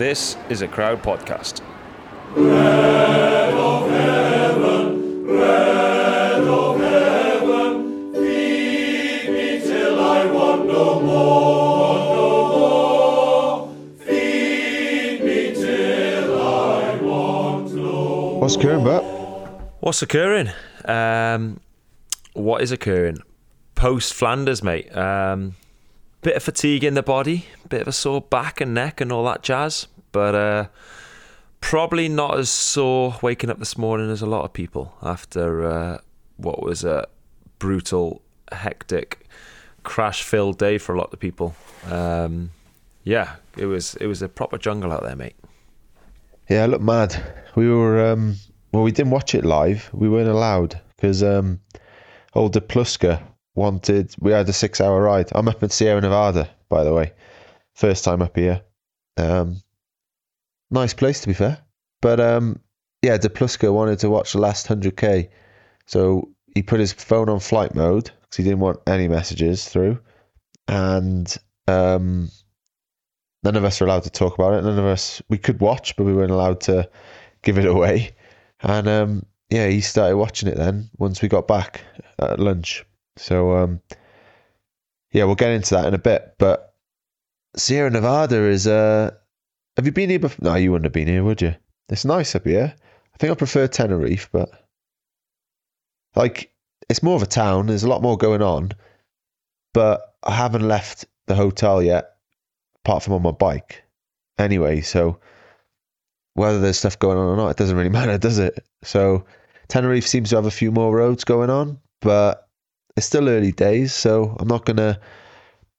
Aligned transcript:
This 0.00 0.38
is 0.48 0.62
a 0.62 0.66
crowd 0.66 1.02
podcast. 1.02 1.60
What's 18.40 18.56
occurring, 18.56 18.84
Bert? 18.84 19.04
What's 19.80 20.00
occurring? 20.00 20.48
Um, 20.86 21.60
what 22.32 22.62
is 22.62 22.72
occurring? 22.72 23.18
Post 23.74 24.14
Flanders, 24.14 24.62
mate. 24.62 24.96
Um, 24.96 25.56
bit 26.22 26.36
of 26.36 26.42
fatigue 26.42 26.84
in 26.84 26.94
the 26.94 27.02
body, 27.02 27.46
bit 27.68 27.80
of 27.80 27.88
a 27.88 27.92
sore 27.92 28.20
back 28.20 28.60
and 28.60 28.74
neck 28.74 29.00
and 29.00 29.10
all 29.10 29.24
that 29.24 29.42
jazz, 29.42 29.86
but 30.12 30.34
uh, 30.34 30.66
probably 31.60 32.08
not 32.08 32.38
as 32.38 32.50
sore 32.50 33.16
waking 33.22 33.50
up 33.50 33.58
this 33.58 33.76
morning 33.76 34.10
as 34.10 34.22
a 34.22 34.26
lot 34.26 34.44
of 34.44 34.52
people 34.52 34.94
after 35.02 35.64
uh, 35.64 35.98
what 36.36 36.62
was 36.62 36.84
a 36.84 37.06
brutal, 37.58 38.22
hectic, 38.52 39.26
crash-filled 39.82 40.58
day 40.58 40.78
for 40.78 40.94
a 40.94 40.98
lot 40.98 41.12
of 41.12 41.18
people. 41.18 41.54
Um, 41.86 42.50
yeah, 43.04 43.36
it 43.56 43.66
was 43.66 43.94
it 43.96 44.06
was 44.06 44.22
a 44.22 44.28
proper 44.28 44.58
jungle 44.58 44.92
out 44.92 45.02
there, 45.02 45.16
mate. 45.16 45.36
Yeah, 46.48 46.64
I 46.64 46.66
look 46.66 46.82
mad. 46.82 47.14
We 47.54 47.70
were, 47.70 48.10
um, 48.10 48.36
well, 48.72 48.82
we 48.82 48.92
didn't 48.92 49.12
watch 49.12 49.34
it 49.34 49.44
live. 49.44 49.88
We 49.92 50.08
weren't 50.08 50.28
allowed 50.28 50.80
because 50.96 51.22
um, 51.22 51.60
old 52.34 52.52
De 52.52 52.60
Pluska 52.60 53.22
wanted, 53.54 54.14
we 54.18 54.32
had 54.32 54.48
a 54.48 54.52
six 54.52 54.80
hour 54.80 55.02
ride. 55.02 55.30
I'm 55.32 55.48
up 55.48 55.62
in 55.62 55.70
Sierra 55.70 56.00
Nevada, 56.00 56.50
by 56.68 56.84
the 56.84 56.92
way. 56.92 57.12
First 57.74 58.04
time 58.04 58.20
up 58.20 58.36
here. 58.36 58.62
Um, 59.16 59.62
nice 60.70 60.94
place, 60.94 61.20
to 61.20 61.28
be 61.28 61.34
fair. 61.34 61.58
But 62.00 62.20
um, 62.20 62.60
yeah, 63.02 63.16
De 63.16 63.28
Pluska 63.28 63.72
wanted 63.72 63.98
to 64.00 64.10
watch 64.10 64.32
the 64.32 64.38
last 64.38 64.66
100k. 64.68 65.28
So 65.86 66.30
he 66.54 66.62
put 66.62 66.80
his 66.80 66.92
phone 66.92 67.28
on 67.28 67.40
flight 67.40 67.74
mode 67.74 68.04
because 68.04 68.36
he 68.36 68.44
didn't 68.44 68.60
want 68.60 68.80
any 68.86 69.08
messages 69.08 69.68
through. 69.68 69.98
And 70.68 71.34
um, 71.66 72.30
none 73.42 73.56
of 73.56 73.64
us 73.64 73.80
were 73.80 73.86
allowed 73.86 74.04
to 74.04 74.10
talk 74.10 74.34
about 74.34 74.54
it. 74.54 74.62
None 74.62 74.78
of 74.78 74.84
us 74.84 75.22
we 75.28 75.38
could 75.38 75.60
watch, 75.60 75.96
but 75.96 76.04
we 76.04 76.14
weren't 76.14 76.30
allowed 76.30 76.60
to 76.62 76.88
give 77.42 77.58
it 77.58 77.66
away. 77.66 78.12
And 78.62 78.88
um, 78.88 79.26
yeah, 79.48 79.68
he 79.68 79.80
started 79.80 80.16
watching 80.16 80.48
it 80.48 80.56
then 80.56 80.90
once 80.98 81.22
we 81.22 81.28
got 81.28 81.48
back 81.48 81.82
at 82.18 82.38
lunch. 82.38 82.84
So 83.16 83.56
um, 83.56 83.80
yeah, 85.12 85.24
we'll 85.24 85.34
get 85.34 85.50
into 85.50 85.74
that 85.74 85.86
in 85.86 85.94
a 85.94 85.98
bit. 85.98 86.34
But 86.38 86.74
Sierra 87.56 87.90
Nevada 87.90 88.44
is. 88.44 88.66
Uh, 88.66 89.12
have 89.76 89.86
you 89.86 89.92
been 89.92 90.10
here 90.10 90.18
before? 90.18 90.44
No, 90.44 90.54
you 90.56 90.72
wouldn't 90.72 90.86
have 90.86 90.92
been 90.92 91.08
here, 91.08 91.24
would 91.24 91.42
you? 91.42 91.54
It's 91.88 92.04
nice 92.04 92.34
up 92.34 92.44
here. 92.44 92.74
I 93.14 93.16
think 93.18 93.30
I 93.30 93.34
prefer 93.34 93.66
Tenerife, 93.66 94.28
but 94.32 94.50
like 96.14 96.52
it's 96.88 97.02
more 97.02 97.16
of 97.16 97.22
a 97.22 97.26
town. 97.26 97.66
There's 97.66 97.84
a 97.84 97.88
lot 97.88 98.02
more 98.02 98.16
going 98.16 98.42
on, 98.42 98.72
but 99.74 100.14
I 100.22 100.32
haven't 100.32 100.66
left 100.66 101.04
the 101.26 101.34
hotel 101.34 101.82
yet 101.82 102.16
apart 102.84 103.02
from 103.02 103.14
on 103.14 103.22
my 103.22 103.30
bike. 103.30 103.82
Anyway, 104.38 104.80
so 104.80 105.18
whether 106.34 106.58
there's 106.58 106.78
stuff 106.78 106.98
going 106.98 107.18
on 107.18 107.26
or 107.26 107.36
not, 107.36 107.50
it 107.50 107.56
doesn't 107.56 107.76
really 107.76 107.88
matter, 108.00 108.18
does 108.18 108.38
it? 108.38 108.64
So 108.82 109.24
Tenerife 109.68 110.06
seems 110.06 110.30
to 110.30 110.36
have 110.36 110.46
a 110.46 110.50
few 110.50 110.72
more 110.72 110.94
roads 110.94 111.24
going 111.24 111.50
on, 111.50 111.78
but 112.00 112.48
it's 112.96 113.06
still 113.06 113.28
early 113.28 113.52
days, 113.52 113.92
so 113.92 114.36
I'm 114.38 114.48
not 114.48 114.64
gonna 114.64 114.98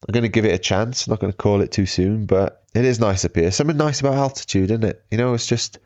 I'm 0.07 0.13
gonna 0.13 0.29
give 0.29 0.45
it 0.45 0.53
a 0.53 0.57
chance. 0.57 1.06
I'm 1.06 1.12
not 1.12 1.19
gonna 1.19 1.34
call 1.34 1.62
it 1.62 1.72
too 1.72 1.85
soon, 1.85 2.25
but 2.25 2.63
it 2.73 2.85
is 2.85 3.00
nice 3.00 3.25
up 3.25 3.35
here. 3.35 3.51
Something 3.51 3.78
nice 3.78 4.00
about 4.00 4.16
altitude, 4.16 4.72
isn't 4.72 4.84
it? 4.84 5.03
You 5.12 5.17
know, 5.17 5.34
it's 5.34 5.47
just 5.47 5.79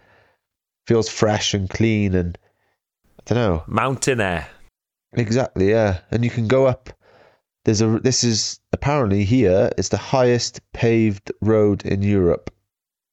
feels 0.87 1.09
fresh 1.09 1.53
and 1.53 1.69
clean 1.69 2.13
and 2.13 2.37
I 3.19 3.23
don't 3.25 3.37
know. 3.37 3.63
Mountain 3.67 4.21
air. 4.21 4.47
Exactly, 5.13 5.69
yeah. 5.69 5.99
And 6.11 6.23
you 6.23 6.29
can 6.29 6.47
go 6.47 6.65
up 6.65 6.89
there's 7.65 7.81
a 7.81 7.99
this 7.99 8.23
is 8.23 8.59
apparently 8.71 9.25
here 9.25 9.69
it's 9.77 9.89
the 9.89 9.97
highest 9.97 10.61
paved 10.71 11.31
road 11.41 11.85
in 11.85 12.01
Europe. 12.01 12.51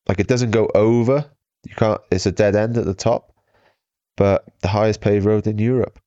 Like 0.08 0.20
it 0.20 0.28
doesn't 0.28 0.50
go 0.50 0.70
over. 0.74 1.24
You 1.64 1.74
can't 1.74 2.00
it's 2.10 2.26
a 2.26 2.32
dead 2.32 2.54
end 2.54 2.76
at 2.76 2.84
the 2.84 2.94
top. 2.94 3.32
But 4.16 4.44
the 4.60 4.68
highest 4.68 5.00
paved 5.00 5.24
road 5.24 5.46
in 5.46 5.58
Europe. 5.58 5.98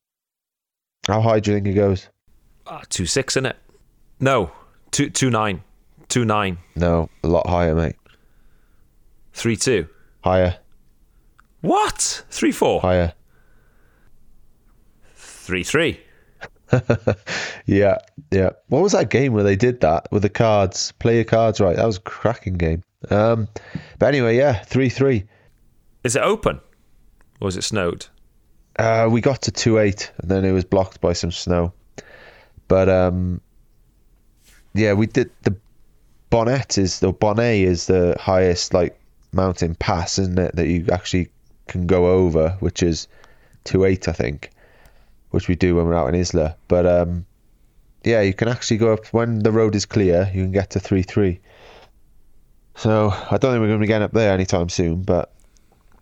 How 1.08 1.22
high 1.22 1.40
do 1.40 1.52
you 1.52 1.58
think 1.58 1.68
it 1.68 1.74
goes? 1.74 2.08
Uh, 2.68 2.82
two 2.90 3.08
six 3.08 3.36
in 3.36 3.48
it. 3.48 3.58
No, 4.20 4.52
two 4.96 5.10
two 5.10 5.30
nine, 5.30 5.62
two 6.08 6.24
nine, 6.24 6.58
No, 6.76 7.10
a 7.22 7.28
lot 7.28 7.48
higher, 7.48 7.76
mate. 7.76 7.96
three 9.34 9.58
two. 9.58 9.88
Higher, 10.24 10.58
What? 11.62 12.24
Three 12.30 12.54
four. 12.54 12.80
higher. 12.80 13.14
Three 15.16 15.64
three. 15.64 16.00
yeah, 17.66 17.98
yeah. 18.32 18.50
What 18.70 18.82
was 18.82 18.94
that 18.94 19.10
game 19.10 19.34
where 19.34 19.44
they 19.44 19.56
did 19.56 19.82
that 19.82 20.08
with 20.12 20.24
the 20.24 20.30
cards? 20.30 20.94
Play 20.94 21.16
your 21.16 21.24
cards 21.26 21.60
right. 21.60 21.76
That 21.76 21.86
was 21.86 21.98
a 21.98 22.02
cracking 22.02 22.56
game. 22.56 22.82
Um, 23.12 23.48
but 24.00 24.08
anyway, 24.08 24.38
yeah, 24.38 24.64
three 24.64 24.90
three. 24.90 25.26
Is 26.04 26.16
it 26.16 26.24
open? 26.24 26.62
Or 27.42 27.50
is 27.50 27.58
it 27.58 27.64
snowed? 27.64 28.08
Uh, 28.80 29.08
we 29.12 29.20
got 29.22 29.42
to 29.44 29.52
two 29.52 29.78
eight, 29.78 30.12
and 30.20 30.32
then 30.32 30.46
it 30.46 30.52
was 30.54 30.64
blocked 30.64 31.02
by 31.02 31.14
some 31.14 31.32
snow. 31.32 31.74
But 32.68 32.90
um, 32.90 33.42
yeah, 34.76 34.94
we 34.94 35.08
did 35.08 35.32
the 35.44 35.56
Bonette 36.30 36.78
is 36.78 37.00
the 37.00 37.14
Bonette 37.14 37.64
is 37.64 37.88
the 37.88 38.16
highest 38.20 38.74
like 38.74 39.00
mountain 39.32 39.76
pass, 39.76 40.20
isn't 40.20 40.38
it? 40.38 40.56
That 40.56 40.68
you 40.68 40.86
actually 40.92 41.30
can 41.68 41.88
go 41.88 42.08
over, 42.08 42.58
which 42.60 42.84
is 42.84 43.08
two 43.64 43.86
eight, 43.86 44.08
I 44.08 44.12
think, 44.12 44.52
which 45.32 45.48
we 45.48 45.56
do 45.56 45.76
when 45.76 45.86
we're 45.86 45.96
out 45.96 46.14
in 46.14 46.20
Isola. 46.20 46.58
But 46.68 46.86
um, 46.86 47.26
yeah, 48.04 48.22
you 48.22 48.34
can 48.34 48.50
actually 48.50 48.78
go 48.78 48.92
up 48.92 49.06
when 49.08 49.40
the 49.40 49.52
road 49.52 49.76
is 49.76 49.86
clear. 49.86 50.30
You 50.34 50.44
can 50.44 50.52
get 50.52 50.72
to 50.72 50.80
three 50.80 51.04
three. 51.04 51.40
So 52.76 53.10
I 53.32 53.38
don't 53.38 53.54
think 53.54 53.62
we're 53.62 53.68
going 53.68 53.80
to 53.80 53.84
be 53.84 53.88
getting 53.88 54.04
up 54.04 54.12
there 54.12 54.34
anytime 54.34 54.68
soon, 54.68 55.04
but 55.04 55.32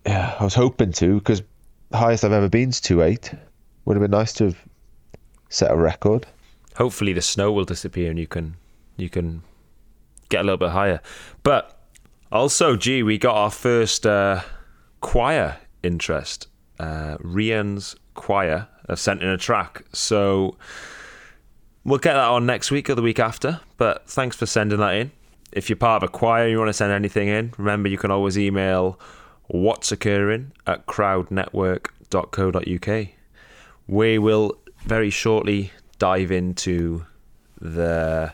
yeah, 0.07 0.35
I 0.39 0.43
was 0.43 0.55
hoping 0.55 0.91
to 0.93 1.19
because 1.19 1.43
the 1.91 1.97
highest 1.97 2.23
I've 2.23 2.31
ever 2.31 2.49
been 2.49 2.69
is 2.69 2.81
two 2.81 3.03
eight. 3.03 3.31
Would 3.85 3.97
have 3.97 4.01
been 4.01 4.11
nice 4.11 4.33
to 4.33 4.45
have 4.45 4.57
set 5.49 5.69
a 5.69 5.75
record. 5.75 6.25
Hopefully 6.77 7.13
the 7.13 7.21
snow 7.21 7.51
will 7.51 7.65
disappear 7.65 8.09
and 8.09 8.17
you 8.17 8.25
can 8.25 8.55
you 8.97 9.09
can 9.09 9.43
get 10.29 10.41
a 10.41 10.43
little 10.43 10.57
bit 10.57 10.71
higher. 10.71 11.01
But 11.43 11.79
also, 12.31 12.75
gee, 12.75 13.03
we 13.03 13.17
got 13.17 13.35
our 13.35 13.51
first 13.51 14.05
uh, 14.05 14.41
choir 15.01 15.57
interest. 15.83 16.47
Uh, 16.79 17.17
Rian's 17.19 17.95
choir 18.15 18.67
have 18.89 18.99
sent 18.99 19.21
in 19.21 19.29
a 19.29 19.37
track, 19.37 19.85
so 19.93 20.57
we'll 21.83 21.99
get 21.99 22.13
that 22.13 22.29
on 22.29 22.45
next 22.45 22.71
week 22.71 22.89
or 22.89 22.95
the 22.95 23.01
week 23.01 23.19
after. 23.19 23.59
But 23.77 24.09
thanks 24.09 24.35
for 24.35 24.45
sending 24.45 24.79
that 24.79 24.95
in. 24.95 25.11
If 25.51 25.69
you're 25.69 25.77
part 25.77 26.01
of 26.01 26.09
a 26.09 26.11
choir 26.11 26.43
and 26.43 26.51
you 26.51 26.57
want 26.57 26.69
to 26.69 26.73
send 26.73 26.91
anything 26.91 27.27
in, 27.27 27.53
remember 27.57 27.89
you 27.89 27.97
can 27.97 28.09
always 28.09 28.39
email 28.39 28.99
what's 29.47 29.91
occurring 29.91 30.51
at 30.65 30.87
crowdnetwork.co.uk. 30.87 33.07
We 33.87 34.17
will 34.17 34.57
very 34.79 35.11
shortly 35.11 35.71
dive 35.99 36.31
into 36.31 37.05
the 37.61 38.33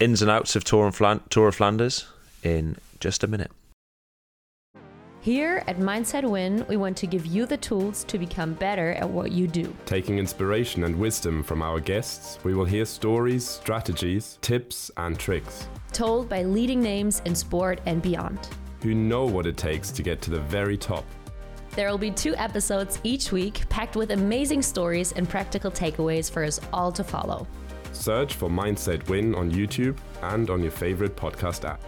ins 0.00 0.22
and 0.22 0.30
outs 0.30 0.56
of 0.56 0.64
Tour, 0.64 0.86
and 0.86 0.94
Flan- 0.94 1.20
Tour 1.30 1.48
of 1.48 1.56
Flanders 1.56 2.06
in 2.42 2.76
just 3.00 3.24
a 3.24 3.26
minute. 3.26 3.50
Here 5.20 5.64
at 5.66 5.78
Mindset 5.78 6.22
Win, 6.30 6.64
we 6.68 6.76
want 6.76 6.96
to 6.98 7.06
give 7.08 7.26
you 7.26 7.46
the 7.46 7.56
tools 7.56 8.04
to 8.04 8.16
become 8.16 8.54
better 8.54 8.92
at 8.92 9.10
what 9.10 9.32
you 9.32 9.48
do. 9.48 9.74
Taking 9.84 10.20
inspiration 10.20 10.84
and 10.84 10.94
wisdom 10.96 11.42
from 11.42 11.62
our 11.62 11.80
guests, 11.80 12.38
we 12.44 12.54
will 12.54 12.64
hear 12.64 12.84
stories, 12.84 13.44
strategies, 13.44 14.38
tips, 14.40 14.88
and 14.98 15.18
tricks. 15.18 15.66
Told 15.92 16.28
by 16.28 16.44
leading 16.44 16.80
names 16.80 17.22
in 17.24 17.34
sport 17.34 17.80
and 17.86 18.00
beyond. 18.00 18.48
Who 18.82 18.94
know 18.94 19.24
what 19.24 19.46
it 19.46 19.56
takes 19.56 19.90
to 19.90 20.02
get 20.04 20.22
to 20.22 20.30
the 20.30 20.38
very 20.42 20.76
top. 20.78 21.04
There 21.70 21.90
will 21.90 21.98
be 21.98 22.12
two 22.12 22.36
episodes 22.36 23.00
each 23.02 23.32
week 23.32 23.68
packed 23.68 23.96
with 23.96 24.12
amazing 24.12 24.62
stories 24.62 25.10
and 25.10 25.28
practical 25.28 25.72
takeaways 25.72 26.30
for 26.30 26.44
us 26.44 26.60
all 26.72 26.92
to 26.92 27.02
follow. 27.02 27.48
Search 27.96 28.34
for 28.34 28.48
Mindset 28.48 29.08
Win 29.08 29.34
on 29.34 29.50
YouTube 29.50 29.96
and 30.22 30.50
on 30.50 30.62
your 30.62 30.70
favorite 30.70 31.16
podcast 31.16 31.64
app. 31.64 31.80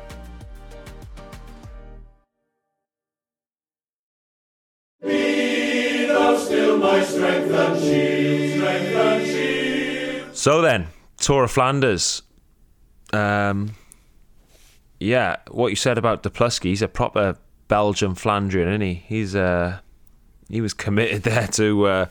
Be 5.03 6.07
thou 6.07 6.37
still 6.37 6.79
my 6.79 7.03
strength 7.05 7.53
and 7.53 7.81
shield, 7.81 8.59
strength 8.59 8.95
and 8.95 9.27
shield. 9.27 10.37
So 10.37 10.61
then, 10.61 10.89
Tour 11.19 11.45
of 11.45 11.51
Flanders. 11.51 12.23
Um, 13.13 13.75
yeah, 15.01 15.37
what 15.51 15.69
you 15.69 15.77
said 15.77 15.99
about 15.99 16.23
Duplusky, 16.23 16.65
he's 16.65 16.83
a 16.83 16.89
proper 16.89 17.37
Belgian 17.69 18.15
Flandrian, 18.15 18.69
isn't 18.69 18.81
he? 18.81 18.95
He's 19.07 19.37
uh, 19.37 19.79
he 20.49 20.61
was 20.61 20.75
committed 20.75 21.23
there 21.25 21.47
to 21.49 21.87
uh, 21.87 22.07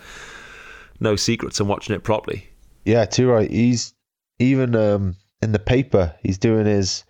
no 1.00 1.16
secrets 1.16 1.60
and 1.60 1.68
watching 1.68 1.96
it 1.96 2.04
properly. 2.04 2.50
Yeah, 2.88 3.04
too 3.04 3.30
right. 3.30 3.52
He's 3.52 3.94
even 4.40 4.74
um, 4.74 5.18
in 5.42 5.52
the 5.52 5.60
paper. 5.60 6.16
He's 6.24 6.38
doing 6.38 6.66
his 6.66 7.04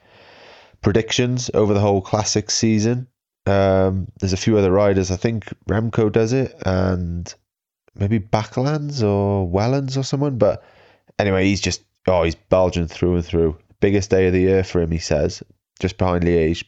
predictions 0.82 1.52
over 1.54 1.76
the 1.76 1.80
whole 1.80 2.02
classic 2.02 2.50
season. 2.50 3.08
Um, 3.46 4.08
there's 4.20 4.34
a 4.34 4.38
few 4.38 4.58
other 4.58 4.72
riders. 4.72 5.12
I 5.12 5.18
think 5.18 5.46
Remco 5.70 6.12
does 6.12 6.34
it, 6.34 6.60
and 6.66 7.32
maybe 7.94 8.20
Backlands 8.20 9.04
or 9.04 9.48
Wellens 9.48 9.98
or 9.98 10.04
someone. 10.04 10.40
But 10.40 10.64
anyway, 11.20 11.46
he's 11.46 11.62
just 11.62 11.84
oh, 12.08 12.24
he's 12.24 12.34
Belgian 12.34 12.88
through 12.88 13.18
and 13.18 13.26
through. 13.26 13.56
Biggest 13.80 14.10
day 14.10 14.26
of 14.26 14.34
the 14.34 14.42
year 14.42 14.64
for 14.64 14.82
him, 14.82 14.90
he 14.90 14.98
says, 14.98 15.44
just 15.80 16.00
behind 16.00 16.24
Liège. 16.24 16.64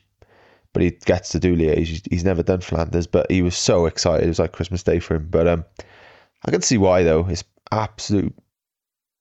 But 0.72 0.84
he 0.84 0.92
gets 0.92 1.30
to 1.30 1.40
do 1.40 1.56
Liège. 1.56 2.08
He's, 2.12 2.24
never 2.24 2.44
done 2.44 2.62
Flanders, 2.62 3.08
but 3.08 3.32
he 3.32 3.42
was 3.42 3.58
so 3.58 3.88
excited. 3.88 4.26
It 4.26 4.28
was 4.28 4.38
like 4.38 4.52
Christmas 4.52 4.84
Day 4.84 5.00
for 5.00 5.16
him. 5.16 5.28
But 5.32 5.48
um, 5.48 5.66
I 6.46 6.52
can 6.52 6.62
see 6.62 6.78
why 6.78 7.02
though. 7.02 7.26
It's 7.28 7.44
absolute 7.72 8.36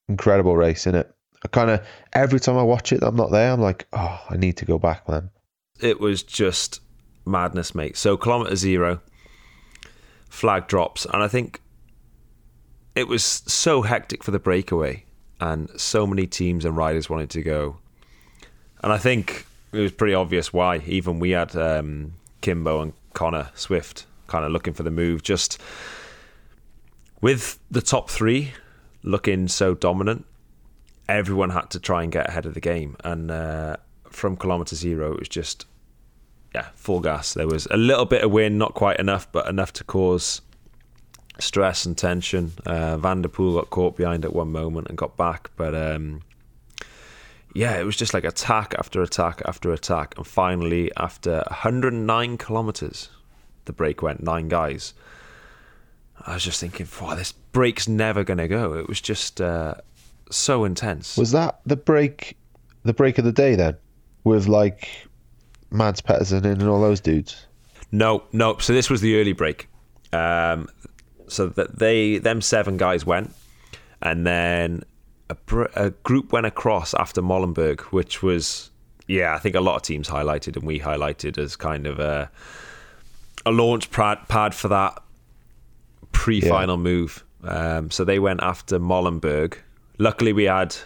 incredible 0.08 0.56
race, 0.56 0.87
in 0.87 0.94
it? 0.94 1.12
I 1.44 1.49
kind 1.49 1.70
of 1.70 1.87
every 2.12 2.40
time 2.40 2.56
I 2.56 2.62
watch 2.62 2.93
it, 2.93 3.02
I'm 3.02 3.16
not 3.16 3.31
there. 3.31 3.52
I'm 3.52 3.60
like, 3.60 3.87
oh, 3.93 4.20
I 4.28 4.37
need 4.37 4.56
to 4.58 4.64
go 4.64 4.78
back, 4.78 5.08
man. 5.08 5.31
It 5.81 6.00
was 6.00 6.22
just 6.22 6.81
madness, 7.25 7.75
mate. 7.75 7.96
So 7.96 8.16
kilometer 8.16 8.56
zero, 8.56 9.00
flag 10.28 10.66
drops, 10.66 11.05
and 11.05 11.22
I 11.22 11.28
think 11.28 11.60
it 12.96 13.06
was 13.06 13.22
so 13.22 13.82
hectic 13.82 14.25
for 14.25 14.32
the 14.32 14.40
breakaway, 14.40 15.05
and 15.40 15.69
so 15.76 16.06
many 16.06 16.26
teams 16.26 16.64
and 16.64 16.76
riders 16.76 17.08
wanted 17.08 17.31
to 17.31 17.43
go, 17.43 17.78
and 18.82 18.93
I 18.93 18.99
think 18.99 19.46
it 19.72 19.78
was 19.78 19.93
pretty 19.93 20.14
obvious 20.14 20.52
why. 20.52 20.78
Even 20.87 21.20
we 21.20 21.31
had 21.31 21.54
um, 21.54 22.14
Kimbo 22.40 22.81
and 22.81 22.93
Connor 23.12 23.50
Swift 23.54 24.06
kind 24.26 24.44
of 24.44 24.50
looking 24.50 24.75
for 24.75 24.82
the 24.82 24.90
move, 24.90 25.22
just 25.22 25.61
with 27.20 27.58
the 27.70 27.82
top 27.82 28.11
three 28.11 28.52
looking 29.03 29.49
so 29.49 29.75
dominant 29.75 30.25
everyone 31.09 31.50
had 31.50 31.71
to 31.71 31.81
try 31.81 32.03
and 32.03 32.12
get 32.12 32.29
ahead 32.29 32.47
of 32.47 32.55
the 32.55 32.61
game. 32.61 32.97
And 33.03 33.31
uh, 33.31 33.77
from 34.09 34.37
kilometre 34.37 34.77
zero, 34.77 35.12
it 35.12 35.19
was 35.19 35.29
just, 35.29 35.67
yeah, 36.55 36.69
full 36.75 37.00
gas. 37.00 37.35
There 37.35 37.47
was 37.49 37.67
a 37.71 37.77
little 37.77 38.05
bit 38.05 38.23
of 38.23 38.31
wind, 38.31 38.59
not 38.59 38.75
quite 38.75 39.00
enough, 39.00 39.31
but 39.33 39.49
enough 39.49 39.73
to 39.75 39.85
cause 39.85 40.43
stress 41.39 41.87
and 41.87 41.97
tension. 41.97 42.53
Uh, 42.67 42.99
Van 42.99 43.23
der 43.23 43.29
Poel 43.29 43.55
got 43.55 43.71
caught 43.71 43.97
behind 43.97 44.25
at 44.25 44.35
one 44.35 44.53
moment 44.53 44.89
and 44.89 44.99
got 44.99 45.17
back, 45.17 45.50
but 45.56 45.75
um, 45.75 46.21
yeah, 47.55 47.79
it 47.79 47.85
was 47.85 47.97
just 47.97 48.12
like 48.12 48.25
attack 48.25 48.75
after 48.79 49.03
attack 49.03 49.41
after 49.47 49.73
attack. 49.73 50.15
And 50.17 50.27
finally, 50.27 50.93
after 50.97 51.43
109 51.49 52.39
kilometres, 52.39 53.09
the 53.65 53.73
break 53.73 54.03
went 54.03 54.23
nine 54.23 54.49
guys. 54.49 54.93
I 56.26 56.35
was 56.35 56.44
just 56.44 56.61
thinking, 56.61 56.87
wow, 57.00 57.15
this 57.15 57.32
break's 57.32 57.88
never 57.88 58.25
going 58.25 58.38
to 58.38 58.49
go. 58.49 58.75
It 58.75 58.88
was 58.88 59.00
just 59.00 59.41
uh, 59.41 59.75
so 60.31 60.65
intense. 60.65 61.17
Was 61.17 61.32
that 61.32 61.61
the 61.65 61.76
break, 61.76 62.37
the 62.82 62.93
break 62.93 63.19
of 63.19 63.25
the 63.25 63.32
day 63.32 63.55
then, 63.55 63.76
with 64.25 64.47
like 64.49 64.88
Mads 65.70 66.00
Pedersen 66.00 66.44
and 66.44 66.62
all 66.65 66.81
those 66.81 67.00
dudes? 67.00 67.47
No, 67.93 68.25
no. 68.32 68.59
So 68.59 68.73
this 68.73 68.91
was 68.91 69.00
the 69.00 69.19
early 69.20 69.32
break. 69.32 69.69
Um, 70.12 70.69
so 71.29 71.49
that 71.49 71.79
they 71.79 72.19
them 72.19 72.41
seven 72.41 72.76
guys 72.79 73.05
went, 73.05 73.35
and 74.03 74.26
then 74.26 74.82
a, 75.29 75.37
a 75.76 75.91
group 75.91 76.32
went 76.32 76.47
across 76.47 76.94
after 76.94 77.21
Molenberg, 77.21 77.81
which 77.93 78.23
was 78.23 78.71
yeah, 79.06 79.35
I 79.35 79.38
think 79.38 79.55
a 79.55 79.61
lot 79.61 79.76
of 79.76 79.82
teams 79.82 80.09
highlighted 80.09 80.56
and 80.56 80.64
we 80.64 80.81
highlighted 80.81 81.38
as 81.38 81.56
kind 81.56 81.87
of 81.87 81.99
a 81.99 82.31
a 83.47 83.50
launch 83.50 83.91
pad, 83.91 84.19
pad 84.29 84.55
for 84.55 84.69
that 84.69 85.03
pre-final 86.12 86.76
yeah. 86.76 86.82
move. 86.82 87.25
Um, 87.44 87.90
so 87.90 88.05
they 88.05 88.19
went 88.19 88.43
after 88.43 88.78
Molenberg, 88.78 89.58
Luckily, 89.99 90.32
we 90.32 90.44
had 90.44 90.76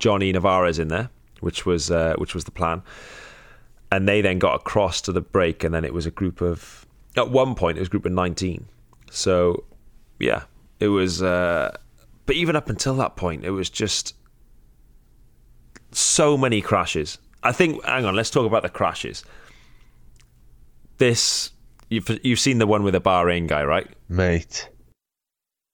Johnny 0.00 0.32
Narváez 0.32 0.78
in 0.80 0.88
there, 0.88 1.10
which 1.40 1.64
was 1.64 1.90
uh, 1.90 2.14
which 2.18 2.34
was 2.34 2.44
the 2.44 2.50
plan. 2.50 2.82
And 3.90 4.08
they 4.08 4.20
then 4.20 4.38
got 4.38 4.54
across 4.54 5.00
to 5.02 5.12
the 5.12 5.20
break, 5.20 5.62
and 5.62 5.72
then 5.72 5.84
it 5.84 5.94
was 5.94 6.06
a 6.06 6.10
group 6.10 6.40
of. 6.40 6.86
At 7.16 7.30
one 7.30 7.54
point, 7.54 7.76
it 7.78 7.80
was 7.80 7.88
a 7.88 7.90
group 7.90 8.06
of 8.06 8.12
nineteen. 8.12 8.66
So, 9.10 9.64
yeah, 10.18 10.44
it 10.80 10.88
was. 10.88 11.22
Uh, 11.22 11.76
but 12.26 12.34
even 12.34 12.56
up 12.56 12.68
until 12.68 12.96
that 12.96 13.16
point, 13.16 13.44
it 13.44 13.50
was 13.50 13.70
just 13.70 14.16
so 15.92 16.36
many 16.36 16.60
crashes. 16.60 17.18
I 17.44 17.52
think. 17.52 17.84
Hang 17.84 18.04
on, 18.04 18.16
let's 18.16 18.30
talk 18.30 18.46
about 18.46 18.62
the 18.62 18.70
crashes. 18.70 19.24
This 20.98 21.50
you've 21.92 22.20
you've 22.24 22.40
seen 22.40 22.58
the 22.58 22.66
one 22.66 22.82
with 22.82 22.94
the 22.94 23.00
Bahrain 23.00 23.46
guy, 23.46 23.62
right? 23.64 23.86
Mate, 24.08 24.68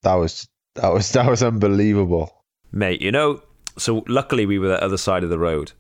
that 0.03 0.15
was 0.15 0.49
that 0.75 0.93
was 0.93 1.11
that 1.13 1.29
was 1.29 1.43
unbelievable. 1.43 2.45
Mate, 2.71 3.01
you 3.01 3.13
know, 3.13 3.43
so 3.79 4.05
luckily 4.09 4.45
we 4.45 4.59
were 4.59 4.69
the 4.69 4.83
other 4.83 4.99
side 4.99 5.25
of 5.25 5.31
the 5.31 5.39
road 5.39 5.73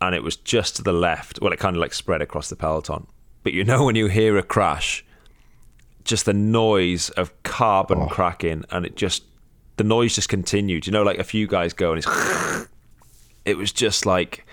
and 0.00 0.14
it 0.14 0.22
was 0.22 0.36
just 0.36 0.76
to 0.76 0.82
the 0.82 0.92
left. 0.92 1.40
Well, 1.40 1.52
it 1.52 1.58
kind 1.58 1.76
of 1.76 1.80
like 1.80 1.92
spread 1.92 2.22
across 2.22 2.48
the 2.48 2.56
peloton. 2.56 3.06
But 3.42 3.52
you 3.52 3.64
know, 3.64 3.84
when 3.84 3.96
you 3.96 4.06
hear 4.06 4.36
a 4.38 4.42
crash, 4.42 5.04
just 6.04 6.24
the 6.24 6.34
noise 6.34 7.10
of 7.10 7.42
carbon 7.42 8.00
oh. 8.00 8.06
cracking 8.06 8.64
and 8.70 8.86
it 8.86 8.96
just, 8.96 9.24
the 9.76 9.84
noise 9.84 10.14
just 10.14 10.28
continued. 10.28 10.86
You 10.86 10.92
know, 10.92 11.02
like 11.02 11.18
a 11.18 11.24
few 11.24 11.46
guys 11.46 11.72
go 11.72 11.92
and 11.92 11.98
it's, 12.04 12.68
it 13.44 13.56
was 13.56 13.72
just 13.72 14.06
like, 14.06 14.46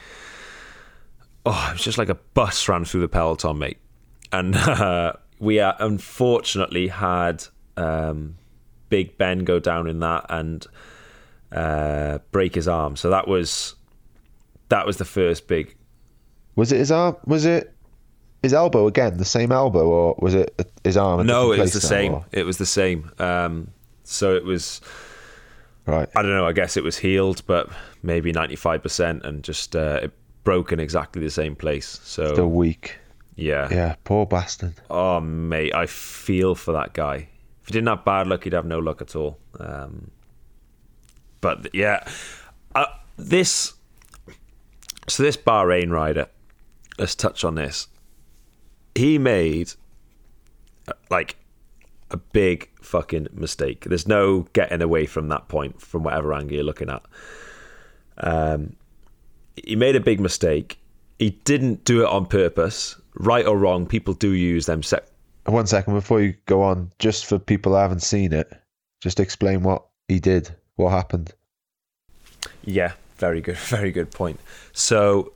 oh, 1.46 1.68
it 1.70 1.74
was 1.74 1.84
just 1.84 1.98
like 1.98 2.10
a 2.10 2.16
bus 2.16 2.68
ran 2.68 2.86
through 2.86 3.02
the 3.02 3.08
peloton, 3.08 3.60
mate. 3.60 3.78
And 4.32 4.56
uh, 4.56 5.14
we 5.40 5.60
uh, 5.60 5.74
unfortunately 5.80 6.88
had 6.88 7.44
um, 7.76 8.38
Big 8.90 9.18
Ben 9.18 9.40
go 9.40 9.60
down 9.60 9.88
in 9.88 10.00
that 10.00 10.26
and 10.30 10.66
uh, 11.52 12.20
break 12.32 12.56
his 12.56 12.68
arm. 12.68 12.96
So 12.96 13.10
that 13.10 13.28
was 13.28 13.76
that 14.70 14.86
was 14.86 14.98
the 14.98 15.06
first 15.06 15.48
big. 15.48 15.76
Was 16.56 16.72
it 16.72 16.78
his 16.78 16.92
arm? 16.92 17.16
Was 17.26 17.46
it 17.46 17.74
his 18.42 18.54
elbow 18.54 18.88
again? 18.88 19.18
The 19.18 19.26
same 19.26 19.52
elbow, 19.52 19.88
or 19.88 20.16
was 20.20 20.34
it 20.34 20.72
his 20.84 20.98
arm? 20.98 21.26
No, 21.26 21.52
it 21.52 21.60
was 21.60 21.74
the 21.74 21.82
same. 21.82 22.16
Or? 22.16 22.26
It 22.32 22.44
was 22.44 22.58
the 22.58 22.66
same. 22.66 23.12
Um, 23.20 23.72
so 24.04 24.36
it 24.36 24.44
was. 24.44 24.82
Right. 25.86 26.10
I 26.18 26.22
don't 26.22 26.32
know. 26.32 26.46
I 26.46 26.52
guess 26.52 26.76
it 26.76 26.84
was 26.84 26.98
healed, 26.98 27.44
but 27.48 27.70
maybe 28.04 28.32
ninety 28.32 28.56
five 28.56 28.84
percent, 28.84 29.24
and 29.24 29.44
just 29.44 29.76
uh, 29.76 30.02
it 30.04 30.12
broke 30.44 30.72
in 30.72 30.80
exactly 30.80 31.22
the 31.22 31.30
same 31.30 31.56
place. 31.56 32.00
So 32.04 32.34
still 32.34 32.50
weak. 32.50 32.98
Yeah. 33.38 33.70
Yeah. 33.72 33.96
Poor 34.04 34.26
bastard. 34.26 34.74
Oh 34.90 35.22
mate, 35.22 35.74
I 35.74 35.86
feel 35.86 36.56
for 36.56 36.74
that 36.74 36.94
guy. 36.94 37.30
If 37.62 37.68
he 37.68 37.74
didn't 37.74 37.88
have 37.88 38.04
bad 38.04 38.28
luck, 38.28 38.44
he'd 38.44 38.54
have 38.54 38.66
no 38.66 38.80
luck 38.80 39.02
at 39.02 39.16
all. 39.16 39.38
Um, 39.60 40.12
but 41.40 41.74
yeah, 41.74 42.06
uh, 42.76 42.86
this 43.16 43.74
so 45.08 45.24
this 45.24 45.38
Bahrain 45.38 45.92
rider. 45.92 46.28
Let's 46.98 47.16
touch 47.16 47.44
on 47.44 47.56
this. 47.56 47.88
He 48.96 49.20
made 49.20 49.74
uh, 50.88 50.94
like 51.10 51.38
a 52.10 52.18
big 52.18 52.70
fucking 52.82 53.28
mistake. 53.34 53.86
There's 53.86 54.08
no 54.08 54.48
getting 54.54 54.82
away 54.82 55.06
from 55.06 55.28
that 55.30 55.48
point 55.48 55.82
from 55.82 56.04
whatever 56.04 56.34
angle 56.34 56.56
you're 56.56 56.64
looking 56.64 56.90
at. 56.90 57.04
Um, 58.18 58.76
he 59.56 59.76
made 59.76 59.96
a 59.96 60.00
big 60.00 60.20
mistake. 60.20 60.80
He 61.20 61.32
didn't 61.32 61.84
do 61.84 62.02
it 62.02 62.08
on 62.08 62.26
purpose, 62.26 62.96
right 63.20 63.46
or 63.46 63.58
wrong. 63.58 63.86
People 63.86 64.14
do 64.14 64.32
use 64.32 64.66
them. 64.66 64.84
Se- 64.84 65.00
One 65.46 65.68
second 65.68 65.94
before 65.94 66.22
you 66.22 66.34
go 66.46 66.62
on, 66.62 66.92
just 67.00 67.26
for 67.26 67.40
people 67.40 67.72
who 67.74 67.78
haven't 67.78 68.02
seen 68.04 68.34
it, 68.34 68.52
just 69.02 69.20
explain 69.20 69.64
what 69.64 69.86
he 70.08 70.20
did. 70.20 70.50
What 70.76 70.90
happened? 70.92 71.34
Yeah, 72.64 72.94
very 73.18 73.42
good, 73.42 73.58
very 73.70 73.92
good 73.92 74.12
point. 74.12 74.40
So 74.74 75.34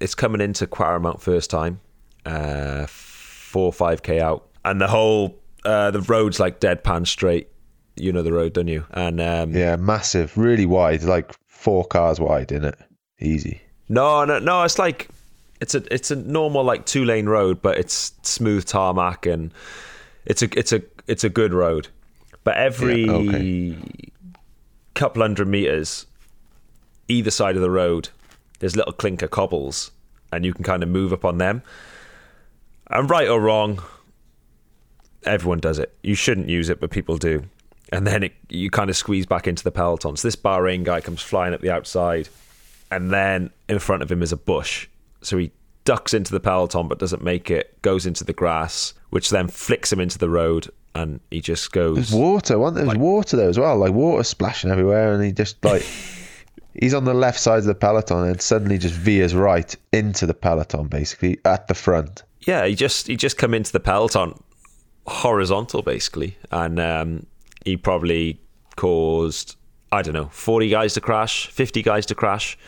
it's 0.00 0.14
coming 0.14 0.40
into 0.40 0.66
Kwaremont 0.66 1.20
first 1.20 1.50
time, 1.50 1.80
uh, 2.26 2.86
four 2.88 3.72
five 3.72 4.02
k 4.02 4.20
out, 4.20 4.48
and 4.64 4.80
the 4.80 4.88
whole 4.88 5.38
uh, 5.64 5.90
the 5.90 6.00
road's 6.02 6.40
like 6.40 6.60
deadpan 6.60 7.06
straight. 7.06 7.48
You 7.96 8.10
know 8.12 8.22
the 8.22 8.32
road, 8.32 8.54
don't 8.54 8.68
you? 8.68 8.84
And 8.92 9.20
um, 9.20 9.52
yeah, 9.54 9.76
massive, 9.76 10.36
really 10.36 10.66
wide, 10.66 11.02
like 11.02 11.30
four 11.46 11.84
cars 11.84 12.18
wide 12.18 12.50
in 12.50 12.64
it, 12.64 12.78
easy. 13.20 13.60
No, 13.88 14.24
no, 14.24 14.38
no. 14.38 14.62
It's 14.62 14.78
like 14.78 15.08
it's 15.62 15.74
a 15.74 15.94
it's 15.94 16.10
a 16.10 16.16
normal 16.16 16.64
like 16.64 16.84
two 16.84 17.04
lane 17.04 17.26
road, 17.26 17.62
but 17.62 17.78
it's 17.78 18.12
smooth 18.22 18.66
tarmac 18.66 19.26
and 19.26 19.52
it's 20.26 20.42
a 20.42 20.58
it's 20.58 20.72
a 20.72 20.82
it's 21.06 21.24
a 21.24 21.28
good 21.30 21.54
road. 21.54 21.88
But 22.44 22.56
every 22.56 23.06
yeah, 23.06 23.12
okay 23.12 23.78
couple 24.94 25.22
hundred 25.22 25.48
meters 25.48 26.06
either 27.08 27.30
side 27.30 27.56
of 27.56 27.62
the 27.62 27.70
road 27.70 28.10
there's 28.58 28.76
little 28.76 28.92
clinker 28.92 29.26
cobbles 29.26 29.90
and 30.30 30.44
you 30.44 30.52
can 30.52 30.62
kind 30.62 30.82
of 30.82 30.88
move 30.88 31.14
up 31.14 31.24
on 31.24 31.38
them 31.38 31.62
and 32.90 33.08
right 33.08 33.26
or 33.26 33.40
wrong 33.40 33.82
everyone 35.24 35.58
does 35.58 35.78
it 35.78 35.96
you 36.02 36.14
shouldn't 36.14 36.46
use 36.46 36.68
it 36.68 36.78
but 36.78 36.90
people 36.90 37.16
do 37.16 37.42
and 37.92 38.06
then 38.06 38.22
it, 38.22 38.32
you 38.48 38.70
kind 38.70 38.88
of 38.88 38.96
squeeze 38.96 39.26
back 39.26 39.46
into 39.46 39.62
the 39.62 39.70
peloton. 39.70 40.16
So 40.16 40.26
this 40.26 40.34
Bahrain 40.34 40.82
guy 40.82 41.02
comes 41.02 41.20
flying 41.20 41.52
up 41.52 41.60
the 41.60 41.70
outside, 41.70 42.28
and 42.90 43.10
then 43.10 43.50
in 43.68 43.78
front 43.78 44.02
of 44.02 44.10
him 44.10 44.22
is 44.22 44.32
a 44.32 44.36
bush. 44.36 44.88
So 45.22 45.38
he 45.38 45.52
ducks 45.84 46.14
into 46.14 46.32
the 46.32 46.40
peloton 46.40 46.88
but 46.88 46.98
doesn't 46.98 47.22
make 47.22 47.50
it, 47.50 47.80
goes 47.82 48.06
into 48.06 48.24
the 48.24 48.32
grass, 48.32 48.94
which 49.10 49.30
then 49.30 49.48
flicks 49.48 49.92
him 49.92 50.00
into 50.00 50.18
the 50.18 50.30
road, 50.30 50.68
and 50.94 51.20
he 51.30 51.40
just 51.40 51.72
goes. 51.72 51.96
There's 51.96 52.12
water, 52.12 52.58
wasn't 52.58 52.76
there? 52.76 52.86
There's 52.86 52.98
water 52.98 53.36
there 53.36 53.48
as 53.48 53.58
well, 53.58 53.76
like 53.78 53.92
water 53.92 54.24
splashing 54.24 54.70
everywhere, 54.70 55.12
and 55.12 55.24
he 55.24 55.32
just 55.32 55.62
like 55.64 55.86
he's 56.74 56.94
on 56.94 57.04
the 57.04 57.14
left 57.14 57.40
side 57.40 57.58
of 57.58 57.64
the 57.64 57.74
peloton 57.74 58.28
and 58.28 58.40
suddenly 58.40 58.78
just 58.78 58.94
veers 58.94 59.34
right 59.34 59.74
into 59.92 60.26
the 60.26 60.34
peloton, 60.34 60.88
basically 60.88 61.38
at 61.44 61.68
the 61.68 61.74
front. 61.74 62.22
Yeah, 62.40 62.66
he 62.66 62.74
just 62.74 63.06
he 63.06 63.16
just 63.16 63.38
come 63.38 63.54
into 63.54 63.72
the 63.72 63.80
peloton 63.80 64.34
horizontal 65.06 65.82
basically, 65.82 66.36
and 66.50 66.78
um, 66.78 67.26
he 67.64 67.76
probably 67.76 68.40
caused 68.76 69.56
I 69.90 70.02
don't 70.02 70.14
know 70.14 70.28
forty 70.32 70.68
guys 70.68 70.94
to 70.94 71.00
crash, 71.00 71.46
fifty 71.48 71.82
guys 71.82 72.06
to 72.06 72.14
crash, 72.14 72.58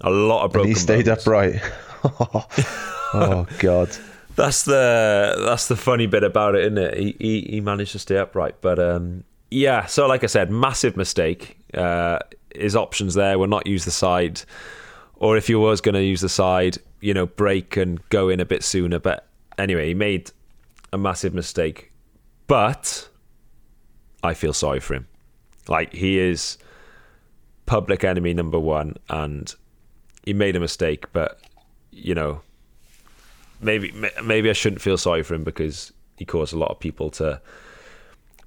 a 0.00 0.10
lot 0.10 0.44
of 0.44 0.52
broken. 0.52 0.70
And 0.70 0.76
he 0.76 0.80
stayed 0.80 1.06
bones. 1.06 1.26
upright. 1.26 1.60
oh 2.04 3.46
God. 3.58 3.90
That's 4.36 4.64
the 4.64 5.34
that's 5.46 5.66
the 5.68 5.76
funny 5.76 6.06
bit 6.06 6.22
about 6.22 6.56
it, 6.56 6.64
isn't 6.66 6.76
it? 6.76 6.98
He 6.98 7.16
he, 7.18 7.40
he 7.52 7.60
managed 7.62 7.92
to 7.92 7.98
stay 7.98 8.18
upright, 8.18 8.56
but 8.60 8.78
um, 8.78 9.24
yeah. 9.50 9.86
So 9.86 10.06
like 10.06 10.24
I 10.24 10.26
said, 10.26 10.50
massive 10.50 10.94
mistake. 10.94 11.56
Uh, 11.72 12.18
his 12.54 12.76
options 12.76 13.14
there 13.14 13.38
were 13.38 13.46
not 13.46 13.66
use 13.66 13.86
the 13.86 13.90
side, 13.90 14.42
or 15.14 15.38
if 15.38 15.46
he 15.46 15.54
was 15.54 15.80
going 15.80 15.94
to 15.94 16.04
use 16.04 16.20
the 16.20 16.28
side, 16.28 16.76
you 17.00 17.14
know, 17.14 17.24
break 17.24 17.78
and 17.78 18.06
go 18.10 18.28
in 18.28 18.38
a 18.38 18.44
bit 18.44 18.62
sooner. 18.62 18.98
But 18.98 19.26
anyway, 19.56 19.88
he 19.88 19.94
made 19.94 20.30
a 20.92 20.98
massive 20.98 21.32
mistake. 21.32 21.90
But 22.46 23.08
I 24.22 24.34
feel 24.34 24.52
sorry 24.52 24.80
for 24.80 24.94
him. 24.94 25.08
Like 25.66 25.94
he 25.94 26.18
is 26.18 26.58
public 27.64 28.04
enemy 28.04 28.34
number 28.34 28.58
one, 28.58 28.96
and 29.08 29.54
he 30.26 30.34
made 30.34 30.56
a 30.56 30.60
mistake. 30.60 31.10
But 31.12 31.40
you 31.90 32.14
know, 32.14 32.42
maybe 33.60 33.94
maybe 34.22 34.50
I 34.50 34.52
shouldn't 34.52 34.82
feel 34.82 34.98
sorry 34.98 35.22
for 35.22 35.34
him 35.34 35.44
because 35.44 35.92
he 36.18 36.26
caused 36.26 36.52
a 36.52 36.58
lot 36.58 36.70
of 36.70 36.78
people 36.78 37.10
to 37.12 37.40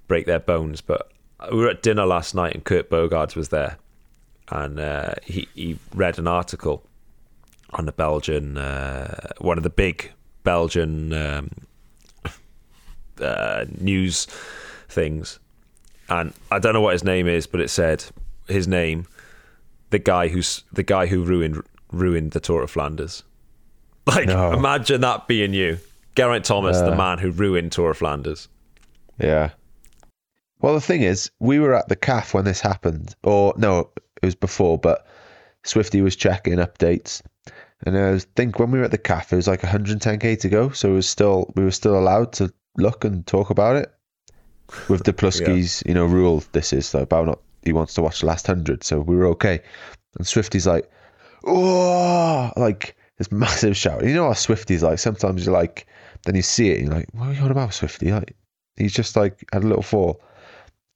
break 0.07 0.27
their 0.27 0.39
bones. 0.39 0.81
But 0.81 1.11
we 1.51 1.57
were 1.57 1.69
at 1.69 1.81
dinner 1.81 2.05
last 2.05 2.35
night, 2.35 2.53
and 2.53 2.63
Kurt 2.63 2.89
Bogaerts 2.89 3.35
was 3.35 3.49
there, 3.49 3.77
and 4.49 4.79
uh, 4.79 5.13
he 5.23 5.47
he 5.55 5.79
read 5.95 6.19
an 6.19 6.27
article 6.27 6.83
on 7.71 7.85
the 7.85 7.91
Belgian 7.91 8.57
uh, 8.57 9.29
one 9.39 9.57
of 9.57 9.63
the 9.63 9.69
big 9.69 10.11
Belgian 10.43 11.13
um, 11.13 11.49
uh, 13.21 13.65
news 13.79 14.25
things, 14.89 15.39
and 16.09 16.33
I 16.51 16.59
don't 16.59 16.73
know 16.73 16.81
what 16.81 16.93
his 16.93 17.03
name 17.03 17.27
is, 17.27 17.47
but 17.47 17.61
it 17.61 17.69
said 17.69 18.05
his 18.47 18.67
name, 18.67 19.07
the 19.89 19.99
guy 19.99 20.27
who's 20.27 20.63
the 20.71 20.83
guy 20.83 21.05
who 21.07 21.23
ruined 21.23 21.61
ruined 21.91 22.31
the 22.31 22.39
Tour 22.39 22.63
of 22.63 22.71
Flanders. 22.71 23.23
Like, 24.07 24.27
No. 24.27 24.53
imagine 24.53 25.01
that 25.01 25.27
being 25.27 25.53
you, 25.53 25.77
Geraint 26.15 26.45
Thomas, 26.45 26.77
the 26.79 26.93
Uh. 26.93 26.95
man 26.97 27.19
who 27.19 27.29
ruined 27.31 27.71
Tour 27.71 27.91
of 27.91 27.97
Flanders. 27.97 28.47
Yeah. 29.19 29.51
Well, 30.61 30.73
the 30.73 30.81
thing 30.81 31.03
is, 31.03 31.29
we 31.39 31.59
were 31.59 31.73
at 31.75 31.89
the 31.89 31.95
calf 31.95 32.33
when 32.33 32.45
this 32.45 32.59
happened, 32.59 33.15
or 33.23 33.53
no, 33.57 33.89
it 34.21 34.25
was 34.25 34.35
before. 34.35 34.77
But 34.79 35.05
Swifty 35.63 36.01
was 36.01 36.15
checking 36.15 36.55
updates, 36.57 37.21
and 37.85 37.97
I 37.97 38.19
think 38.35 38.59
when 38.59 38.71
we 38.71 38.79
were 38.79 38.85
at 38.85 38.91
the 38.91 38.97
calf, 38.97 39.31
it 39.31 39.35
was 39.37 39.47
like 39.47 39.61
110k 39.61 40.39
to 40.39 40.49
go, 40.49 40.69
so 40.71 40.89
it 40.89 40.93
was 40.95 41.07
still 41.09 41.51
we 41.55 41.63
were 41.63 41.71
still 41.71 41.97
allowed 41.97 42.33
to 42.33 42.51
look 42.77 43.05
and 43.05 43.25
talk 43.27 43.49
about 43.51 43.75
it. 43.75 43.91
With 44.89 45.03
the 45.05 45.13
Pluski's, 45.13 45.81
you 45.85 45.93
know, 45.93 46.05
rule, 46.05 46.43
this 46.51 46.73
is 46.73 46.91
though, 46.91 47.01
about 47.03 47.27
not 47.27 47.39
he 47.63 47.73
wants 47.73 47.93
to 47.95 48.01
watch 48.01 48.21
the 48.21 48.27
last 48.27 48.47
hundred, 48.47 48.83
so 48.83 48.99
we 48.99 49.15
were 49.15 49.27
okay. 49.27 49.61
And 50.17 50.25
Swifty's 50.25 50.67
like, 50.67 50.89
oh, 51.45 52.51
like 52.57 52.95
this 53.17 53.31
massive 53.31 53.77
shout. 53.77 54.03
You 54.03 54.15
know 54.15 54.27
how 54.27 54.33
Swifty's 54.33 54.83
like. 54.83 54.99
Sometimes 54.99 55.45
you're 55.45 55.53
like, 55.53 55.87
then 56.25 56.35
you 56.35 56.41
see 56.41 56.69
it, 56.71 56.79
and 56.79 56.87
you're 56.87 56.95
like, 56.95 57.09
what 57.13 57.29
are 57.29 57.33
you 57.33 57.41
on 57.41 57.51
about, 57.51 57.73
Swifty? 57.73 58.11
Like, 58.11 58.35
he's 58.75 58.93
just 58.93 59.15
like 59.15 59.43
had 59.53 59.63
a 59.63 59.67
little 59.67 59.83
fall. 59.83 60.21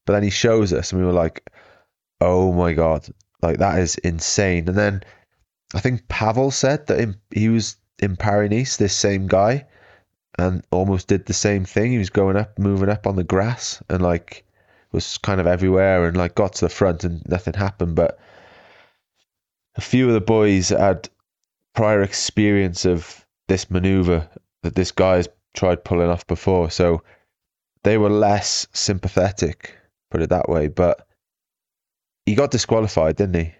But 0.06 0.14
then 0.14 0.24
he 0.24 0.30
shows 0.30 0.74
us, 0.74 0.92
and 0.92 1.00
we 1.00 1.06
were 1.06 1.14
like, 1.14 1.50
"Oh 2.20 2.52
my 2.52 2.74
god, 2.74 3.08
like 3.42 3.60
that 3.60 3.80
is 3.80 3.96
insane!" 3.98 4.68
And 4.68 4.78
then 4.78 5.04
I 5.74 5.80
think 5.80 6.08
Pavel 6.08 6.52
said 6.52 6.88
that 6.88 7.00
in, 7.00 7.16
he 7.32 7.50
was 7.50 7.78
in 8.00 8.16
Paris 8.18 8.78
this 8.78 8.94
same 8.94 9.28
guy, 9.28 9.66
and 10.38 10.66
almost 10.72 11.08
did 11.08 11.26
the 11.26 11.34
same 11.34 11.64
thing. 11.64 11.92
He 11.92 11.98
was 11.98 12.10
going 12.10 12.36
up, 12.36 12.60
moving 12.60 12.90
up 12.90 13.08
on 13.08 13.16
the 13.16 13.24
grass, 13.24 13.82
and 13.90 14.02
like 14.02 14.46
was 14.94 15.18
kind 15.18 15.42
of 15.42 15.48
everywhere, 15.48 16.06
and 16.06 16.16
like 16.16 16.36
got 16.36 16.54
to 16.54 16.66
the 16.66 16.70
front, 16.70 17.04
and 17.04 17.22
nothing 17.28 17.54
happened. 17.56 17.96
But 17.96 18.20
a 19.76 19.82
few 19.82 20.08
of 20.08 20.14
the 20.14 20.22
boys 20.22 20.70
had 20.70 21.10
prior 21.74 22.02
experience 22.02 22.86
of 22.86 23.26
this 23.48 23.70
maneuver 23.72 24.30
that 24.62 24.76
this 24.76 24.92
guy's 24.92 25.28
tried 25.56 25.84
pulling 25.84 26.10
off 26.10 26.26
before, 26.28 26.70
so 26.70 27.02
they 27.84 27.98
were 27.98 28.10
less 28.10 28.68
sympathetic, 28.74 29.76
put 30.12 30.22
it 30.22 30.30
that 30.30 30.48
way. 30.48 30.68
But 30.68 31.06
he 32.26 32.36
got 32.36 32.52
disqualified, 32.52 33.18
didn't 33.18 33.36
he? 33.44 33.54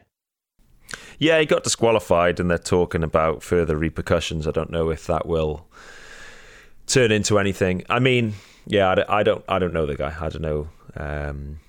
Yeah, 1.20 1.40
he 1.40 1.46
got 1.46 1.64
disqualified, 1.64 2.40
and 2.40 2.50
they're 2.50 2.58
talking 2.58 3.04
about 3.04 3.44
further 3.44 3.76
repercussions. 3.76 4.48
I 4.48 4.52
don't 4.52 4.72
know 4.72 4.90
if 4.90 5.08
that 5.08 5.26
will 5.26 5.68
turn 6.86 7.12
into 7.12 7.40
anything. 7.40 7.84
I 7.90 8.00
mean, 8.00 8.34
yeah, 8.68 8.90
I, 8.90 8.96
don't- 8.96 9.10
I 9.10 9.24
don't, 9.24 9.46
I 9.50 9.60
don't 9.60 9.74
know 9.74 9.86
the 9.86 9.96
guy. 9.96 10.16
I 10.20 10.30
don't 10.30 10.42
know 10.42 10.70
um, 10.96 11.60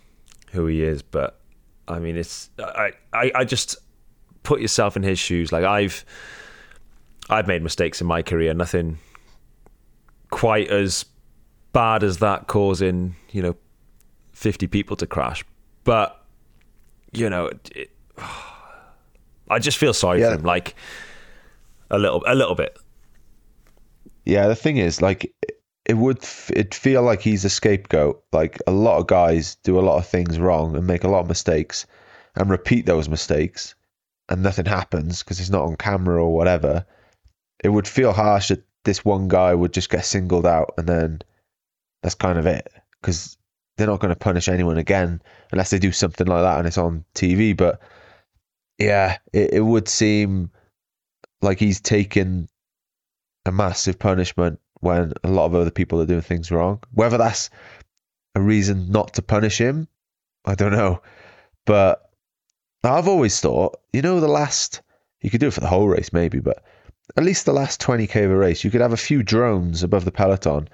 who 0.53 0.67
he 0.67 0.83
is, 0.83 1.03
but 1.03 1.41
I 1.89 1.99
mean, 1.99 2.17
it's 2.17 2.51
I, 2.59 2.93
I, 3.13 3.33
I 3.35 3.45
just 3.45 3.77
put 4.43 4.61
yourself 4.61 4.97
in 4.97 5.03
his 5.03 5.19
shoes. 5.19 5.53
Like 5.53 5.65
I've, 5.65 6.05
I've 7.31 7.47
made 7.47 7.63
mistakes 7.63 8.01
in 8.01 8.07
my 8.07 8.23
career. 8.23 8.53
Nothing 8.55 8.99
quite 10.31 10.69
as 10.71 11.05
bad 11.73 12.03
as 12.03 12.19
that, 12.19 12.47
causing 12.47 13.17
you 13.31 13.43
know 13.43 13.57
fifty 14.33 14.67
people 14.67 14.97
to 14.97 15.07
crash, 15.07 15.45
but 15.85 16.25
you 17.13 17.29
know. 17.31 17.51
It, 17.75 17.91
I 19.51 19.59
just 19.59 19.77
feel 19.77 19.93
sorry 19.93 20.21
Yeah. 20.21 20.31
for 20.31 20.35
him, 20.37 20.43
like 20.45 20.75
a 21.91 21.99
little, 21.99 22.25
a 22.27 22.35
little 22.35 22.55
bit. 22.55 22.79
Yeah, 24.25 24.49
the 24.49 24.57
thing 24.57 24.79
is, 24.79 25.03
like, 25.03 25.31
it 25.85 25.95
would 25.95 26.25
it 26.51 26.75
feel 26.75 27.03
like 27.03 27.21
he's 27.21 27.45
a 27.45 27.51
scapegoat. 27.51 28.23
Like 28.33 28.59
a 28.67 28.73
lot 28.73 28.99
of 28.99 29.07
guys 29.07 29.57
do 29.57 29.79
a 29.79 29.83
lot 29.83 29.99
of 29.99 30.07
things 30.07 30.39
wrong 30.39 30.77
and 30.77 30.87
make 30.87 31.05
a 31.05 31.09
lot 31.09 31.21
of 31.21 31.29
mistakes, 31.29 31.87
and 32.37 32.51
repeat 32.51 32.87
those 32.87 33.09
mistakes, 33.09 33.75
and 34.29 34.43
nothing 34.43 34.67
happens 34.67 35.23
because 35.23 35.39
he's 35.39 35.51
not 35.51 35.65
on 35.65 35.77
camera 35.77 36.23
or 36.23 36.35
whatever. 36.35 36.87
It 37.63 37.69
would 37.69 37.89
feel 37.89 38.13
harsh 38.13 38.49
that 38.49 38.65
this 38.85 39.05
one 39.05 39.29
guy 39.29 39.55
would 39.55 39.73
just 39.73 39.91
get 39.91 40.05
singled 40.05 40.47
out, 40.47 40.75
and 40.79 40.87
then 40.87 41.21
that's 42.03 42.15
kind 42.15 42.39
of 42.39 42.47
it. 42.47 42.71
Because 43.01 43.37
they're 43.77 43.87
not 43.87 44.01
going 44.01 44.13
to 44.15 44.19
punish 44.19 44.49
anyone 44.49 44.79
again 44.79 45.21
unless 45.51 45.71
they 45.71 45.79
do 45.79 45.93
something 45.93 46.27
like 46.27 46.43
that 46.43 46.59
and 46.59 46.67
it's 46.67 46.79
on 46.79 47.05
TV. 47.15 47.57
But 47.57 47.81
yeah, 48.79 49.19
it, 49.33 49.55
it 49.55 49.61
would 49.61 49.89
seem 49.89 50.51
like 51.43 51.59
he's 51.59 51.81
taken 51.81 52.49
a 53.45 53.53
massive 53.53 53.99
punishment 53.99 54.61
when 54.85 55.13
a 55.25 55.29
lot 55.29 55.47
of 55.47 55.55
other 55.55 55.71
people 55.71 56.01
are 56.01 56.07
doing 56.07 56.21
things 56.21 56.51
wrong. 56.51 56.81
Whether 56.93 57.19
that's 57.19 57.51
a 58.35 58.41
reason 58.41 58.91
not 58.91 59.15
to 59.15 59.23
punish 59.23 59.59
him, 59.59 59.89
I 60.45 60.55
don't 60.55 60.73
know. 60.73 61.03
But 61.67 62.11
I've 62.85 63.09
always 63.09 63.41
thought, 63.41 63.77
you 63.93 64.03
know, 64.03 64.21
the 64.21 64.29
last, 64.29 64.83
you 65.23 65.31
could 65.31 65.41
do 65.41 65.49
it 65.49 65.55
for 65.55 65.61
the 65.61 65.67
whole 65.69 65.89
race 65.89 66.13
maybe, 66.13 66.39
but 66.39 66.63
at 67.17 67.25
least 67.25 67.47
the 67.47 67.53
last 67.53 67.81
20k 67.81 68.25
of 68.25 68.31
a 68.31 68.37
race, 68.37 68.63
you 68.63 68.71
could 68.71 68.81
have 68.81 68.93
a 68.93 68.99
few 68.99 69.23
drones 69.23 69.83
above 69.83 70.05
the 70.05 70.13
peloton 70.13 70.69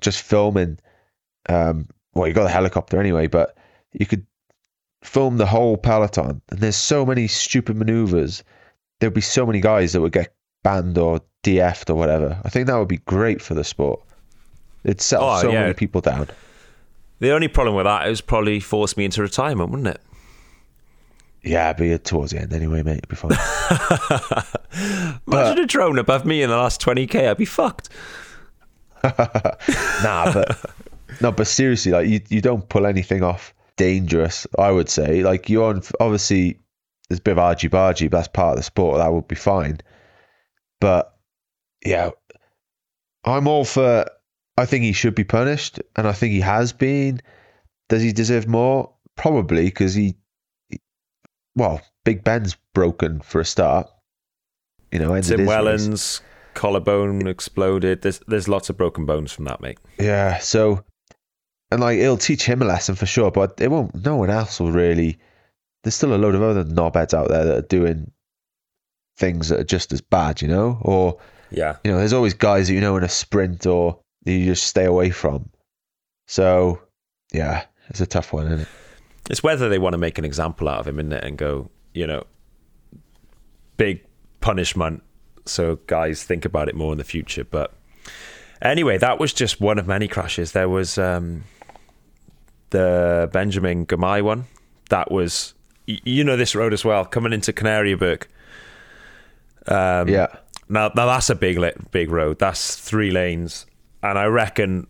just 0.00 0.22
filming. 0.22 0.78
Um, 1.48 1.88
well, 2.14 2.28
you 2.28 2.34
got 2.34 2.44
the 2.44 2.50
helicopter 2.50 3.00
anyway, 3.00 3.26
but 3.26 3.56
you 3.92 4.06
could 4.06 4.26
film 5.02 5.36
the 5.36 5.46
whole 5.46 5.76
peloton. 5.76 6.42
And 6.50 6.60
there's 6.60 6.76
so 6.76 7.06
many 7.06 7.28
stupid 7.28 7.76
maneuvers. 7.76 8.44
There'd 9.00 9.14
be 9.14 9.20
so 9.20 9.46
many 9.46 9.60
guys 9.60 9.92
that 9.92 10.00
would 10.00 10.12
get 10.12 10.34
banned 10.62 10.98
or 10.98 11.20
DF'd 11.44 11.90
or 11.90 11.94
whatever. 11.94 12.40
I 12.44 12.48
think 12.48 12.66
that 12.66 12.76
would 12.76 12.88
be 12.88 12.98
great 12.98 13.40
for 13.40 13.54
the 13.54 13.64
sport. 13.64 14.00
It'd 14.84 15.00
settle 15.00 15.28
Oh, 15.28 15.40
so 15.40 15.50
yeah. 15.52 15.62
many 15.62 15.74
people 15.74 16.00
down. 16.00 16.28
The 17.20 17.32
only 17.32 17.48
problem 17.48 17.74
with 17.74 17.84
that 17.84 18.08
is 18.08 18.20
probably 18.20 18.60
force 18.60 18.96
me 18.96 19.04
into 19.04 19.22
retirement, 19.22 19.70
wouldn't 19.70 19.88
it? 19.88 20.00
Yeah, 21.42 21.72
but 21.72 21.84
yeah, 21.84 21.96
towards 21.98 22.32
the 22.32 22.38
end 22.40 22.52
anyway, 22.52 22.82
mate. 22.82 22.98
It'd 22.98 23.08
be 23.08 23.16
fine. 23.16 23.30
Imagine 25.26 25.64
a 25.64 25.66
drone 25.66 25.98
above 25.98 26.24
me 26.24 26.42
in 26.42 26.50
the 26.50 26.56
last 26.56 26.80
20k, 26.80 27.28
I'd 27.28 27.36
be 27.36 27.44
fucked. 27.44 27.88
nah, 29.04 30.32
but 30.32 30.58
no, 31.20 31.30
but 31.32 31.46
seriously, 31.46 31.92
like 31.92 32.08
you, 32.08 32.20
you 32.28 32.40
don't 32.40 32.68
pull 32.68 32.86
anything 32.86 33.22
off 33.22 33.54
dangerous. 33.76 34.46
I 34.58 34.70
would 34.72 34.88
say, 34.88 35.22
like 35.22 35.48
you're 35.48 35.68
on. 35.70 35.82
Obviously, 36.00 36.58
there's 37.08 37.20
a 37.20 37.22
bit 37.22 37.32
of 37.32 37.38
argy 37.38 37.68
bargy, 37.68 38.10
but 38.10 38.18
that's 38.18 38.28
part 38.28 38.50
of 38.52 38.56
the 38.56 38.62
sport. 38.64 38.98
That 38.98 39.12
would 39.12 39.28
be 39.28 39.36
fine. 39.36 39.78
But 40.80 41.14
yeah, 41.84 42.10
I'm 43.24 43.48
all 43.48 43.64
for. 43.64 44.06
I 44.56 44.66
think 44.66 44.84
he 44.84 44.92
should 44.92 45.14
be 45.14 45.24
punished, 45.24 45.80
and 45.96 46.06
I 46.06 46.12
think 46.12 46.32
he 46.32 46.40
has 46.40 46.72
been. 46.72 47.20
does 47.88 48.02
he 48.02 48.12
deserve 48.12 48.46
more? 48.48 48.92
Probably 49.16 49.64
because 49.66 49.94
he, 49.94 50.16
he- 50.68 50.80
well, 51.54 51.80
Big 52.04 52.24
Ben's 52.24 52.56
broken 52.74 53.20
for 53.20 53.40
a 53.40 53.44
start. 53.44 53.88
You 54.92 54.98
know, 55.00 55.20
Tim 55.20 55.40
race. 55.40 55.48
Wellens 55.48 56.20
collarbone 56.54 57.26
exploded. 57.28 58.02
There's 58.02 58.20
there's 58.26 58.48
lots 58.48 58.70
of 58.70 58.76
broken 58.76 59.06
bones 59.06 59.32
from 59.32 59.44
that, 59.46 59.60
mate. 59.60 59.78
Yeah, 59.98 60.38
so 60.38 60.84
and 61.70 61.80
like 61.80 61.98
it'll 61.98 62.16
teach 62.16 62.44
him 62.44 62.62
a 62.62 62.64
lesson 62.64 62.94
for 62.94 63.06
sure, 63.06 63.30
but 63.30 63.60
it 63.60 63.70
won't. 63.70 63.94
No 64.04 64.16
one 64.16 64.30
else 64.30 64.58
will 64.58 64.72
really. 64.72 65.18
There's 65.84 65.94
still 65.94 66.14
a 66.14 66.16
load 66.16 66.34
of 66.34 66.42
other 66.42 66.64
knobheads 66.64 67.14
out 67.14 67.28
there 67.28 67.44
that 67.44 67.56
are 67.58 67.62
doing 67.68 68.10
things 69.18 69.48
that 69.48 69.60
are 69.60 69.64
just 69.64 69.92
as 69.92 70.00
bad, 70.00 70.40
you 70.40 70.48
know. 70.48 70.78
Or 70.82 71.18
Yeah. 71.50 71.76
you 71.84 71.90
know, 71.90 71.98
there's 71.98 72.12
always 72.12 72.34
guys 72.34 72.68
that 72.68 72.74
you 72.74 72.80
know 72.80 72.96
in 72.96 73.04
a 73.04 73.08
sprint 73.08 73.66
or 73.66 73.98
you 74.24 74.44
just 74.44 74.66
stay 74.66 74.84
away 74.84 75.10
from. 75.10 75.48
So 76.26 76.80
yeah, 77.32 77.64
it's 77.88 78.00
a 78.00 78.06
tough 78.06 78.32
one, 78.32 78.46
isn't 78.46 78.60
it? 78.60 78.68
It's 79.30 79.42
whether 79.42 79.68
they 79.68 79.78
want 79.78 79.92
to 79.94 79.98
make 79.98 80.18
an 80.18 80.24
example 80.24 80.68
out 80.68 80.80
of 80.80 80.88
him, 80.88 80.98
isn't 80.98 81.12
it? 81.12 81.24
And 81.24 81.36
go, 81.36 81.70
you 81.94 82.06
know, 82.06 82.24
big 83.76 84.04
punishment. 84.40 85.02
So 85.44 85.76
guys 85.86 86.22
think 86.22 86.44
about 86.44 86.68
it 86.68 86.74
more 86.74 86.92
in 86.92 86.98
the 86.98 87.04
future. 87.04 87.44
But 87.44 87.72
anyway, 88.62 88.98
that 88.98 89.18
was 89.18 89.32
just 89.32 89.60
one 89.60 89.78
of 89.78 89.86
many 89.86 90.08
crashes. 90.08 90.52
There 90.52 90.68
was 90.68 90.96
um, 90.98 91.44
the 92.70 93.28
Biniam 93.32 93.86
Girmay 93.86 94.22
one. 94.22 94.44
That 94.90 95.10
was, 95.10 95.54
you 95.86 96.24
know, 96.24 96.36
this 96.36 96.54
road 96.54 96.72
as 96.72 96.84
well, 96.84 97.04
coming 97.04 97.32
into 97.32 97.52
Kanarieberg. 97.52 98.24
Um, 99.68 100.08
yeah, 100.08 100.26
Now, 100.68 100.90
now 100.94 101.06
that's 101.06 101.30
a 101.30 101.34
big 101.34 101.58
big 101.90 102.10
road. 102.10 102.38
That's 102.38 102.76
three 102.76 103.10
lanes, 103.10 103.66
and 104.02 104.18
I 104.18 104.24
reckon 104.26 104.86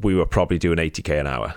we 0.00 0.14
were 0.14 0.26
probably 0.26 0.58
doing 0.58 0.78
80k 0.78 1.20
an 1.20 1.26
hour. 1.26 1.54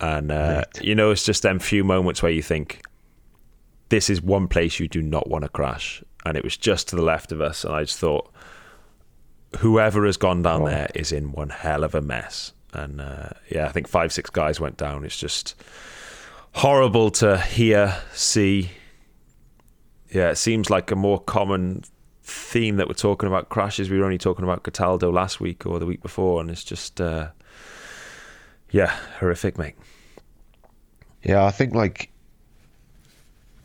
And 0.00 0.32
uh, 0.32 0.62
Right. 0.74 0.84
you 0.84 0.94
know, 0.94 1.10
it's 1.10 1.24
just 1.24 1.42
them 1.42 1.58
few 1.58 1.84
moments 1.84 2.22
where 2.22 2.32
you 2.32 2.42
think 2.42 2.82
this 3.88 4.08
is 4.10 4.20
one 4.22 4.48
place 4.48 4.80
you 4.80 4.88
do 4.88 5.02
not 5.02 5.28
want 5.28 5.42
to 5.44 5.48
crash, 5.48 6.02
and 6.24 6.36
it 6.36 6.42
was 6.44 6.56
just 6.56 6.88
to 6.88 6.96
the 6.96 7.02
left 7.02 7.30
of 7.32 7.40
us, 7.40 7.64
and 7.64 7.74
I 7.74 7.82
just 7.84 7.98
thought 7.98 8.30
whoever 9.58 10.06
has 10.06 10.16
gone 10.16 10.42
down 10.42 10.62
Oh. 10.62 10.66
there 10.66 10.88
is 10.94 11.12
in 11.12 11.32
one 11.32 11.50
hell 11.50 11.84
of 11.84 11.94
a 11.94 12.00
mess. 12.00 12.52
And 12.72 13.00
uh, 13.02 13.28
yeah, 13.50 13.66
I 13.66 13.68
think 13.72 13.86
five 13.86 14.12
six 14.12 14.30
guys 14.30 14.58
went 14.58 14.78
down. 14.78 15.04
It's 15.04 15.18
just 15.18 15.54
horrible 16.52 17.10
to 17.10 17.38
hear, 17.38 17.98
see. 18.14 18.70
Yeah, 20.12 20.30
it 20.30 20.36
seems 20.36 20.68
like 20.70 20.90
a 20.90 20.96
more 20.96 21.18
common 21.20 21.84
theme 22.22 22.76
that 22.76 22.86
we're 22.86 22.94
talking 22.94 23.26
about 23.26 23.48
crashes. 23.48 23.90
We 23.90 23.98
were 23.98 24.04
only 24.04 24.18
talking 24.18 24.44
about 24.44 24.62
Cataldo 24.62 25.10
last 25.10 25.40
week 25.40 25.64
or 25.66 25.78
the 25.78 25.86
week 25.86 26.02
before, 26.02 26.40
and 26.40 26.50
it's 26.50 26.64
just, 26.64 27.00
uh, 27.00 27.30
yeah, 28.70 28.94
horrific, 29.18 29.58
mate. 29.58 29.74
yeah. 31.22 31.44
I 31.44 31.50
think 31.50 31.74
like, 31.74 32.10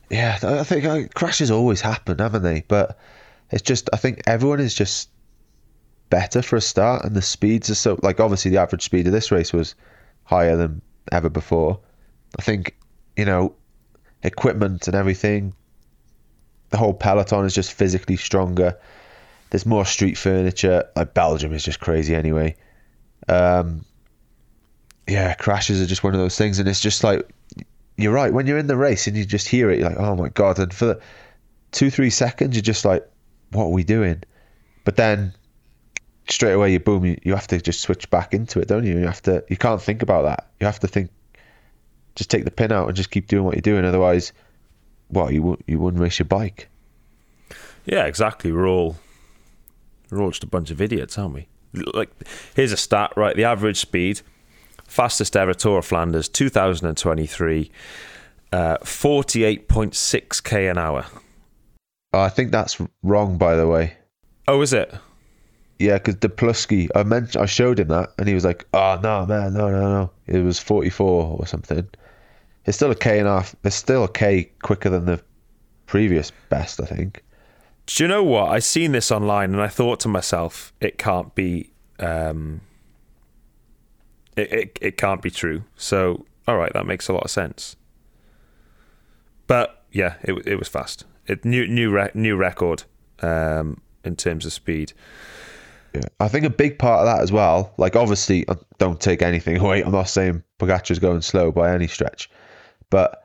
yeah, 0.10 0.40
I 0.42 0.64
think 0.64 0.86
uh, 0.86 1.02
crashes 1.16 1.52
always 1.52 1.82
happen, 1.82 2.18
haven't 2.20 2.44
they? 2.44 2.64
But 2.68 2.98
it's 3.52 3.62
just, 3.62 3.90
I 3.92 3.98
think 3.98 4.22
everyone 4.26 4.62
is 4.62 4.74
just 4.74 5.10
better 6.10 6.42
for 6.42 6.56
a 6.56 6.62
start, 6.62 7.04
and 7.04 7.16
the 7.16 7.22
speeds 7.22 7.70
are 7.70 7.76
so 7.76 8.00
like 8.02 8.20
obviously 8.20 8.52
the 8.52 8.58
average 8.58 8.84
speed 8.84 9.08
of 9.08 9.14
this 9.14 9.32
race 9.32 9.54
was 9.54 9.76
higher 10.24 10.56
than 10.56 10.82
ever 11.12 11.30
before. 11.30 11.80
I 12.40 12.42
think 12.42 12.76
you 13.16 13.26
know 13.26 13.54
equipment 14.24 14.88
and 14.88 14.96
everything. 14.96 15.54
The 16.70 16.78
whole 16.78 16.94
peloton 16.94 17.46
is 17.46 17.56
just 17.56 17.74
physically 17.74 18.18
stronger. 18.18 18.78
There's 19.50 19.66
more 19.66 19.86
street 19.86 20.18
furniture. 20.18 20.84
Like 20.96 21.14
Belgium 21.14 21.54
is 21.54 21.64
just 21.64 21.80
crazy 21.80 22.14
anyway. 22.16 22.56
Um, 23.28 23.86
yeah, 25.08 25.34
crashes 25.36 25.82
are 25.82 25.86
just 25.86 26.04
one 26.04 26.14
of 26.14 26.20
those 26.20 26.38
things, 26.38 26.60
and 26.60 26.68
it's 26.68 26.82
just 26.82 27.04
like 27.04 27.28
you're 27.98 28.14
right 28.14 28.34
when 28.34 28.46
you're 28.46 28.58
in 28.58 28.68
the 28.68 28.78
race 28.78 29.08
and 29.08 29.16
you 29.18 29.26
just 29.26 29.48
hear 29.48 29.72
it. 29.72 29.80
You're 29.80 29.90
like, 29.90 30.00
oh 30.00 30.16
my 30.16 30.30
god! 30.30 30.60
And 30.60 30.74
for 30.74 31.00
two, 31.72 31.90
three 31.90 32.10
seconds, 32.10 32.56
you're 32.56 32.62
just 32.62 32.86
like, 32.86 33.08
what 33.52 33.66
are 33.66 33.70
we 33.70 33.84
doing? 33.84 34.24
But 34.84 34.98
then 34.98 35.34
straight 36.30 36.54
away, 36.54 36.74
you 36.74 36.80
boom, 36.80 37.06
you, 37.06 37.18
you 37.24 37.34
have 37.34 37.48
to 37.48 37.62
just 37.62 37.82
switch 37.82 38.10
back 38.10 38.34
into 38.34 38.60
it, 38.60 38.68
don't 38.68 38.86
you? 38.86 39.00
You 39.00 39.06
have 39.06 39.22
to. 39.24 39.44
You 39.50 39.58
can't 39.58 39.82
think 39.82 40.02
about 40.02 40.24
that. 40.24 40.50
You 40.60 40.66
have 40.66 40.80
to 40.80 40.88
think. 40.88 41.10
Just 42.16 42.32
take 42.32 42.46
the 42.46 42.52
pin 42.52 42.72
out 42.72 42.88
and 42.88 42.98
just 42.98 43.12
keep 43.12 43.28
doing 43.28 43.44
what 43.44 43.54
you're 43.56 43.62
doing. 43.62 43.86
Otherwise, 43.86 44.34
what 45.10 45.34
you 45.34 45.58
you 45.68 45.80
wouldn't 45.80 46.02
race 46.02 46.20
your 46.20 46.26
bike. 46.26 46.70
Yeah, 47.86 48.06
exactly. 48.06 48.52
We're 48.52 48.68
all 48.68 48.98
we're 50.10 50.22
all 50.22 50.32
just 50.32 50.44
a 50.44 50.48
bunch 50.48 50.72
of 50.72 50.82
idiots, 50.82 51.18
aren't 51.18 51.34
we? 51.34 51.48
Like, 51.94 52.10
here's 52.56 52.72
a 52.72 52.78
stat, 52.78 53.14
right? 53.16 53.36
The 53.36 53.44
average 53.44 53.78
speed, 53.78 54.22
fastest 54.86 55.36
ever 55.36 55.54
Tour 55.54 55.80
of 55.80 55.86
Flanders, 55.86 56.30
2023, 56.30 57.72
uh, 58.52 58.78
48.6k 58.78 60.72
an 60.72 60.78
hour. 60.78 61.06
Oh, 62.14 62.22
I 62.22 62.30
think 62.30 62.52
that's 62.52 62.78
wrong, 63.04 63.38
by 63.38 63.56
the 63.56 63.68
way. 63.68 63.96
Oh, 64.48 64.62
is 64.62 64.74
it? 64.74 64.94
Yeah, 65.78 65.96
because 65.96 66.16
Deplusky, 66.16 66.90
I 66.96 67.04
mentioned, 67.04 67.44
I 67.44 67.46
showed 67.46 67.80
him 67.80 67.90
that, 67.90 68.12
and 68.18 68.28
he 68.28 68.34
was 68.34 68.46
like, 68.46 68.66
"Oh 68.74 69.00
no, 69.04 69.26
man, 69.26 69.54
no, 69.54 69.70
no, 69.70 69.82
no, 69.82 70.12
it 70.26 70.40
was 70.40 70.58
44 70.58 71.38
or 71.40 71.46
something." 71.46 71.88
It's 72.68 72.78
still 72.78 72.92
a 72.92 72.96
k 72.96 73.18
and 73.18 73.28
a 73.28 73.32
half. 73.32 73.56
It's 73.64 73.76
still 73.76 74.04
a 74.04 74.12
k 74.12 74.52
quicker 74.62 74.90
than 74.90 75.06
the 75.06 75.22
previous 75.86 76.32
best, 76.50 76.82
I 76.82 76.86
think. 76.86 77.24
Do 77.88 78.04
you 78.04 78.08
know 78.10 78.24
what? 78.24 78.50
I 78.50 78.60
seen 78.60 78.92
this 78.92 79.12
online 79.12 79.54
and 79.54 79.62
I 79.62 79.70
thought 79.70 80.02
to 80.02 80.10
myself, 80.10 80.74
it 80.82 80.98
can't 80.98 81.34
be, 81.34 81.72
um, 82.00 82.60
it, 84.36 84.52
it 84.52 84.80
it 84.82 84.98
can't 84.98 85.22
be 85.22 85.32
true. 85.32 85.64
So, 85.78 86.26
all 86.48 86.58
right, 86.58 86.72
that 86.74 86.86
makes 86.86 87.08
a 87.08 87.14
lot 87.14 87.24
of 87.24 87.32
sense. 87.32 87.78
But 89.48 89.86
yeah, 89.94 90.16
it 90.22 90.34
it 90.46 90.60
was 90.60 90.68
fast. 90.68 91.06
It 91.26 91.46
new 91.46 91.66
new 91.68 91.90
re- 91.90 92.12
new 92.14 92.36
record 92.36 92.84
um, 93.22 93.82
in 94.04 94.18
terms 94.18 94.46
of 94.46 94.52
speed. 94.52 94.92
Yeah, 95.94 96.02
I 96.20 96.28
think 96.28 96.46
a 96.46 96.50
big 96.50 96.78
part 96.78 97.00
of 97.00 97.06
that 97.06 97.24
as 97.24 97.32
well. 97.32 97.74
Like, 97.78 97.96
obviously, 97.96 98.46
don't 98.78 99.00
take 99.00 99.22
anything 99.22 99.58
away. 99.62 99.82
I'm 99.82 99.94
not 99.94 100.10
saying 100.10 100.44
Pogacar's 100.60 101.00
going 101.00 101.22
slow 101.22 101.52
by 101.52 101.74
any 101.74 101.88
stretch, 101.88 102.30
but 102.90 103.24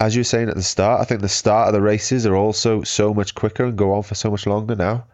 as 0.00 0.14
you 0.14 0.20
were 0.20 0.24
saying 0.24 0.48
at 0.48 0.54
the 0.56 0.62
start, 0.62 1.00
I 1.00 1.04
think 1.04 1.20
the 1.22 1.28
start 1.28 1.68
of 1.68 1.74
the 1.74 1.80
races 1.80 2.26
are 2.26 2.36
also 2.36 2.82
so 2.82 3.14
much 3.14 3.34
quicker 3.34 3.64
and 3.64 3.76
go 3.78 3.92
on 3.94 4.02
for 4.02 4.14
so 4.14 4.30
much 4.30 4.46
longer 4.46 4.74
now. 4.76 5.06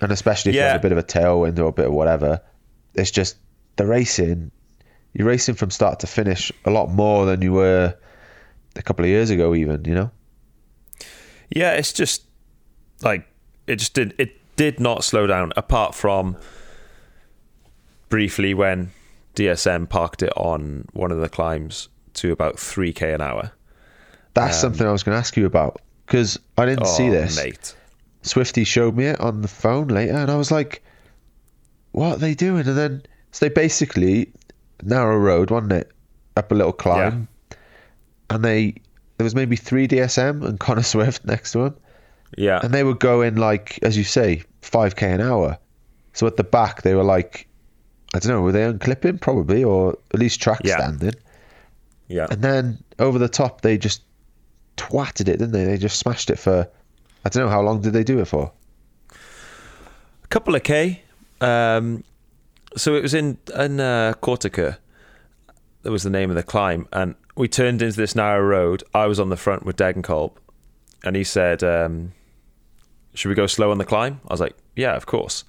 And 0.00 0.10
especially 0.10 0.50
if 0.50 0.56
Yeah. 0.56 0.68
there's 0.68 0.78
a 0.78 0.82
bit 0.82 0.92
of 0.92 0.98
a 0.98 1.02
tailwind 1.02 1.58
or 1.58 1.66
a 1.66 1.72
bit 1.72 1.86
of 1.86 1.92
whatever, 1.92 2.40
it's 2.94 3.10
just 3.10 3.36
the 3.76 3.86
racing. 3.86 4.50
You're 5.12 5.28
racing 5.28 5.54
from 5.54 5.70
start 5.70 6.00
to 6.00 6.06
finish 6.06 6.50
a 6.64 6.70
lot 6.70 6.90
more 6.90 7.26
than 7.26 7.42
you 7.42 7.52
were 7.52 7.94
a 8.74 8.82
couple 8.82 9.04
of 9.04 9.08
years 9.10 9.30
ago, 9.30 9.54
even. 9.54 9.84
You 9.84 9.94
know. 9.94 10.10
Yeah, 11.50 11.72
it's 11.74 11.92
just 11.92 12.22
like 13.02 13.26
it 13.66 13.76
just 13.76 13.94
did 13.94 14.14
it 14.18 14.32
did 14.56 14.80
not 14.80 15.04
slow 15.04 15.26
down 15.26 15.52
apart 15.56 15.94
from 15.94 16.36
briefly 18.08 18.54
when 18.54 18.90
DSM 19.34 19.88
parked 19.88 20.22
it 20.22 20.32
on 20.36 20.86
one 20.92 21.10
of 21.12 21.18
the 21.20 21.28
climbs 21.28 21.88
to 22.14 22.32
about 22.32 22.56
3k 22.56 23.14
an 23.14 23.20
hour. 23.20 23.50
That's 24.34 24.56
um, 24.56 24.70
something 24.72 24.86
I 24.86 24.92
was 24.92 25.02
going 25.02 25.14
to 25.14 25.18
ask 25.20 25.36
you 25.36 25.46
about 25.46 25.80
because 26.06 26.38
I 26.58 26.66
didn't 26.66 26.86
see 26.86 27.08
Oh, 27.08 27.12
this. 27.12 27.36
mate. 27.36 27.74
Swifty 28.22 28.64
showed 28.64 28.96
me 28.96 29.06
it 29.06 29.20
on 29.20 29.42
the 29.42 29.48
phone 29.48 29.88
later, 29.88 30.14
and 30.14 30.30
I 30.30 30.36
was 30.36 30.50
like, 30.50 30.82
"What 31.92 32.14
are 32.16 32.18
they 32.18 32.34
doing?" 32.34 32.66
And 32.66 32.76
then 32.76 33.02
so 33.32 33.44
they 33.46 33.52
basically 33.54 34.32
narrow 34.82 35.16
road, 35.18 35.50
wasn't 35.50 35.72
it? 35.72 35.90
Up 36.36 36.50
a 36.50 36.54
little 36.54 36.72
climb, 36.72 37.28
and 38.30 38.42
they 38.44 38.74
there 39.18 39.24
was 39.24 39.34
maybe 39.34 39.56
three 39.56 39.86
DSM 39.86 40.42
and 40.44 40.58
Connor 40.58 40.82
Swift 40.94 41.24
next 41.24 41.52
to 41.52 41.64
him, 41.66 41.76
Yeah. 42.36 42.60
and 42.62 42.72
they 42.74 42.82
were 42.82 42.94
going 42.94 43.36
like, 43.36 43.78
as 43.82 43.96
you 43.96 44.04
say, 44.04 44.42
five 44.62 44.96
k 44.96 45.12
an 45.12 45.20
hour. 45.20 45.58
So 46.14 46.26
at 46.26 46.36
the 46.36 46.44
back 46.44 46.82
they 46.82 46.94
were 46.94 47.04
like, 47.04 47.46
I 48.14 48.18
don't 48.20 48.32
know, 48.32 48.40
were 48.42 48.52
they 48.52 48.62
unclipping 48.64 49.20
probably, 49.20 49.62
or 49.62 49.98
at 50.14 50.18
least 50.18 50.40
track 50.40 50.62
Yeah. 50.64 50.78
standing? 50.78 51.14
Yeah. 52.08 52.26
And 52.30 52.42
then 52.42 52.84
over 52.98 53.18
the 53.18 53.28
top 53.28 53.62
they 53.62 53.78
just 53.78 54.02
twatted 54.76 55.28
it, 55.28 55.38
didn't 55.38 55.52
they? 55.52 55.64
They 55.64 55.78
just 55.78 55.98
smashed 55.98 56.30
it 56.30 56.38
for. 56.38 56.68
I 57.24 57.28
don't 57.28 57.44
know 57.44 57.50
how 57.50 57.62
long 57.62 57.80
did 57.80 57.92
they 57.92 58.04
do 58.04 58.20
it 58.20 58.26
for? 58.26 58.52
A 59.10 60.26
couple 60.28 60.54
of 60.54 60.62
K. 60.62 61.02
Um, 61.40 62.04
so 62.76 62.94
it 62.94 63.02
was 63.02 63.14
in 63.14 63.38
in 63.56 63.80
uh, 63.80 64.14
Kortekeer. 64.20 64.78
That 65.82 65.90
was 65.90 66.02
the 66.02 66.10
name 66.10 66.30
of 66.30 66.36
the 66.36 66.42
climb, 66.42 66.88
and 66.92 67.14
we 67.36 67.46
turned 67.46 67.82
into 67.82 67.96
this 67.96 68.14
narrow 68.14 68.42
road. 68.42 68.82
I 68.94 69.06
was 69.06 69.20
on 69.20 69.28
the 69.28 69.36
front 69.36 69.66
with 69.66 69.76
Degenkolb, 69.76 70.32
and 71.04 71.14
he 71.14 71.24
said, 71.24 71.62
um, 71.62 72.12
"Should 73.14 73.28
we 73.28 73.34
go 73.34 73.46
slow 73.46 73.70
on 73.70 73.78
the 73.78 73.84
climb?" 73.84 74.20
I 74.28 74.32
was 74.32 74.40
like, 74.40 74.56
"Yeah, 74.74 74.96
of 74.96 75.04
course, 75.04 75.44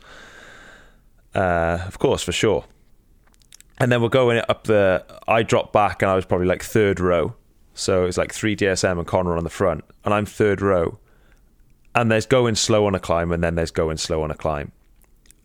uh, 1.34 1.80
of 1.88 2.00
course, 2.00 2.22
for 2.22 2.34
sure." 2.34 2.66
And 3.78 3.92
then 3.92 4.02
we're 4.02 4.10
going 4.10 4.42
up 4.48 4.66
the. 4.66 5.06
I 5.28 5.44
dropped 5.44 5.74
back, 5.74 6.02
and 6.02 6.10
I 6.10 6.16
was 6.16 6.26
probably 6.26 6.48
like 6.48 6.64
third 6.64 7.00
row. 7.00 7.36
So 7.74 8.06
it's 8.06 8.18
like 8.18 8.34
three 8.34 8.56
DSM 8.56 8.98
and 8.98 9.06
Connor 9.06 9.36
on 9.38 9.44
the 9.44 9.50
front, 9.50 9.84
and 10.06 10.14
I'm 10.14 10.26
third 10.26 10.62
row. 10.62 10.98
And 11.94 12.12
there's 12.12 12.26
going 12.26 12.56
slow 12.56 12.86
on 12.88 12.96
a 12.96 13.00
climb, 13.00 13.32
and 13.32 13.44
then 13.44 13.56
there's 13.56 13.72
going 13.72 13.98
slow 13.98 14.24
on 14.24 14.32
a 14.32 14.36
climb 14.36 14.72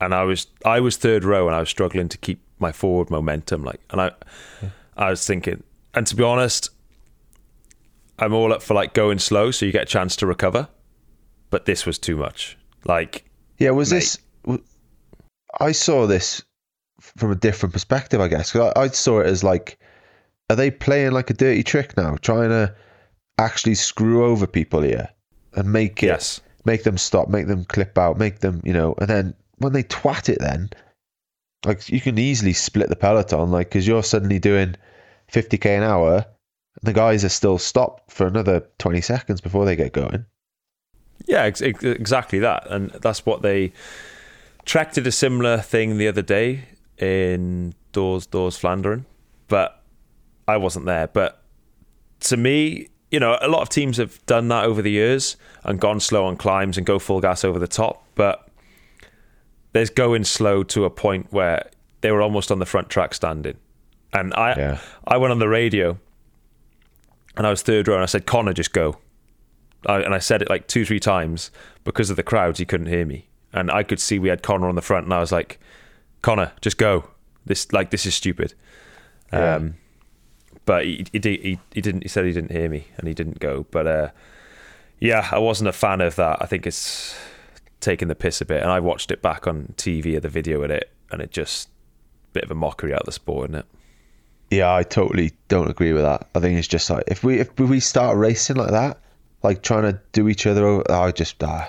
and 0.00 0.14
I 0.14 0.22
was 0.22 0.46
I 0.64 0.80
was 0.80 0.96
third 0.96 1.24
row 1.24 1.46
and 1.46 1.54
I 1.54 1.60
was 1.60 1.68
struggling 1.68 2.08
to 2.08 2.18
keep 2.18 2.40
my 2.58 2.72
forward 2.72 3.10
momentum 3.10 3.62
like 3.62 3.80
and 3.90 4.00
I 4.00 4.10
hmm. 4.60 4.66
I 4.96 5.10
was 5.10 5.26
thinking, 5.26 5.62
and 5.94 6.06
to 6.08 6.16
be 6.16 6.22
honest, 6.22 6.68
I'm 8.18 8.34
all 8.34 8.52
up 8.52 8.62
for 8.62 8.74
like 8.74 8.92
going 8.92 9.18
slow 9.18 9.50
so 9.50 9.64
you 9.64 9.72
get 9.72 9.84
a 9.84 9.86
chance 9.86 10.14
to 10.16 10.26
recover. 10.26 10.68
But 11.48 11.64
this 11.64 11.86
was 11.86 11.98
too 11.98 12.16
much. 12.16 12.58
Like, 12.84 13.24
Yeah, 13.58 13.70
was 13.70 13.92
Mate. 13.92 14.18
this? 14.46 14.60
I 15.58 15.72
saw 15.72 16.06
this 16.06 16.42
from 17.00 17.30
a 17.32 17.36
different 17.36 17.72
perspective, 17.72 18.20
I 18.20 18.28
guess. 18.28 18.52
'Cause 18.52 18.72
I, 18.76 18.82
I 18.82 18.88
saw 18.88 19.20
it 19.20 19.26
as 19.26 19.42
like, 19.42 19.78
are 20.48 20.56
they 20.56 20.70
playing 20.70 21.12
like 21.12 21.30
a 21.30 21.34
dirty 21.34 21.62
trick 21.62 21.96
now, 21.96 22.16
trying 22.20 22.50
to 22.50 22.74
actually 23.38 23.74
screw 23.74 24.24
over 24.24 24.46
people 24.46 24.82
here 24.82 25.08
and 25.54 25.72
make 25.72 26.02
it, 26.02 26.06
yes. 26.06 26.40
make 26.64 26.84
them 26.84 26.98
stop, 26.98 27.28
make 27.28 27.46
them 27.46 27.64
clip 27.64 27.96
out, 27.98 28.18
make 28.18 28.40
them, 28.40 28.60
you 28.64 28.72
know, 28.72 28.94
and 28.98 29.08
then 29.08 29.34
when 29.58 29.72
they 29.72 29.82
twat 29.82 30.28
it, 30.28 30.38
then 30.40 30.70
like 31.64 31.88
you 31.88 32.00
can 32.00 32.18
easily 32.18 32.52
split 32.52 32.88
the 32.88 32.96
peloton, 32.96 33.50
like 33.50 33.68
because 33.68 33.86
you're 33.86 34.02
suddenly 34.02 34.38
doing 34.38 34.74
50k 35.32 35.66
an 35.78 35.82
hour, 35.82 36.16
and 36.16 36.82
the 36.82 36.92
guys 36.92 37.24
are 37.24 37.28
still 37.30 37.58
stopped 37.58 38.10
for 38.10 38.26
another 38.26 38.66
20 38.78 39.00
seconds 39.00 39.40
before 39.40 39.64
they 39.64 39.76
get 39.76 39.92
going. 39.92 40.24
Yeah, 41.26 41.42
ex- 41.42 41.60
ex- 41.62 41.84
exactly 41.84 42.38
that, 42.38 42.66
and 42.70 42.90
that's 42.90 43.26
what 43.26 43.42
they 43.42 43.72
Trek 44.64 44.92
did 44.94 45.06
a 45.06 45.12
similar 45.12 45.58
thing 45.58 45.98
the 45.98 46.08
other 46.08 46.22
day 46.22 46.64
in 47.00 47.74
Dwars 47.92 48.30
door 48.30 48.50
Vlaanderen, 48.50 49.04
but 49.48 49.82
I 50.46 50.56
wasn't 50.56 50.86
there. 50.86 51.08
But 51.08 51.42
to 52.20 52.36
me, 52.36 52.88
you 53.10 53.18
know, 53.18 53.38
a 53.40 53.48
lot 53.48 53.62
of 53.62 53.68
teams 53.68 53.96
have 53.96 54.24
done 54.26 54.48
that 54.48 54.64
over 54.64 54.82
the 54.82 54.90
years 54.90 55.36
and 55.64 55.80
gone 55.80 55.98
slow 56.00 56.26
on 56.26 56.36
climbs 56.36 56.76
and 56.76 56.86
go 56.86 56.98
full 56.98 57.20
gas 57.20 57.44
over 57.44 57.58
the 57.58 57.68
top, 57.68 58.04
but 58.14 58.48
there's 59.72 59.90
going 59.90 60.24
slow 60.24 60.62
to 60.64 60.84
a 60.84 60.90
point 60.90 61.26
where 61.30 61.70
they 62.02 62.10
were 62.10 62.22
almost 62.22 62.50
on 62.50 62.58
the 62.58 62.66
front 62.66 62.88
track 62.88 63.14
standing, 63.14 63.56
and 64.12 64.32
I 64.34 64.54
Yeah. 64.56 64.78
I 65.06 65.16
went 65.16 65.32
on 65.32 65.38
the 65.38 65.48
radio 65.48 65.98
and 67.36 67.46
I 67.46 67.50
was 67.50 67.62
third 67.62 67.88
row 67.88 67.94
and 67.94 68.02
I 68.02 68.06
said, 68.06 68.26
Connor, 68.26 68.52
just 68.52 68.72
go. 68.72 68.98
I, 69.86 70.00
and 70.00 70.14
I 70.14 70.18
said 70.18 70.42
it 70.42 70.50
like 70.50 70.66
two, 70.66 70.84
three 70.84 71.00
times 71.00 71.50
because 71.84 72.10
of 72.10 72.16
the 72.16 72.22
crowds. 72.22 72.58
He 72.58 72.66
couldn't 72.66 72.88
hear 72.88 73.06
me, 73.06 73.28
and 73.52 73.70
I 73.70 73.82
could 73.82 73.98
see 74.00 74.18
we 74.18 74.28
had 74.28 74.42
Connor 74.42 74.68
on 74.68 74.74
the 74.74 74.82
front, 74.82 75.04
and 75.04 75.14
I 75.14 75.20
was 75.20 75.32
like, 75.32 75.58
"Connor, 76.22 76.52
just 76.60 76.78
go. 76.78 77.04
This 77.46 77.72
like 77.72 77.90
this 77.90 78.06
is 78.06 78.14
stupid." 78.14 78.54
Yeah. 79.32 79.56
Um, 79.56 79.74
but 80.64 80.84
he 80.84 81.04
he, 81.12 81.18
he 81.20 81.58
he 81.72 81.80
didn't. 81.80 82.02
He 82.02 82.08
said 82.08 82.24
he 82.24 82.32
didn't 82.32 82.52
hear 82.52 82.68
me, 82.68 82.86
and 82.96 83.08
he 83.08 83.14
didn't 83.14 83.38
go. 83.40 83.66
But 83.70 83.86
uh, 83.86 84.10
yeah, 84.98 85.28
I 85.32 85.38
wasn't 85.38 85.68
a 85.68 85.72
fan 85.72 86.00
of 86.00 86.16
that. 86.16 86.38
I 86.40 86.46
think 86.46 86.66
it's 86.66 87.16
taking 87.80 88.08
the 88.08 88.14
piss 88.14 88.40
a 88.40 88.44
bit, 88.44 88.62
and 88.62 88.70
I 88.70 88.80
watched 88.80 89.10
it 89.10 89.22
back 89.22 89.46
on 89.46 89.74
TV 89.76 90.16
of 90.16 90.22
the 90.22 90.28
video 90.28 90.62
of 90.62 90.70
it, 90.70 90.90
and 91.10 91.20
it 91.22 91.30
just 91.30 91.68
bit 92.32 92.44
of 92.44 92.50
a 92.50 92.54
mockery 92.54 92.92
out 92.92 93.00
of 93.00 93.06
the 93.06 93.12
sport, 93.12 93.50
isn't 93.50 93.60
it? 93.60 93.66
Yeah, 94.50 94.74
I 94.74 94.82
totally 94.82 95.32
don't 95.48 95.70
agree 95.70 95.92
with 95.92 96.02
that. 96.02 96.28
I 96.34 96.40
think 96.40 96.58
it's 96.58 96.68
just 96.68 96.90
like 96.90 97.04
if 97.06 97.22
we 97.24 97.40
if 97.40 97.58
we 97.58 97.80
start 97.80 98.16
racing 98.16 98.56
like 98.56 98.70
that, 98.70 99.00
like 99.42 99.62
trying 99.62 99.84
to 99.84 100.00
do 100.12 100.28
each 100.28 100.46
other 100.46 100.66
over, 100.66 100.90
I 100.90 101.12
just 101.12 101.42
uh, 101.42 101.66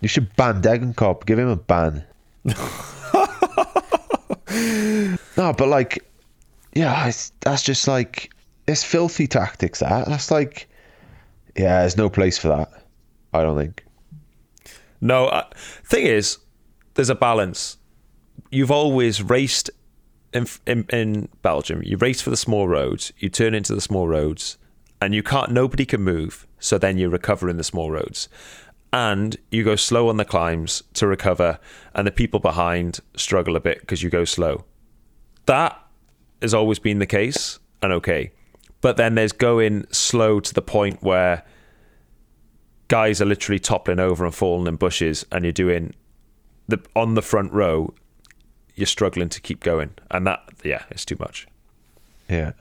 you 0.00 0.08
should 0.08 0.34
ban 0.36 0.62
Degenkolb, 0.62 1.26
give 1.26 1.38
him 1.38 1.48
a 1.48 1.56
ban. 1.56 2.04
no, 5.36 5.52
but 5.52 5.68
like, 5.68 6.04
yeah, 6.74 7.10
that's 7.40 7.62
just 7.62 7.88
like 7.88 8.30
it's 8.66 8.84
filthy 8.84 9.26
tactics. 9.26 9.80
That 9.80 10.06
that's 10.06 10.30
like, 10.30 10.68
yeah, 11.56 11.80
there's 11.80 11.96
no 11.96 12.08
place 12.08 12.38
for 12.38 12.48
that. 12.48 12.70
I 13.32 13.42
don't 13.42 13.58
think. 13.58 13.84
No, 15.00 15.26
uh, 15.26 15.44
thing 15.84 16.06
is, 16.06 16.38
there's 16.94 17.10
a 17.10 17.14
balance. 17.14 17.76
You've 18.50 18.70
always 18.70 19.22
raced 19.22 19.70
in, 20.32 20.46
in 20.66 20.84
in 20.90 21.28
Belgium. 21.42 21.82
You 21.82 21.96
race 21.96 22.20
for 22.20 22.30
the 22.30 22.36
small 22.36 22.68
roads. 22.68 23.12
You 23.18 23.28
turn 23.28 23.54
into 23.54 23.74
the 23.74 23.80
small 23.80 24.08
roads, 24.08 24.58
and 25.00 25.14
you 25.14 25.22
can't. 25.22 25.50
Nobody 25.50 25.84
can 25.84 26.02
move. 26.02 26.46
So 26.58 26.78
then 26.78 26.96
you 26.96 27.10
recover 27.10 27.48
in 27.48 27.58
the 27.58 27.64
small 27.64 27.90
roads, 27.90 28.28
and 28.92 29.36
you 29.50 29.62
go 29.62 29.76
slow 29.76 30.08
on 30.08 30.16
the 30.16 30.24
climbs 30.24 30.82
to 30.94 31.06
recover, 31.06 31.58
and 31.94 32.06
the 32.06 32.12
people 32.12 32.40
behind 32.40 33.00
struggle 33.16 33.56
a 33.56 33.60
bit 33.60 33.80
because 33.80 34.02
you 34.02 34.10
go 34.10 34.24
slow. 34.24 34.64
That 35.46 35.80
has 36.42 36.54
always 36.54 36.78
been 36.78 36.98
the 36.98 37.06
case, 37.06 37.58
and 37.82 37.92
okay. 37.92 38.32
But 38.80 38.96
then 38.96 39.14
there's 39.14 39.32
going 39.32 39.86
slow 39.90 40.38
to 40.40 40.54
the 40.54 40.62
point 40.62 41.02
where 41.02 41.42
guys 42.88 43.20
are 43.20 43.24
literally 43.26 43.58
toppling 43.58 43.98
over 43.98 44.24
and 44.24 44.34
falling 44.34 44.66
in 44.66 44.76
bushes, 44.76 45.24
and 45.32 45.44
you're 45.44 45.52
doing 45.52 45.94
the 46.68 46.78
on 46.94 47.14
the 47.14 47.22
front 47.22 47.52
row. 47.52 47.94
You're 48.74 48.86
struggling 48.86 49.28
to 49.30 49.40
keep 49.40 49.60
going, 49.60 49.90
and 50.10 50.26
that 50.26 50.42
yeah, 50.64 50.82
it's 50.90 51.04
too 51.04 51.16
much. 51.18 51.46
Yeah, 52.28 52.52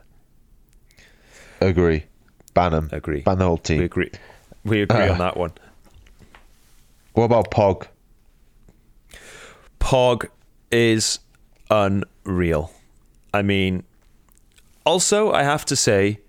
agree. 1.60 2.06
Ban 2.54 2.74
him. 2.74 2.90
Agree. 2.94 3.22
Ban 3.22 3.40
the 3.40 3.46
whole 3.46 3.58
team. 3.58 3.80
We 3.80 3.86
agree. 3.86 4.12
We 4.64 4.82
agree 4.84 5.02
Uh. 5.04 5.12
on 5.14 5.18
that 5.26 5.36
one. 5.38 5.52
What 7.14 7.26
about 7.26 7.52
Pog? 7.52 7.88
Pog 9.80 10.28
is 10.72 11.20
unreal. 11.70 12.72
I 13.34 13.42
mean, 13.42 13.84
also, 14.86 15.32
I 15.32 15.44
have 15.44 15.66
to 15.66 15.76
say, 15.76 16.20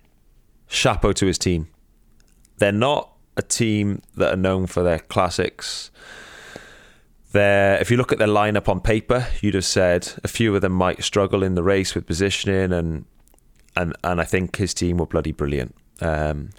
chapeau 0.69 1.13
to 1.13 1.27
his 1.27 1.39
team. 1.39 1.69
They're 2.59 2.73
not 2.73 3.13
a 3.37 3.43
team 3.43 4.03
that 4.17 4.33
are 4.33 4.37
known 4.37 4.67
for 4.67 4.83
their 4.83 4.99
classics. 4.99 5.91
They're, 7.33 7.79
if 7.81 7.91
you 7.91 7.97
look 7.97 8.13
at 8.13 8.19
their 8.19 8.29
lineup 8.29 8.69
on 8.69 8.81
paper, 8.81 9.27
you'd 9.41 9.55
have 9.55 9.65
said 9.65 10.13
a 10.25 10.29
few 10.29 10.55
of 10.55 10.63
them 10.63 10.73
might 10.73 11.05
struggle 11.05 11.43
in 11.43 11.55
the 11.55 11.63
race 11.63 11.95
with 11.95 12.07
positioning, 12.07 12.73
and 12.73 13.05
and 13.77 13.95
and 14.03 14.21
I 14.21 14.25
think 14.25 14.57
his 14.57 14.73
team 14.73 14.97
were 14.97 15.07
bloody 15.07 15.33
brilliant. 15.33 15.75
Um, 16.01 16.51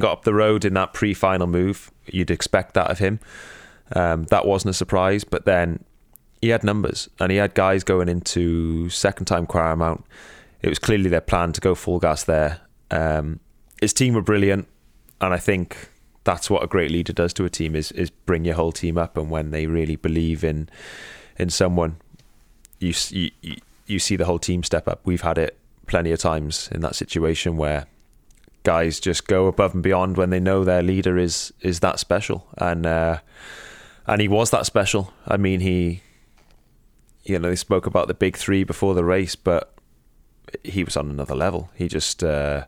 got 0.00 0.12
up 0.12 0.24
the 0.24 0.34
road 0.34 0.64
in 0.64 0.74
that 0.74 0.94
pre-final 0.94 1.46
move. 1.46 1.90
You'd 2.06 2.30
expect 2.30 2.74
that 2.74 2.90
of 2.90 2.98
him. 2.98 3.20
Um, 3.92 4.24
that 4.24 4.46
wasn't 4.46 4.70
a 4.70 4.74
surprise, 4.74 5.24
but 5.24 5.44
then 5.44 5.84
he 6.44 6.50
had 6.50 6.62
numbers 6.62 7.08
and 7.18 7.32
he 7.32 7.38
had 7.38 7.54
guys 7.54 7.82
going 7.82 8.06
into 8.06 8.90
second 8.90 9.24
time 9.24 9.46
Kwaremont. 9.46 10.02
It 10.60 10.68
was 10.68 10.78
clearly 10.78 11.08
their 11.08 11.22
plan 11.22 11.54
to 11.54 11.60
go 11.60 11.74
full 11.74 11.98
gas 11.98 12.24
there. 12.24 12.60
Um, 12.90 13.40
his 13.80 13.94
team 13.94 14.12
were 14.12 14.20
brilliant, 14.20 14.68
and 15.22 15.32
I 15.32 15.38
think 15.38 15.88
that's 16.24 16.50
what 16.50 16.62
a 16.62 16.66
great 16.66 16.90
leader 16.90 17.14
does 17.14 17.32
to 17.34 17.46
a 17.46 17.50
team 17.50 17.74
is 17.74 17.92
is 17.92 18.10
bring 18.10 18.44
your 18.44 18.56
whole 18.56 18.72
team 18.72 18.98
up. 18.98 19.16
And 19.16 19.30
when 19.30 19.52
they 19.52 19.66
really 19.66 19.96
believe 19.96 20.44
in 20.44 20.68
in 21.38 21.48
someone, 21.48 21.96
you 22.78 22.92
you 23.08 23.30
you, 23.40 23.56
you 23.86 23.98
see 23.98 24.16
the 24.16 24.26
whole 24.26 24.38
team 24.38 24.62
step 24.62 24.86
up. 24.86 25.00
We've 25.04 25.22
had 25.22 25.38
it 25.38 25.56
plenty 25.86 26.12
of 26.12 26.18
times 26.18 26.68
in 26.72 26.82
that 26.82 26.94
situation 26.94 27.56
where 27.56 27.86
guys 28.64 29.00
just 29.00 29.26
go 29.26 29.46
above 29.46 29.72
and 29.72 29.82
beyond 29.82 30.18
when 30.18 30.28
they 30.28 30.40
know 30.40 30.62
their 30.62 30.82
leader 30.82 31.16
is 31.16 31.54
is 31.60 31.80
that 31.80 31.98
special 31.98 32.46
and 32.58 32.84
uh, 32.84 33.18
and 34.06 34.20
he 34.20 34.28
was 34.28 34.50
that 34.50 34.66
special. 34.66 35.10
I 35.26 35.38
mean, 35.38 35.60
he 35.60 36.02
you 37.24 37.38
know 37.38 37.48
they 37.48 37.56
spoke 37.56 37.86
about 37.86 38.08
the 38.08 38.14
big 38.14 38.36
three 38.36 38.64
before 38.64 38.94
the 38.94 39.04
race, 39.04 39.36
but 39.36 39.74
he 40.62 40.84
was 40.84 40.96
on 40.96 41.10
another 41.10 41.34
level. 41.34 41.70
He 41.74 41.88
just 41.88 42.22
uh, 42.22 42.66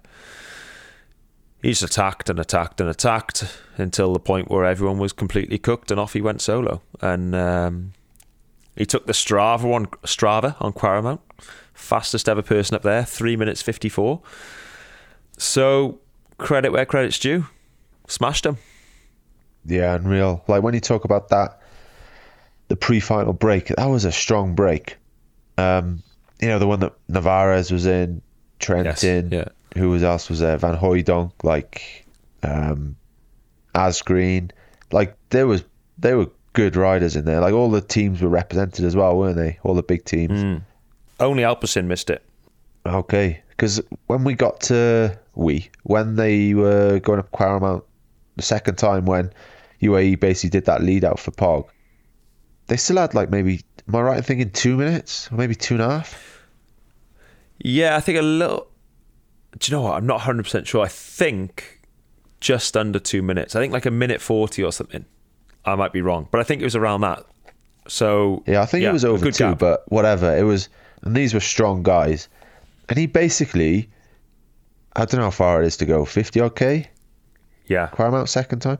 he 1.62 1.71
just 1.71 1.83
attacked 1.83 2.31
and 2.31 2.38
attacked 2.38 2.81
and 2.81 2.88
attacked 2.88 3.45
until 3.77 4.12
the 4.12 4.21
point 4.21 4.51
where 4.51 4.64
everyone 4.64 4.99
was 4.99 5.12
completely 5.12 5.59
cooked, 5.59 5.90
and 5.90 6.01
off 6.01 6.12
he 6.12 6.21
went 6.21 6.40
solo. 6.40 6.83
And 7.01 7.35
um, 7.35 7.92
he 8.75 8.87
took 8.87 9.07
the 9.07 9.12
Strava 9.12 9.75
on 9.75 9.87
Strava 10.05 10.57
on 10.61 10.73
Kwaremont, 10.73 11.21
fastest 11.75 12.29
ever 12.29 12.42
person 12.42 12.75
up 12.75 12.83
there, 12.83 13.05
three 13.05 13.37
minutes 13.37 13.62
fifty 13.62 13.88
four. 13.88 14.23
So 15.38 16.01
credit 16.38 16.73
where 16.73 16.87
credit's 16.87 17.19
due. 17.19 17.47
Smashed 18.09 18.47
him. 18.47 18.59
Yeah, 19.64 19.95
unreal. 19.97 20.45
Like 20.47 20.62
when 20.62 20.75
you 20.75 20.81
talk 20.81 21.05
about 21.05 21.29
that, 21.31 21.61
the 22.69 22.77
pre-final 22.77 23.33
break, 23.33 23.69
that 23.69 23.87
was 23.87 24.05
a 24.05 24.13
strong 24.13 24.55
break. 24.55 24.97
Um, 25.59 26.03
you 26.41 26.49
know, 26.49 26.59
the 26.59 26.67
one 26.67 26.81
that 26.81 26.93
Narváez 27.09 27.73
was 27.73 27.87
in, 27.87 28.23
Trentin, 28.61 29.33
yeah. 29.33 29.49
who 29.77 29.91
was 29.91 30.03
else 30.03 30.29
was 30.29 30.41
there? 30.41 30.57
Van 30.57 30.77
Hooydonck, 30.77 31.33
like 31.43 32.07
um, 32.43 32.97
Asgreen, 33.75 34.51
like 34.93 35.17
there 35.31 35.47
was 35.47 35.65
they 35.99 36.15
were 36.15 36.31
good 36.53 36.77
riders 36.77 37.17
in 37.17 37.25
there. 37.25 37.41
Like 37.41 37.53
all 37.53 37.71
the 37.71 37.81
teams 37.81 38.21
were 38.23 38.29
represented 38.29 38.85
as 38.85 38.97
well, 38.97 39.17
weren't 39.17 39.37
they? 39.37 39.59
All 39.63 39.75
the 39.75 39.83
big 39.83 40.05
teams. 40.05 40.63
Only 41.21 41.43
Alpecin 41.43 41.87
missed 41.87 42.11
it. 42.11 42.23
Okay, 42.87 43.43
because 43.51 43.81
when 44.07 44.25
we 44.25 44.35
got 44.35 44.61
to 44.63 45.19
we 45.35 45.71
when 45.83 46.17
they 46.17 46.55
were 46.55 46.99
going 47.01 47.19
up 47.19 47.31
Kwaremont 47.33 47.83
the 48.37 48.43
second 48.43 48.77
time 48.77 49.07
when 49.07 49.31
UAE 49.83 50.21
basically 50.21 50.51
did 50.51 50.67
that 50.67 50.83
lead 50.83 51.05
out 51.05 51.19
for 51.19 51.31
Pog, 51.31 51.69
they 52.69 52.77
still 52.77 52.97
had 52.97 53.15
like 53.15 53.31
maybe 53.31 53.61
am 53.89 53.95
I 53.97 54.01
right 54.03 54.17
in 54.19 54.23
thinking 54.23 54.51
two 54.51 54.77
minutes 54.77 55.31
or 55.31 55.37
maybe 55.37 55.55
two 55.55 55.75
and 55.75 55.83
a 55.83 55.89
half? 55.91 56.43
Yeah, 57.59 57.97
I 57.97 58.01
think 58.01 58.19
a 58.19 58.23
little. 58.23 58.69
Do 59.59 59.71
you 59.71 59.77
know 59.77 59.83
what? 59.83 59.95
I'm 59.97 60.07
not 60.07 60.17
100 60.17 60.43
percent 60.45 60.67
sure. 60.67 60.85
I 60.85 60.89
think 60.89 61.81
just 62.41 62.77
under 62.77 62.99
two 62.99 63.23
minutes. 63.23 63.57
I 63.57 63.61
think 63.61 63.73
like 63.73 63.87
a 63.87 63.91
minute 63.91 64.21
40 64.21 64.63
or 64.63 64.73
something. 64.73 65.05
I 65.65 65.75
might 65.75 65.93
be 65.93 66.01
wrong, 66.03 66.29
but 66.31 66.41
I 66.41 66.45
think 66.45 66.61
it 66.61 66.65
was 66.65 66.77
around 66.77 67.01
that. 67.01 67.25
So 67.89 68.43
Yeah, 68.47 68.63
I 68.63 68.67
think 68.67 68.85
it 68.85 68.93
was 68.93 69.05
over 69.05 69.31
two, 69.33 69.39
gap. 69.51 69.59
but 69.59 69.91
whatever. 69.91 70.37
It 70.37 70.43
was, 70.45 70.69
and 71.03 71.17
these 71.17 71.35
were 71.35 71.41
strong 71.41 71.83
guys. 71.83 72.29
and 72.89 72.97
he 72.97 73.07
basically, 73.07 73.89
I 74.95 75.05
don't 75.07 75.19
know 75.19 75.25
how 75.27 75.31
far 75.31 75.61
it 75.63 75.67
is 75.67 75.77
to 75.79 75.87
go, 75.87 76.05
50 76.05 76.39
odd 76.41 76.55
K, 76.55 76.89
Yeah. 77.67 77.89
Kwaremont 77.89 78.29
second 78.29 78.61
time. 78.61 78.79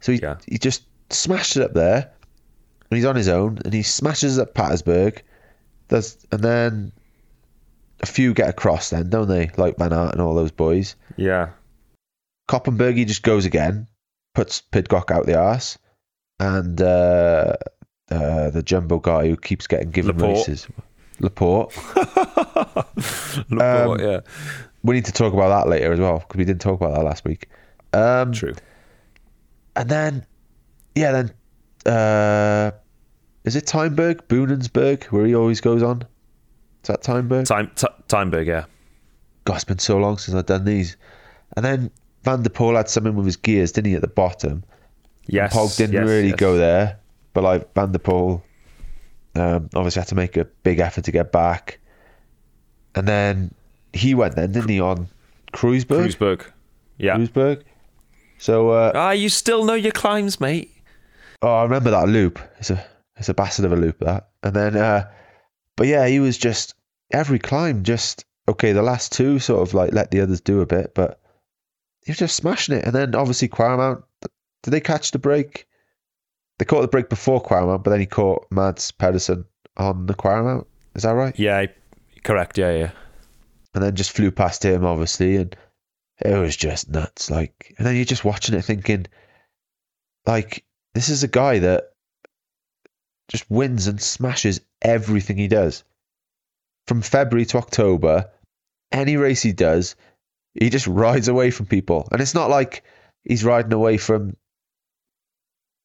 So 0.00 0.12
he, 0.12 0.18
Yeah. 0.20 0.36
he 0.46 0.56
just 0.58 0.84
smashed 1.10 1.56
it 1.56 1.62
up 1.64 1.74
there, 1.74 2.10
he's 2.94 3.04
on 3.04 3.16
his 3.16 3.28
own, 3.28 3.58
and 3.64 3.72
he 3.72 3.82
smashes 3.82 4.38
up 4.38 4.54
Paterberg, 4.54 5.20
does, 5.88 6.26
and 6.32 6.40
then 6.42 6.92
a 8.00 8.06
few 8.06 8.34
get 8.34 8.48
across 8.50 8.90
then, 8.90 9.08
don't 9.10 9.28
they? 9.28 9.50
Like 9.56 9.76
Van 9.78 9.92
Aert 9.92 10.12
and 10.12 10.20
all 10.20 10.34
those 10.34 10.50
boys. 10.50 10.96
Yeah. 11.16 11.50
Koppenberg, 12.48 12.96
he 12.96 13.04
just 13.04 13.22
goes 13.22 13.44
again, 13.46 13.86
puts 14.34 14.60
Pidcock 14.60 15.10
out 15.10 15.26
the 15.26 15.38
arse, 15.38 15.78
and 16.40 16.80
uh, 16.82 17.54
uh, 18.10 18.50
the 18.50 18.62
jumbo 18.62 18.98
guy 18.98 19.28
who 19.28 19.36
keeps 19.36 19.66
getting 19.66 19.90
given 19.90 20.16
Laporte. 20.18 20.36
races, 20.36 20.66
Laporte. 21.20 21.74
Laporte, 23.50 24.00
Um, 24.00 24.00
yeah. 24.00 24.20
We 24.82 24.94
need 24.94 25.06
to 25.06 25.12
talk 25.12 25.32
about 25.32 25.48
that 25.48 25.70
later 25.70 25.92
as 25.92 26.00
well 26.00 26.18
because 26.18 26.36
we 26.36 26.44
didn't 26.44 26.60
talk 26.60 26.78
about 26.80 26.94
that 26.94 27.04
last 27.04 27.24
week. 27.24 27.48
Um, 27.94 28.32
True. 28.32 28.52
And 29.76 29.88
then, 29.88 30.26
yeah, 30.94 31.12
then 31.84 31.92
uh, 31.92 32.72
is 33.44 33.56
it 33.56 33.66
Taaienberg, 33.66 34.22
Boonensberg, 34.28 35.04
where 35.04 35.26
he 35.26 35.34
always 35.34 35.60
goes 35.60 35.82
on? 35.82 36.02
Is 36.82 36.88
that 36.88 37.02
Taaienberg? 37.02 37.46
Time, 37.46 37.70
t- 37.74 37.86
Taaienberg, 38.08 38.46
yeah. 38.46 38.64
God, 39.44 39.56
it's 39.56 39.64
been 39.64 39.78
so 39.78 39.98
long 39.98 40.18
since 40.18 40.34
I've 40.34 40.46
done 40.46 40.64
these. 40.64 40.96
And 41.56 41.64
then 41.64 41.90
Van 42.24 42.42
der 42.42 42.48
Poel 42.50 42.76
had 42.76 42.88
something 42.88 43.14
with 43.14 43.26
his 43.26 43.36
gears, 43.36 43.72
didn't 43.72 43.88
he, 43.90 43.94
at 43.94 44.00
the 44.00 44.08
bottom? 44.08 44.64
Yes. 45.26 45.54
Pog 45.54 45.76
didn't 45.76 45.94
yes, 45.94 46.06
really 46.06 46.28
yes. 46.28 46.36
go 46.36 46.56
there, 46.56 46.98
but 47.32 47.44
like 47.44 47.72
Van 47.74 47.92
der 47.92 47.98
Poel 47.98 48.42
um, 49.36 49.68
obviously 49.74 50.00
had 50.00 50.08
to 50.08 50.14
make 50.14 50.36
a 50.36 50.44
big 50.44 50.78
effort 50.80 51.04
to 51.04 51.12
get 51.12 51.32
back. 51.32 51.78
And 52.94 53.06
then 53.06 53.54
he 53.92 54.14
went 54.14 54.36
then, 54.36 54.52
didn't 54.52 54.68
he, 54.70 54.80
on 54.80 55.08
Kruisberg? 55.52 56.06
Kruisberg. 56.14 56.44
Yeah. 56.98 57.16
Kruisberg. 57.16 57.62
So, 58.38 58.70
uh, 58.70 58.92
Ah, 58.94 59.10
you 59.10 59.28
still 59.28 59.64
know 59.64 59.74
your 59.74 59.92
climbs, 59.92 60.40
mate. 60.40 60.70
oh, 61.42 61.54
I 61.56 61.62
remember 61.62 61.90
that 61.90 62.08
loop. 62.08 62.38
It's 62.58 62.70
a 62.70 62.84
it's 63.16 63.28
a 63.28 63.34
bastard 63.34 63.64
of 63.64 63.72
a 63.72 63.76
loop 63.76 63.98
that. 64.00 64.28
And 64.42 64.54
then, 64.54 64.76
uh, 64.76 65.10
but 65.76 65.86
yeah, 65.86 66.06
he 66.06 66.20
was 66.20 66.38
just 66.38 66.74
every 67.10 67.38
climb 67.38 67.82
just 67.82 68.24
okay. 68.48 68.72
The 68.72 68.82
last 68.82 69.12
two 69.12 69.38
sort 69.38 69.66
of 69.66 69.74
like 69.74 69.92
let 69.92 70.10
the 70.10 70.20
others 70.20 70.40
do 70.40 70.60
a 70.60 70.66
bit, 70.66 70.94
but 70.94 71.20
he 72.04 72.10
was 72.10 72.18
just 72.18 72.36
smashing 72.36 72.76
it. 72.76 72.84
And 72.84 72.94
then 72.94 73.14
obviously 73.14 73.48
Kwaremont, 73.48 74.02
did 74.62 74.70
they 74.70 74.80
catch 74.80 75.10
the 75.10 75.18
break? 75.18 75.66
They 76.58 76.64
caught 76.64 76.82
the 76.82 76.88
break 76.88 77.08
before 77.08 77.42
Kwaremont, 77.42 77.82
but 77.82 77.90
then 77.90 78.00
he 78.00 78.06
caught 78.06 78.46
Mads 78.50 78.90
Pedersen 78.92 79.44
on 79.76 80.06
the 80.06 80.14
Kwaremont. 80.14 80.66
Is 80.94 81.02
that 81.02 81.12
right? 81.12 81.36
Yeah, 81.38 81.66
correct. 82.22 82.58
Yeah, 82.58 82.72
yeah. 82.72 82.90
and 83.74 83.82
then 83.82 83.96
just 83.96 84.12
flew 84.12 84.30
past 84.30 84.64
him, 84.64 84.84
obviously, 84.84 85.36
and 85.36 85.56
it 86.24 86.38
was 86.38 86.56
just 86.56 86.88
nuts. 86.88 87.30
Like, 87.30 87.74
and 87.76 87.86
then 87.86 87.96
you're 87.96 88.04
just 88.04 88.24
watching 88.24 88.54
it, 88.54 88.62
thinking, 88.62 89.06
like, 90.26 90.64
this 90.94 91.08
is 91.08 91.24
a 91.24 91.28
guy 91.28 91.58
that 91.58 91.90
just 93.28 93.50
wins 93.50 93.86
and 93.86 94.00
smashes 94.00 94.60
everything 94.82 95.36
he 95.36 95.48
does. 95.48 95.84
From 96.86 97.02
February 97.02 97.46
to 97.46 97.58
October, 97.58 98.30
any 98.92 99.16
race 99.16 99.42
he 99.42 99.52
does, 99.52 99.96
he 100.54 100.70
just 100.70 100.86
rides 100.86 101.28
away 101.28 101.50
from 101.50 101.66
people, 101.66 102.08
and 102.12 102.20
it's 102.20 102.34
not 102.34 102.50
like 102.50 102.84
he's 103.24 103.44
riding 103.44 103.72
away 103.72 103.96
from 103.96 104.36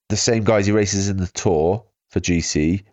the 0.10 0.18
same 0.18 0.44
guys 0.44 0.66
he 0.66 0.72
races 0.72 1.10
in 1.10 1.18
the 1.18 1.28
Tour 1.28 1.84
for 2.10 2.20
GC 2.20 2.84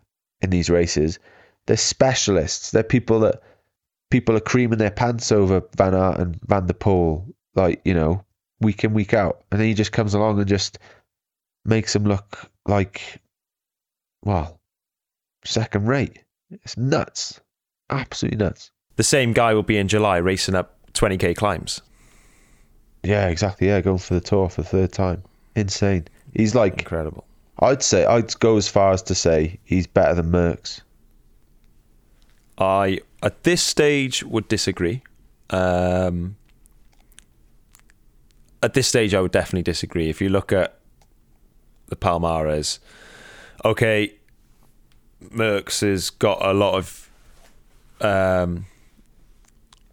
in 0.42 0.50
these 0.50 0.70
races. 0.70 1.18
They're 1.66 1.76
specialists. 1.76 2.70
They're 2.70 2.82
people 2.82 3.20
that 3.20 3.42
people 4.10 4.36
are 4.36 4.40
creaming 4.40 4.78
their 4.78 4.90
pants 4.90 5.32
over 5.32 5.62
Van 5.76 5.94
Aert 5.94 6.18
and 6.18 6.38
Van 6.46 6.66
der 6.66 6.74
Poel, 6.74 7.26
like, 7.54 7.80
you 7.84 7.94
know, 7.94 8.24
week 8.60 8.84
in, 8.84 8.94
week 8.94 9.14
out. 9.14 9.44
And 9.50 9.60
then 9.60 9.68
he 9.68 9.74
just 9.74 9.92
comes 9.92 10.14
along 10.14 10.38
and 10.38 10.48
just 10.48 10.78
makes 11.64 11.92
them 11.92 12.04
look 12.04 12.50
like, 12.66 13.20
well, 14.26 14.60
second 15.44 15.86
rate. 15.86 16.18
It's 16.50 16.76
nuts. 16.76 17.40
Absolutely 17.88 18.38
nuts. 18.38 18.70
The 18.96 19.04
same 19.04 19.32
guy 19.32 19.54
will 19.54 19.62
be 19.62 19.78
in 19.78 19.88
July 19.88 20.16
racing 20.18 20.54
up 20.54 20.76
20k 20.92 21.36
climbs. 21.36 21.80
Yeah, 23.02 23.28
exactly. 23.28 23.68
Yeah, 23.68 23.80
going 23.80 23.98
for 23.98 24.14
the 24.14 24.20
tour 24.20 24.48
for 24.48 24.62
the 24.62 24.68
third 24.68 24.92
time. 24.92 25.22
Insane. 25.54 26.08
He's 26.34 26.54
like, 26.54 26.78
Incredible. 26.78 27.24
I'd 27.60 27.82
say, 27.82 28.04
I'd 28.04 28.38
go 28.40 28.56
as 28.56 28.68
far 28.68 28.92
as 28.92 29.02
to 29.04 29.14
say 29.14 29.58
he's 29.64 29.86
better 29.86 30.14
than 30.14 30.30
Merckx. 30.30 30.80
I 32.58 33.00
at 33.22 33.44
this 33.44 33.62
stage 33.62 34.22
would 34.24 34.48
disagree. 34.48 35.02
Um, 35.50 36.36
at 38.62 38.74
this 38.74 38.88
stage, 38.88 39.14
I 39.14 39.20
would 39.20 39.32
definitely 39.32 39.62
disagree. 39.62 40.10
If 40.10 40.20
you 40.20 40.28
look 40.28 40.52
at 40.52 40.78
the 41.86 41.96
Palmares, 41.96 42.78
okay, 43.64 44.15
Merckx 45.36 45.80
has 45.80 46.10
got 46.10 46.44
a 46.44 46.52
lot 46.52 46.74
of. 46.74 47.10
Um, 48.00 48.66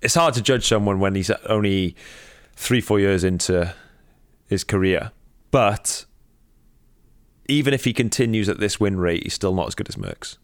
it's 0.01 0.15
hard 0.15 0.33
to 0.33 0.41
judge 0.41 0.67
someone 0.67 0.99
when 0.99 1.15
he's 1.15 1.29
only 1.47 1.95
three, 2.55 2.81
four 2.81 2.99
years 2.99 3.23
into 3.23 3.73
his 4.47 4.63
career, 4.63 5.11
but 5.51 6.05
even 7.47 7.73
if 7.73 7.85
he 7.85 7.93
continues 7.93 8.49
at 8.49 8.59
this 8.59 8.79
win 8.79 8.97
rate, 8.97 9.23
he's 9.23 9.33
still 9.33 9.53
not 9.53 9.67
as 9.67 9.75
good 9.75 9.89
as 9.89 9.95
Merckx. 9.95 10.37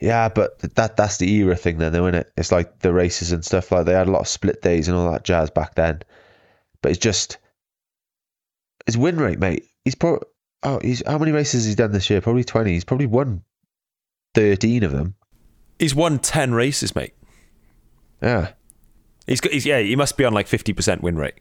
Yeah, 0.00 0.28
but 0.28 0.58
that 0.58 0.96
that's 0.96 1.16
the 1.16 1.30
era 1.32 1.56
thing 1.56 1.78
then, 1.78 1.92
though, 1.92 2.06
isn't 2.06 2.20
it? 2.20 2.32
It's 2.36 2.52
like 2.52 2.80
the 2.80 2.92
races 2.92 3.32
and 3.32 3.44
stuff 3.44 3.72
like 3.72 3.86
they 3.86 3.94
had 3.94 4.08
a 4.08 4.10
lot 4.10 4.20
of 4.20 4.28
split 4.28 4.60
days 4.60 4.88
and 4.88 4.96
all 4.96 5.10
that 5.10 5.24
jazz 5.24 5.50
back 5.50 5.74
then. 5.74 6.02
But 6.82 6.90
it's 6.90 7.00
just 7.00 7.38
his 8.84 8.98
win 8.98 9.16
rate, 9.16 9.38
mate. 9.38 9.64
He's 9.84 9.94
probably 9.94 10.26
oh, 10.62 10.80
he's 10.82 11.02
how 11.06 11.18
many 11.18 11.32
races 11.32 11.64
has 11.64 11.66
he 11.66 11.74
done 11.74 11.92
this 11.92 12.10
year? 12.10 12.20
Probably 12.20 12.44
twenty. 12.44 12.72
He's 12.72 12.84
probably 12.84 13.06
won 13.06 13.42
thirteen 14.36 14.84
of 14.84 14.92
them. 14.92 15.14
He's 15.78 15.94
won 15.94 16.18
10 16.20 16.54
races, 16.54 16.94
mate. 16.94 17.12
Yeah, 18.22 18.52
He's, 19.26 19.40
got, 19.42 19.52
he's 19.52 19.66
yeah, 19.66 19.80
he 19.80 19.94
must 19.96 20.16
be 20.16 20.24
on 20.24 20.32
like 20.32 20.46
50% 20.46 21.02
win 21.02 21.16
rate. 21.16 21.34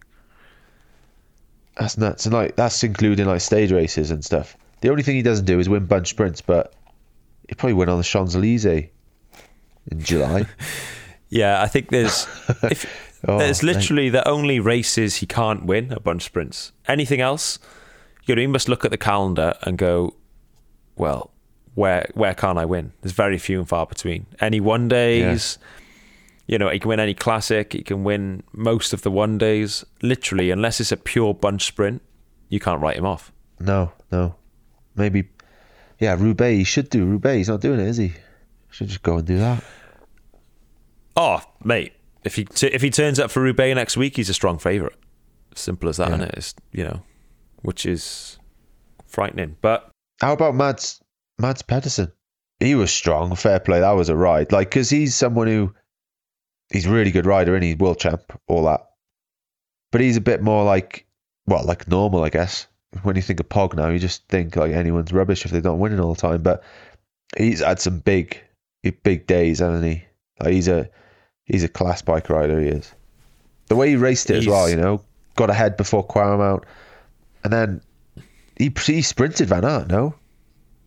that's 1.78 1.98
nuts. 1.98 2.26
And 2.26 2.34
like 2.34 2.56
that's 2.56 2.84
including 2.84 3.28
like 3.28 3.42
stage 3.42 3.72
races 3.72 4.12
and 4.12 4.24
stuff. 4.26 4.58
The 4.82 4.90
only 4.90 5.04
thing 5.04 5.16
he 5.16 5.22
doesn't 5.22 5.46
do 5.46 5.60
is 5.60 5.70
win 5.70 5.86
bunch 5.86 6.10
sprints, 6.10 6.42
but 6.42 6.74
he 7.48 7.56
probably 7.56 7.74
win 7.76 7.88
on 7.90 7.98
the 7.98 8.04
Champs 8.04 8.36
Elysees 8.36 8.90
in 9.92 10.00
July. 10.00 10.46
Yeah, 11.28 11.62
I 11.62 11.68
think 11.68 11.90
there's 11.90 12.28
if 12.64 12.86
Oh, 13.28 13.40
there's 13.40 13.64
literally 13.64 14.10
the 14.10 14.26
only 14.28 14.60
races 14.60 15.16
he 15.18 15.26
can't 15.26 15.66
win 15.66 15.92
are 15.92 16.00
bunch 16.00 16.24
sprints. 16.24 16.72
Anything 16.88 17.20
else, 17.20 17.58
you 18.26 18.36
know, 18.36 18.42
he 18.42 18.48
must 18.48 18.70
look 18.70 18.86
at 18.86 18.92
the 18.92 18.98
calendar 18.98 19.56
and 19.64 19.76
go, 19.78 20.14
well, 20.96 21.32
where 21.76 22.10
where 22.14 22.34
can't 22.34 22.58
I 22.58 22.66
win? 22.66 22.92
There's 23.02 23.14
very 23.14 23.38
few 23.38 23.60
and 23.60 23.70
far 23.70 23.86
between. 23.86 24.26
Any 24.40 24.60
one 24.60 24.88
days, 24.88 25.58
you 26.48 26.58
know, 26.58 26.70
he 26.70 26.80
can 26.80 26.90
win 26.90 27.00
any 27.00 27.14
classic. 27.14 27.74
He 27.74 27.84
can 27.84 28.04
win 28.04 28.44
most 28.54 28.92
of 28.94 29.02
the 29.04 29.12
one 29.12 29.38
days. 29.38 29.86
Literally, 30.02 30.52
unless 30.52 30.80
it's 30.82 30.92
a 30.92 30.98
pure 30.98 31.34
bunch 31.34 31.64
sprint, 31.66 32.02
you 32.50 32.60
can't 32.60 32.82
write 32.82 32.98
him 32.98 33.06
off. 33.06 33.32
no, 33.60 33.92
no, 34.12 34.36
maybe. 34.96 35.30
Yeah, 36.00 36.16
Roubaix. 36.20 36.58
He 36.58 36.64
should 36.66 36.90
do 36.90 37.06
Roubaix. 37.06 37.38
He's 37.38 37.48
not 37.50 37.62
doing 37.62 37.80
it, 37.80 37.88
is 37.88 37.96
he? 37.98 38.12
Should 38.70 38.88
just 38.90 39.02
go 39.04 39.18
and 39.18 39.26
do 39.26 39.38
that. 39.38 39.64
Oh, 41.16 41.42
mate, 41.64 41.94
if 42.26 42.36
he 42.36 42.44
t- 42.44 42.68
if 42.68 42.82
he 42.82 42.90
turns 42.90 43.20
up 43.20 43.32
for 43.32 43.42
Roubaix 43.42 43.74
next 43.76 43.96
week, 43.96 44.18
he's 44.18 44.30
a 44.30 44.34
strong 44.34 44.58
favourite. 44.58 44.96
Simple 45.56 45.88
as 45.88 45.98
that, 45.98 46.10
Yeah. 46.10 46.14
and 46.16 46.24
it 46.24 46.36
is 46.38 46.54
you 46.74 46.84
know, 46.84 47.04
which 47.62 47.86
is 47.86 48.38
frightening. 49.08 49.56
But 49.62 49.90
How 50.22 50.34
about 50.34 50.56
Mads 50.56 51.00
Mads 51.38 51.62
Pedersen? 51.62 52.12
He 52.60 52.76
was 52.76 52.92
strong. 52.92 53.36
Fair 53.36 53.60
play. 53.60 53.82
That 53.82 53.92
was 53.92 54.10
a 54.10 54.16
ride. 54.16 54.52
Like, 54.52 54.70
because 54.70 54.90
he's 54.90 55.16
someone 55.16 55.48
who 55.48 55.74
he's 56.70 56.86
a 56.86 56.92
really 56.92 57.12
good 57.12 57.26
rider 57.26 57.56
and 57.56 57.64
he's 57.64 57.78
world 57.78 58.00
champ, 58.00 58.22
all 58.48 58.66
that. 58.66 58.90
But 59.92 60.02
he's 60.02 60.18
a 60.18 60.22
bit 60.22 60.42
more 60.42 60.64
like, 60.64 61.06
well, 61.46 61.64
like 61.66 61.88
normal, 61.88 62.24
I 62.24 62.30
guess. 62.30 62.68
When 63.04 63.16
you 63.16 63.22
think 63.22 63.40
of 63.40 63.50
Pog 63.50 63.76
now, 63.76 63.90
you 63.90 64.00
just 64.00 64.26
think 64.30 64.56
like 64.56 64.72
anyone's 64.72 65.12
rubbish 65.12 65.46
if 65.46 65.52
they're 65.52 65.62
not 65.62 65.78
winning 65.78 66.00
all 66.00 66.14
the 66.14 66.22
time. 66.22 66.42
But 66.42 66.64
he's 67.38 67.60
had 67.60 67.80
some 67.80 68.00
big, 68.00 68.42
big 69.04 69.28
days, 69.28 69.60
hasn't 69.60 69.84
he? 69.84 70.06
Like 70.40 70.54
he's 70.54 70.70
a 70.70 70.90
he's 71.44 71.64
a 71.64 71.70
class 71.70 72.02
bike 72.02 72.30
rider. 72.30 72.60
He 72.62 72.68
is. 72.68 72.94
The 73.68 73.76
way 73.76 73.90
he 73.90 73.96
raced 73.96 74.30
it 74.30 74.38
as 74.38 74.48
well, 74.48 74.70
you 74.70 74.76
know, 74.76 75.02
got 75.36 75.50
ahead 75.50 75.76
before 75.76 76.08
Kwaremont, 76.08 76.64
and 77.44 77.52
then 77.52 77.82
he 78.58 78.72
he 78.86 79.02
sprinted 79.02 79.50
Van 79.50 79.66
Aert. 79.66 79.90
No, 79.90 80.16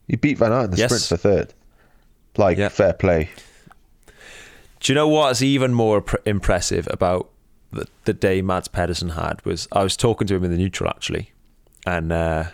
he 0.09 0.17
beat 0.17 0.39
Van 0.39 0.53
Aert 0.53 0.65
in 0.67 0.71
the 0.73 0.77
Yes. 0.79 0.91
sprint 0.91 1.05
for 1.05 1.17
third. 1.29 1.55
Like 2.37 2.59
Yeah. 2.59 2.69
fair 2.69 2.93
play. 2.93 3.31
do 4.81 4.93
you 4.93 4.95
know 4.95 5.09
what's 5.09 5.43
even 5.43 5.75
more 5.75 6.01
pr- 6.01 6.17
impressive 6.25 6.87
about 6.91 7.31
the, 7.73 7.87
the 8.05 8.13
day 8.15 8.41
Mads 8.43 8.69
Pedersen 8.69 9.11
had 9.11 9.45
was 9.45 9.69
I 9.73 9.83
was 9.83 9.97
talking 9.97 10.27
to 10.29 10.35
him 10.37 10.45
in 10.45 10.51
the 10.51 10.57
neutral 10.57 10.89
actually, 10.89 11.33
and 11.87 12.11
uh, 12.13 12.45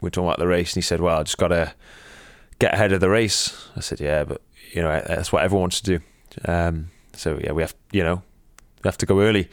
we 0.00 0.06
were 0.06 0.10
talking 0.10 0.28
about 0.28 0.38
the 0.38 0.46
race, 0.46 0.70
and 0.72 0.76
he 0.82 0.86
said, 0.86 1.00
"Well, 1.00 1.18
I 1.18 1.22
just 1.24 1.36
got 1.38 1.48
to 1.48 1.74
get 2.58 2.72
ahead 2.74 2.92
of 2.92 3.00
the 3.00 3.10
race." 3.10 3.68
I 3.76 3.80
said, 3.80 4.00
"Yeah, 4.00 4.24
but 4.24 4.40
you 4.72 4.80
know 4.82 5.02
that's 5.06 5.30
what 5.32 5.42
everyone 5.42 5.62
wants 5.62 5.80
to 5.82 5.98
do." 5.98 6.04
Um, 6.50 6.90
So 7.14 7.38
yeah, 7.42 7.52
we 7.52 7.62
have 7.62 7.74
you 7.92 8.02
know 8.04 8.22
we 8.82 8.88
have 8.88 8.98
to 8.98 9.06
go 9.06 9.20
early. 9.20 9.48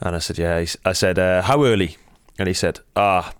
And 0.00 0.16
I 0.16 0.18
said, 0.18 0.36
yeah. 0.38 0.64
I 0.84 0.92
said, 0.92 1.18
uh, 1.18 1.42
how 1.42 1.64
early? 1.64 1.96
And 2.38 2.48
he 2.48 2.54
said, 2.54 2.80
ah, 2.96 3.32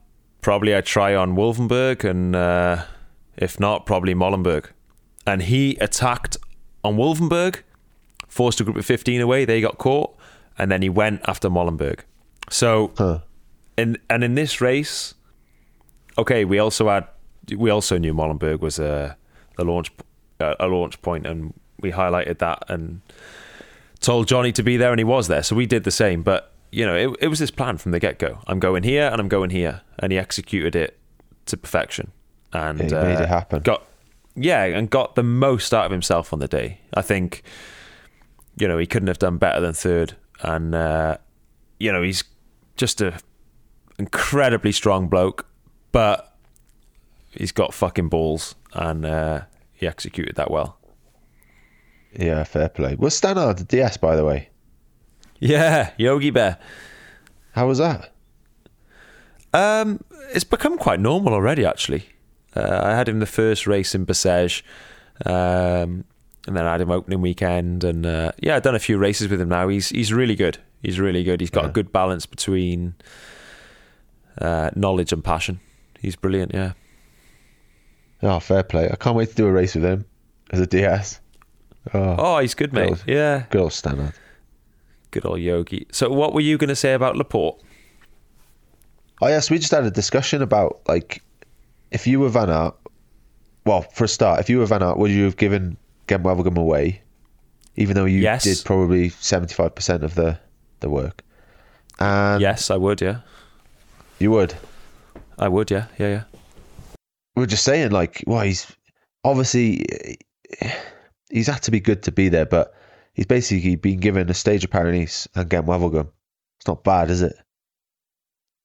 probably 0.43 0.77
I 0.77 0.83
try 0.83 1.15
on 1.15 1.35
Wolvenberg, 1.35 2.05
and 2.05 2.37
uh, 2.37 2.85
if 3.37 3.59
not, 3.59 3.87
probably 3.87 4.15
Molenberg. 4.15 4.67
And 5.27 5.43
he 5.43 5.77
attacked 5.81 6.37
on 6.85 6.97
Wolvenberg, 6.97 7.63
forced 8.29 8.61
a 8.61 8.65
group 8.65 8.77
of 8.77 8.85
15 8.85 9.21
away. 9.21 9.45
They 9.47 9.61
got 9.61 9.79
caught, 9.79 10.15
and 10.59 10.71
then 10.71 10.83
he 10.83 10.89
went 10.91 11.23
after 11.27 11.49
Molenberg. 11.49 12.01
So, 12.51 12.93
Huh. 12.99 13.19
in 13.79 13.97
and 14.11 14.23
in 14.25 14.35
this 14.35 14.61
race, 14.61 15.15
okay, 16.19 16.45
we 16.45 16.59
also 16.59 16.89
had 16.89 17.07
we 17.57 17.71
also 17.71 17.99
knew 17.99 18.13
Molenberg 18.13 18.61
was 18.61 18.79
a 18.79 19.17
a 19.59 19.65
launch 19.65 19.91
a 20.41 20.57
a 20.61 20.67
launch 20.67 21.01
point, 21.03 21.27
and 21.27 21.55
we 21.81 21.93
highlighted 21.93 22.39
that 22.39 22.65
and 22.69 23.01
told 24.01 24.27
Johnny 24.27 24.53
to 24.53 24.63
be 24.63 24.77
there, 24.77 24.91
and 24.91 24.99
he 24.99 25.05
was 25.05 25.29
there. 25.29 25.43
So 25.43 25.55
we 25.57 25.67
did 25.67 25.85
the 25.85 25.91
same. 25.93 26.23
But 26.23 26.52
you 26.73 26.87
know, 26.87 26.97
it, 26.97 27.17
it 27.21 27.29
was 27.29 27.39
this 27.39 27.51
plan 27.51 27.77
from 27.77 27.93
the 27.93 28.01
get 28.01 28.19
go. 28.19 28.41
I'm 28.47 28.59
going 28.59 28.83
here, 28.83 29.09
and 29.13 29.21
I'm 29.21 29.29
going 29.29 29.51
here, 29.51 29.83
and 29.99 30.11
he 30.11 30.19
executed 30.19 30.75
it 30.75 30.99
to 31.47 31.57
perfection. 31.57 32.11
And 32.53 32.81
Yeah, 32.81 32.87
he 32.87 32.95
made 32.95 33.19
uh, 33.19 33.23
it 33.23 33.29
happen. 33.29 33.63
Got 33.63 33.87
yeah, 34.35 34.65
and 34.65 34.89
got 34.89 35.15
the 35.15 35.23
most 35.23 35.75
out 35.75 35.85
of 35.85 35.93
himself 35.93 36.33
on 36.33 36.39
the 36.39 36.49
day. 36.49 36.81
I 36.95 37.03
think 37.03 37.43
you 38.57 38.67
know 38.67 38.79
he 38.79 38.87
couldn't 38.87 39.09
have 39.09 39.19
done 39.19 39.37
better 39.37 39.61
than 39.61 39.75
third, 39.75 40.17
and 40.43 40.75
uh, 40.75 41.19
you 41.79 41.93
know 41.93 42.03
he's 42.03 42.25
just 42.77 43.03
a 43.03 43.19
incredibly 43.99 44.73
strong 44.73 45.09
bloke, 45.09 45.47
but 45.93 46.35
he's 47.31 47.53
got 47.53 47.75
fucking 47.75 48.09
balls, 48.09 48.55
and 48.73 49.05
uh, 49.05 49.43
he 49.73 49.87
executed 49.87 50.37
that 50.37 50.51
well. 50.51 50.79
Yeah, 52.19 52.45
fair 52.45 52.71
play. 52.71 52.95
Was 52.95 53.15
Stannard 53.15 53.69
DS, 53.69 53.99
by 53.99 54.17
the 54.17 54.25
way? 54.25 54.49
Yeah, 55.43 55.91
Yogi 55.99 56.31
Bear. 56.31 56.57
How 57.53 57.67
was 57.67 57.79
that? 57.79 58.13
Um, 59.53 60.01
it's 60.33 60.45
become 60.45 60.79
quite 60.79 61.01
normal 61.01 61.35
already, 61.35 61.65
actually. 61.67 62.05
Uh, 62.55 62.81
I 62.85 62.91
had 62.95 63.09
him 63.09 63.19
the 63.19 63.27
first 63.27 63.67
race 63.67 63.93
in 63.95 64.07
Bessèges, 64.07 64.63
um, 65.27 66.05
and 66.47 66.57
then 66.57 66.65
I 66.65 66.73
had 66.73 66.81
him 66.81 66.93
opening 66.93 67.21
weekend, 67.21 67.83
and 67.83 68.07
uh, 68.07 68.33
yeah, 68.41 68.55
I've 68.57 68.63
done 68.63 68.77
a 68.77 68.79
few 68.79 68.99
races 68.99 69.29
with 69.29 69.41
him 69.41 69.49
now. 69.49 69.67
He's 69.69 69.89
he's 69.89 70.13
really 70.13 70.37
good. 70.37 70.59
He's 70.81 71.01
really 71.01 71.25
good. 71.25 71.41
He's 71.41 71.51
got 71.51 71.65
a 71.65 71.71
good 71.71 71.93
balance 71.93 72.25
between 72.25 72.95
uh, 74.41 74.71
knowledge 74.77 75.13
and 75.13 75.25
passion. 75.25 75.59
He's 76.01 76.15
brilliant. 76.17 76.53
Yeah. 76.55 76.73
Oh, 78.23 78.39
fair 78.39 78.63
play. 78.63 78.89
I 78.91 78.97
can't 78.97 79.17
wait 79.17 79.31
to 79.31 79.35
do 79.35 79.47
a 79.47 79.53
race 79.53 79.75
with 79.75 79.85
him 79.85 80.05
as 80.53 80.61
a 80.61 80.67
DS. 80.67 81.21
Oh, 81.95 82.15
Oh, 82.19 82.39
he's 82.39 82.55
good, 82.55 82.73
mate. 82.73 82.91
Good. 82.91 83.03
Yeah, 83.07 83.45
good 83.51 83.61
old 83.61 83.73
Stannard. 83.73 84.13
Good 85.13 85.25
old 85.25 85.39
Yogi. 85.41 85.87
So, 85.93 86.11
what 86.11 86.35
were 86.35 86.41
you 86.41 86.59
going 86.59 86.69
to 86.69 86.77
say 86.77 86.95
about 86.95 87.17
Laporte? 87.17 87.63
Oh 89.21 89.29
yes, 89.29 89.51
we 89.51 89.59
just 89.59 89.71
had 89.71 89.85
a 89.85 89.91
discussion 89.91 90.43
about 90.43 90.81
like 90.89 91.23
if 91.93 92.07
you 92.09 92.19
were 92.19 92.29
Van 92.29 92.51
Aert. 92.51 92.75
Well, 93.65 93.83
for 93.83 94.05
a 94.05 94.09
start, 94.09 94.41
if 94.41 94.51
you 94.51 94.59
were 94.59 94.67
Van 94.67 94.83
Aert, 94.83 94.99
would 94.99 95.13
you 95.13 95.23
have 95.25 95.37
given 95.37 95.77
Gent 96.09 96.27
away, 96.27 97.01
even 97.77 97.95
though 97.95 98.05
you 98.07 98.19
Yes. 98.19 98.43
did 98.43 98.61
probably 98.65 99.11
seventy 99.11 99.55
five 99.55 99.75
percent 99.77 100.03
of 100.03 100.17
the 100.17 100.39
the 100.81 100.91
work? 100.91 101.23
And 102.01 102.41
yes, 102.43 102.71
I 102.71 102.77
would. 102.77 103.01
Yeah, 103.01 103.21
you 104.19 104.33
would. 104.33 104.55
I 105.39 105.49
would. 105.49 105.71
Yeah, 105.71 105.87
yeah, 105.99 106.09
yeah. 106.09 106.25
We 107.37 107.45
are 107.45 107.47
just 107.47 107.65
saying 107.65 107.93
like, 107.93 108.25
well, 108.27 108.41
he's 108.43 108.67
obviously 109.25 109.85
he's 111.31 111.47
had 111.47 111.63
to 111.63 111.71
be 111.71 111.81
good 111.81 112.03
to 112.03 112.13
be 112.13 112.29
there, 112.29 112.47
but 112.47 112.75
he's 113.15 113.27
basically 113.27 113.77
been 113.77 114.01
given 114.01 114.29
a 114.31 114.35
stage 114.35 114.65
of 114.65 114.71
Paris 114.71 115.29
and 115.35 115.51
Gent 115.51 115.67
Wevelgem. 115.67 116.09
It's 116.59 116.67
not 116.69 116.85
bad, 116.85 117.11
is 117.11 117.23
it? 117.23 117.35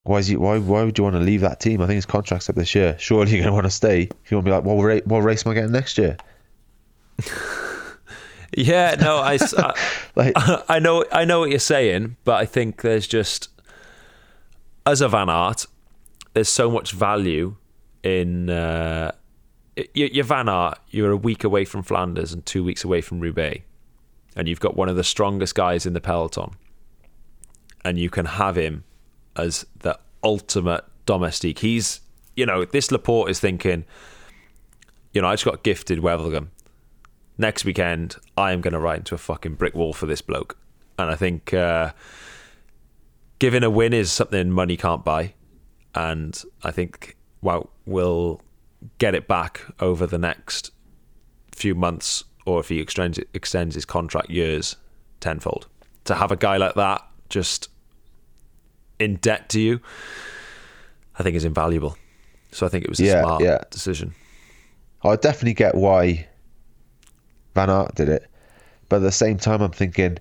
Why 0.03 0.19
is 0.19 0.27
he, 0.27 0.37
why 0.37 0.57
why 0.59 0.83
would 0.83 0.97
you 0.97 1.03
want 1.03 1.15
to 1.15 1.19
leave 1.21 1.41
that 1.41 1.59
team? 1.59 1.81
I 1.81 1.85
think 1.87 1.95
his 1.95 2.05
contract's 2.05 2.49
up 2.49 2.55
this 2.55 2.73
year. 2.75 2.95
Surely 2.97 3.31
you're 3.33 3.43
gonna 3.43 3.53
want 3.53 3.65
to 3.65 3.71
stay. 3.71 4.03
If 4.23 4.31
you 4.31 4.37
want 4.37 4.45
to 4.45 4.51
be 4.51 4.55
like, 4.55 4.63
ra- 4.65 4.99
what 5.05 5.23
race 5.23 5.45
am 5.45 5.51
I 5.51 5.55
getting 5.55 5.71
next 5.71 5.97
year? 5.97 6.17
Yeah, 8.55 8.95
no, 8.99 9.17
I, 9.17 9.37
I- 9.57 9.73
Like, 10.15 10.33
I 10.69 10.79
know, 10.79 11.03
I 11.11 11.25
know 11.25 11.41
what 11.41 11.49
you're 11.49 11.59
saying, 11.59 12.15
but 12.23 12.35
I 12.35 12.45
think 12.45 12.81
there's 12.81 13.05
just 13.05 13.49
as 14.85 15.01
a 15.01 15.07
Van 15.09 15.29
Aert, 15.29 15.65
there's 16.33 16.49
so 16.49 16.71
much 16.71 16.93
value 16.93 17.55
in 18.03 18.49
uh, 18.49 19.11
you're 19.93 20.23
Van 20.23 20.47
Aert. 20.49 20.79
You're 20.89 21.11
a 21.11 21.17
week 21.17 21.43
away 21.43 21.65
from 21.65 21.83
Flanders 21.83 22.31
and 22.33 22.43
two 22.45 22.63
weeks 22.63 22.83
away 22.83 23.01
from 23.01 23.19
Roubaix, 23.19 23.63
and 24.37 24.47
you've 24.47 24.61
got 24.61 24.77
one 24.77 24.87
of 24.87 24.95
the 24.95 25.03
strongest 25.03 25.53
guys 25.55 25.85
in 25.85 25.91
the 25.91 25.99
peloton, 25.99 26.51
and 27.83 27.99
you 27.99 28.09
can 28.09 28.25
have 28.25 28.55
him 28.55 28.85
as 29.35 29.65
the 29.79 29.99
ultimate 30.23 30.85
domestique. 31.05 31.59
He's, 31.59 31.99
you 32.37 32.45
know, 32.45 32.63
this 32.63 32.89
Laporte 32.91 33.29
is 33.29 33.41
thinking, 33.41 33.83
you 35.11 35.21
know, 35.21 35.27
I 35.27 35.33
just 35.33 35.43
got 35.43 35.63
gifted 35.63 35.99
Wevelgem 35.99 36.47
next 37.37 37.65
weekend 37.65 38.15
I 38.35 38.51
am 38.51 38.61
going 38.61 38.73
to 38.73 38.79
ride 38.79 38.99
into 38.99 39.15
a 39.15 39.19
fucking 39.19 39.55
brick 39.55 39.75
wall 39.75 39.93
for 39.93 40.05
this 40.05 40.21
bloke. 40.21 40.57
And 40.97 41.09
I 41.09 41.15
think 41.15 41.53
uh, 41.53 41.91
giving 43.39 43.63
a 43.63 43.69
win 43.69 43.93
is 43.93 44.11
something 44.11 44.51
money 44.51 44.77
can't 44.77 45.05
buy. 45.05 45.33
And 45.93 46.41
I 46.63 46.71
think 46.71 47.15
well, 47.41 47.69
we'll 47.85 48.41
get 48.97 49.15
it 49.15 49.27
back 49.27 49.61
over 49.79 50.07
the 50.07 50.17
next 50.17 50.71
few 51.51 51.75
months, 51.75 52.23
or 52.47 52.61
if 52.61 52.69
he 52.69 52.79
extends 52.79 53.19
extends 53.33 53.75
his 53.75 53.83
contract 53.85 54.29
years, 54.29 54.77
tenfold. 55.19 55.67
To 56.05 56.15
have 56.15 56.31
a 56.31 56.37
guy 56.37 56.55
like 56.55 56.75
that 56.75 57.05
just 57.29 57.69
in 58.99 59.17
debt 59.17 59.49
to 59.49 59.59
you, 59.59 59.81
I 61.19 61.23
think 61.23 61.35
is 61.35 61.43
invaluable. 61.43 61.97
So 62.53 62.65
I 62.65 62.69
think 62.69 62.85
it 62.85 62.89
was 62.89 63.01
a 63.01 63.03
Yeah, 63.03 63.21
smart 63.21 63.43
yeah. 63.43 63.59
decision. 63.69 64.15
I 65.03 65.15
definitely 65.17 65.55
get 65.55 65.75
why 65.75 66.25
Van 67.53 67.69
Aert 67.69 67.95
did 67.95 68.07
it, 68.07 68.25
but 68.87 68.97
at 68.97 69.01
the 69.01 69.11
same 69.11 69.37
time, 69.37 69.61
I'm 69.61 69.71
thinking, 69.71 70.17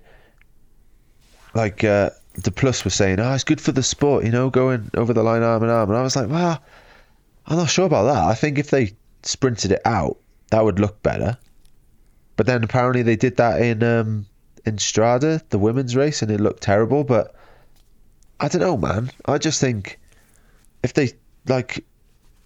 like 1.55 1.85
uh, 1.85 2.09
de 2.41 2.51
Plus 2.51 2.83
was 2.83 2.93
saying, 2.93 3.21
"Oh, 3.21 3.33
it's 3.33 3.45
good 3.45 3.61
for 3.61 3.71
the 3.71 3.81
sport, 3.83 4.25
you 4.25 4.31
know, 4.31 4.49
going 4.49 4.91
over 4.95 5.13
the 5.13 5.23
line 5.23 5.43
arm 5.43 5.63
in 5.63 5.69
arm," 5.69 5.89
and 5.89 5.97
I 5.97 6.01
was 6.01 6.17
like, 6.17 6.29
"Well, 6.29 6.61
I'm 7.47 7.57
not 7.57 7.69
sure 7.69 7.85
about 7.85 8.03
that. 8.03 8.23
I 8.25 8.35
think 8.35 8.57
if 8.59 8.69
they 8.69 8.91
sprinted 9.23 9.71
it 9.71 9.81
out, 9.85 10.17
that 10.51 10.65
would 10.65 10.77
look 10.79 11.01
better." 11.01 11.37
But 12.37 12.45
then 12.45 12.63
apparently 12.63 13.01
they 13.01 13.15
did 13.17 13.37
that 13.37 13.61
in 13.61 13.83
um, 13.83 14.25
in 14.65 14.77
Strada, 14.77 15.41
the 15.49 15.59
women's 15.59 15.95
race, 15.95 16.21
and 16.21 16.31
it 16.31 16.39
looked 16.39 16.63
terrible. 16.63 17.03
But 17.03 17.35
I 18.39 18.47
don't 18.47 18.61
know, 18.61 18.77
man. 18.77 19.11
I 19.25 19.39
just 19.39 19.59
think 19.59 19.99
if 20.83 20.93
they 20.93 21.11
like 21.47 21.83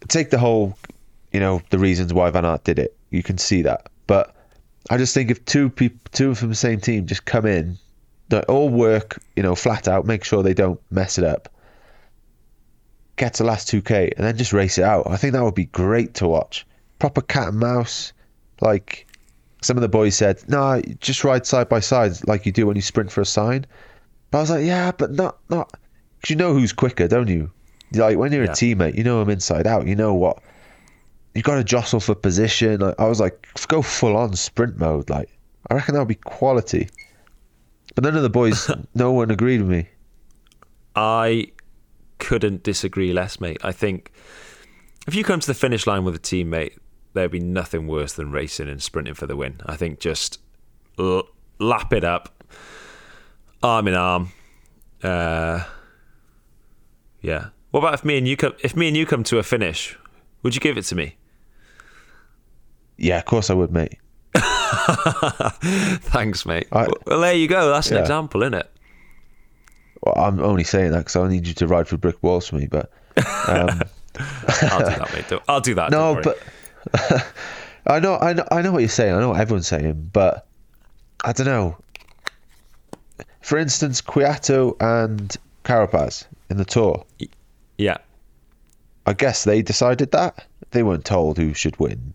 take 0.08 0.32
the 0.32 0.40
whole 0.40 0.78
you 1.32 1.40
know 1.40 1.62
the 1.70 1.78
reasons 1.78 2.14
why 2.14 2.30
Van 2.32 2.46
Aert 2.46 2.64
did 2.64 2.80
it. 2.80 2.98
You 3.10 3.22
can 3.22 3.38
see 3.38 3.62
that, 3.64 3.90
but 4.08 4.34
I 4.90 4.98
just 4.98 5.14
think 5.14 5.30
if 5.30 5.44
two 5.46 5.70
people, 5.70 6.00
two 6.12 6.34
from 6.34 6.50
the 6.50 6.56
same 6.56 6.80
team, 6.80 7.06
just 7.06 7.26
come 7.26 7.46
in, 7.46 7.78
they 8.30 8.40
all 8.42 8.70
work, 8.70 9.20
you 9.36 9.44
know, 9.44 9.54
flat 9.54 9.90
out, 9.90 10.06
make 10.06 10.24
sure 10.24 10.42
they 10.42 10.54
don't 10.54 10.80
mess 10.90 11.18
it 11.18 11.26
up, 11.26 11.50
get 13.18 13.34
to 13.34 13.44
the 13.44 13.48
last 13.48 13.68
two 13.68 13.82
k, 13.82 14.12
and 14.16 14.26
then 14.26 14.38
just 14.38 14.54
race 14.54 14.78
it 14.78 14.86
out. 14.86 15.08
I 15.10 15.18
think 15.18 15.34
that 15.34 15.44
would 15.44 15.56
be 15.56 15.66
great 15.66 16.14
to 16.16 16.28
watch. 16.30 16.66
Proper 16.98 17.22
cat 17.22 17.50
and 17.50 17.60
mouse, 17.60 18.14
like 18.62 19.06
some 19.62 19.78
of 19.78 19.82
the 19.82 19.89
boys 19.89 20.15
said. 20.15 20.41
No, 20.47 20.82
just 21.00 21.24
ride 21.24 21.45
side 21.45 21.69
by 21.69 21.80
side 21.80 22.13
like 22.28 22.45
you 22.45 22.52
do 22.52 22.65
when 22.67 22.76
you 22.76 22.82
sprint 22.82 23.12
for 23.12 23.21
a 23.21 23.26
sign. 23.26 23.65
But 24.32 24.38
I 24.38 24.41
was 24.41 24.49
like, 24.49 24.66
yeah, 24.66 24.91
but 24.91 25.12
not 25.12 25.38
not 25.49 25.72
because 26.20 26.30
you 26.30 26.36
know 26.36 26.53
who's 26.53 26.74
quicker, 26.74 27.07
don't 27.07 27.28
you? 27.28 27.51
Like 27.93 28.18
when 28.18 28.32
you're 28.32 28.45
Yeah. 28.45 28.51
a 28.51 28.55
teammate, 28.55 28.95
you 28.95 29.03
know 29.03 29.22
him 29.22 29.30
inside 29.30 29.68
out. 29.68 29.88
You 29.88 29.95
know 29.95 30.14
what 30.14 30.41
you 31.36 31.41
got 31.41 31.55
to 31.55 31.64
jostle 31.64 31.99
for 31.99 32.14
position. 32.16 32.82
Like, 32.82 32.99
I 32.99 33.07
was 33.07 33.20
like, 33.20 33.47
go 33.68 33.82
full 33.82 34.18
on 34.18 34.36
sprint 34.36 34.78
mode. 34.78 35.09
Like, 35.09 35.30
I 35.70 35.76
reckon 35.76 35.93
that 35.93 36.01
would 36.01 36.07
be 36.09 36.16
quality. 36.16 36.89
But 37.95 38.03
none 38.03 38.16
of 38.18 38.24
the 38.24 38.30
boys, 38.30 38.70
no 38.95 39.12
one 39.12 39.32
agreed 39.32 39.62
with 39.62 39.70
me. 39.70 39.88
I 40.95 41.47
couldn't 42.20 42.64
disagree 42.64 43.14
less, 43.14 43.39
mate. 43.39 43.57
I 43.64 43.72
think 43.72 44.12
if 45.07 45.16
you 45.16 45.24
come 45.24 45.39
to 45.39 45.47
the 45.47 45.53
finish 45.53 45.88
line 45.88 46.03
with 46.03 46.16
a 46.16 46.20
teammate, 46.20 46.78
there'd 47.14 47.32
be 47.32 47.39
nothing 47.39 47.88
worse 47.88 48.14
than 48.14 48.32
racing 48.32 48.70
and 48.70 48.82
sprinting 48.82 49.14
for 49.14 49.28
the 49.28 49.36
win. 49.36 49.62
I 49.66 49.76
think 49.76 49.99
just 49.99 50.39
l- 50.99 51.28
lap 51.59 51.93
it 51.93 52.03
up, 52.03 52.43
arm 53.64 53.88
in 53.88 53.93
arm. 53.93 54.32
Uh, 55.03 55.64
yeah. 57.22 57.49
What 57.72 57.80
about 57.82 57.93
if 57.95 58.05
me 58.05 58.18
and 58.18 58.28
you 58.28 58.36
come? 58.38 58.53
If 58.64 58.76
me 58.76 58.88
and 58.88 58.97
you 58.97 59.05
come 59.05 59.24
to 59.26 59.38
a 59.39 59.43
finish, 59.43 59.97
would 60.43 60.55
you 60.55 60.62
give 60.62 60.78
it 60.78 60.84
to 60.86 60.95
me? 60.95 61.16
Yeah, 62.97 63.18
of 63.20 63.26
course 63.26 63.49
I 63.49 63.53
would, 63.53 63.72
mate. 63.72 63.97
Thanks, 66.12 66.45
mate. 66.45 66.68
I- 66.72 66.88
well, 67.07 67.20
there 67.22 67.34
you 67.34 67.47
go. 67.47 67.70
That's 67.72 67.91
an 67.91 67.97
example, 67.97 68.43
isn't 68.43 68.53
it? 68.55 68.70
Well, 70.01 70.16
I'm 70.18 70.39
only 70.41 70.64
saying 70.64 70.91
that 70.91 70.99
because 70.99 71.16
I 71.16 71.28
need 71.28 71.47
you 71.47 71.53
to 71.55 71.68
ride 71.68 71.88
through 71.88 71.99
brick 71.99 72.22
walls 72.24 72.47
for 72.47 72.55
me. 72.55 72.68
But 72.68 72.91
um, 73.47 73.82
I'll 74.68 74.80
do 74.80 74.86
that, 74.95 75.09
mate. 75.14 75.39
I'll 75.47 75.62
do 75.62 75.76
that. 75.76 75.91
no, 75.91 76.20
but 76.24 76.39
I 77.88 78.00
know, 78.00 78.18
I 78.18 78.34
know, 78.34 78.48
I 78.52 78.62
know 78.62 78.72
what 78.72 78.80
you're 78.80 78.90
saying. 78.90 79.14
I 79.14 79.20
know 79.20 79.30
what 79.30 79.40
everyone's 79.40 79.68
saying. 79.68 80.10
But 80.14 80.48
I 81.24 81.34
don't 81.34 81.48
know. 81.48 81.78
For 83.42 83.58
instance, 83.58 84.02
Kwiato 84.02 84.76
and 84.80 85.36
Carapaz 85.64 86.26
in 86.50 86.58
the 86.58 86.66
tour. 86.66 87.06
Yeah. 87.78 87.98
I 89.06 89.14
guess 89.14 89.44
they 89.44 89.62
decided 89.62 90.12
that. 90.12 90.46
They 90.72 90.84
weren't 90.84 91.06
told 91.06 91.38
who 91.38 91.54
should 91.54 91.80
win. 91.80 92.14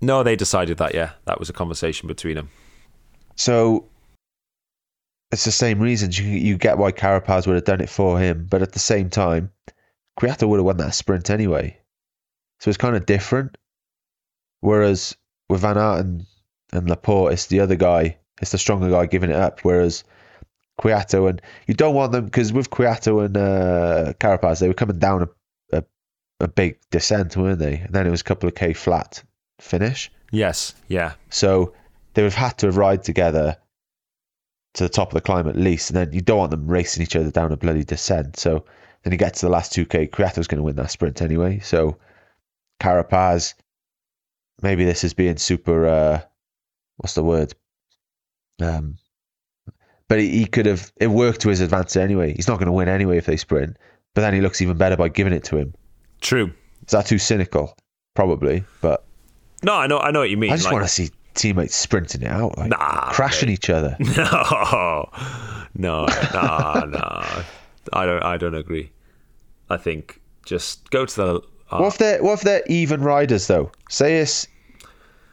No, 0.00 0.22
they 0.22 0.36
decided 0.36 0.78
that. 0.78 0.94
Yeah, 0.94 1.12
that 1.26 1.38
was 1.38 1.50
a 1.50 1.52
conversation 1.52 2.06
between 2.06 2.36
them. 2.36 2.50
So 3.36 3.88
it's 5.30 5.44
the 5.44 5.52
same 5.52 5.80
reasons. 5.80 6.18
You, 6.18 6.26
you 6.26 6.56
get 6.56 6.78
why 6.78 6.92
Carapaz 6.92 7.46
would 7.46 7.56
have 7.56 7.64
done 7.64 7.80
it 7.80 7.88
for 7.88 8.18
him, 8.18 8.46
but 8.48 8.62
at 8.62 8.72
the 8.72 8.78
same 8.78 9.10
time, 9.10 9.50
Kwiato 10.18 10.48
would 10.48 10.58
have 10.58 10.66
won 10.66 10.76
that 10.78 10.94
sprint 10.94 11.30
anyway. 11.30 11.78
So 12.60 12.68
it's 12.68 12.78
kind 12.78 12.96
of 12.96 13.06
different. 13.06 13.56
Whereas 14.62 15.16
with 15.48 15.60
Van 15.60 15.76
Aert 15.76 16.00
and, 16.00 16.26
and 16.72 16.88
Laporte, 16.88 17.34
it's 17.34 17.46
the 17.46 17.60
other 17.60 17.76
guy, 17.76 18.16
it's 18.40 18.52
the 18.52 18.58
stronger 18.58 18.88
guy 18.88 19.06
giving 19.06 19.30
it 19.30 19.36
up. 19.36 19.60
Whereas 19.60 20.04
Kwiato 20.80 21.28
and 21.28 21.42
you 21.66 21.74
don't 21.74 21.94
want 21.94 22.12
them 22.12 22.24
because 22.24 22.52
with 22.52 22.70
Kwiato 22.70 23.24
and 23.24 23.36
uh, 23.36 24.12
Carapaz, 24.18 24.60
they 24.60 24.68
were 24.68 24.74
coming 24.74 24.98
down 24.98 25.22
a, 25.22 25.78
a, 25.78 25.84
a 26.40 26.48
big 26.48 26.78
descent, 26.90 27.36
weren't 27.36 27.58
they? 27.58 27.78
And 27.78 27.92
then 27.92 28.06
it 28.06 28.10
was 28.10 28.20
a 28.20 28.24
couple 28.24 28.48
of 28.48 28.54
k 28.54 28.72
flat 28.72 29.22
finish. 29.60 30.10
Yes. 30.30 30.74
Yeah. 30.88 31.14
So 31.28 31.74
they 32.14 32.22
would 32.22 32.32
have 32.32 32.50
had 32.50 32.58
to 32.58 32.66
have 32.66 32.76
ride 32.76 33.02
together 33.02 33.56
to 34.74 34.84
the 34.84 34.88
top 34.88 35.08
of 35.08 35.14
the 35.14 35.20
climb 35.20 35.48
at 35.48 35.56
least, 35.56 35.90
and 35.90 35.96
then 35.96 36.12
you 36.12 36.20
don't 36.20 36.38
want 36.38 36.50
them 36.52 36.66
racing 36.66 37.02
each 37.02 37.16
other 37.16 37.30
down 37.30 37.52
a 37.52 37.56
bloody 37.56 37.84
descent. 37.84 38.38
So 38.38 38.64
then 39.02 39.12
you 39.12 39.18
get 39.18 39.34
to 39.34 39.46
the 39.46 39.52
last 39.52 39.72
2k, 39.72 40.10
Kwiato's 40.10 40.46
going 40.46 40.58
to 40.58 40.62
win 40.62 40.76
that 40.76 40.90
sprint 40.90 41.20
anyway. 41.20 41.58
So 41.58 41.98
Carapaz, 42.80 43.54
maybe 44.60 44.84
this 44.84 45.04
is 45.04 45.14
being 45.14 45.36
super, 45.36 45.86
uh, 45.86 46.20
what's 46.98 47.14
the 47.14 47.22
word? 47.22 47.54
Um, 48.60 48.96
but 50.08 50.18
he, 50.18 50.28
he 50.30 50.44
could 50.46 50.66
have, 50.66 50.92
it 50.96 51.06
worked 51.08 51.40
to 51.42 51.48
his 51.48 51.60
advantage 51.60 51.96
anyway. 51.96 52.34
He's 52.34 52.48
not 52.48 52.58
going 52.58 52.66
to 52.66 52.72
win 52.72 52.88
anyway 52.88 53.16
if 53.18 53.26
they 53.26 53.36
sprint, 53.36 53.76
but 54.14 54.20
then 54.20 54.34
he 54.34 54.40
looks 54.40 54.60
even 54.60 54.76
better 54.76 54.96
by 54.96 55.08
giving 55.08 55.32
it 55.32 55.44
to 55.44 55.56
him. 55.56 55.74
True. 56.20 56.52
Is 56.86 56.90
that 56.92 57.06
too 57.06 57.18
cynical? 57.18 57.76
Probably, 58.14 58.64
but 58.80 59.04
No, 59.62 59.74
I 59.74 59.86
know. 59.86 59.98
I 59.98 60.10
know 60.10 60.20
what 60.20 60.30
you 60.30 60.36
mean. 60.36 60.52
I 60.52 60.56
just 60.56 60.66
like- 60.66 60.74
want 60.74 60.84
to 60.84 60.88
see 60.88 61.10
teammates 61.34 61.74
sprinting 61.74 62.22
it 62.22 62.28
out, 62.28 62.58
like 62.58 62.68
Nah, 62.68 63.10
crashing 63.12 63.48
mate. 63.48 63.54
each 63.54 63.70
other. 63.70 63.96
No, 65.74 66.04
no, 66.04 66.06
no, 66.34 66.84
no. 66.86 67.42
I 67.94 68.04
don't. 68.04 68.22
I 68.22 68.36
don't 68.36 68.54
agree. 68.54 68.92
I 69.70 69.78
think 69.78 70.20
just 70.44 70.90
go 70.90 71.06
to 71.06 71.16
the. 71.16 71.40
Uh, 71.72 71.78
What 71.78 71.92
if 71.94 71.98
they're 71.98 72.22
what 72.22 72.32
if 72.34 72.40
they're 72.42 72.62
even 72.66 73.02
riders 73.02 73.46
though? 73.46 73.70
Say 73.88 74.18
it's 74.18 74.46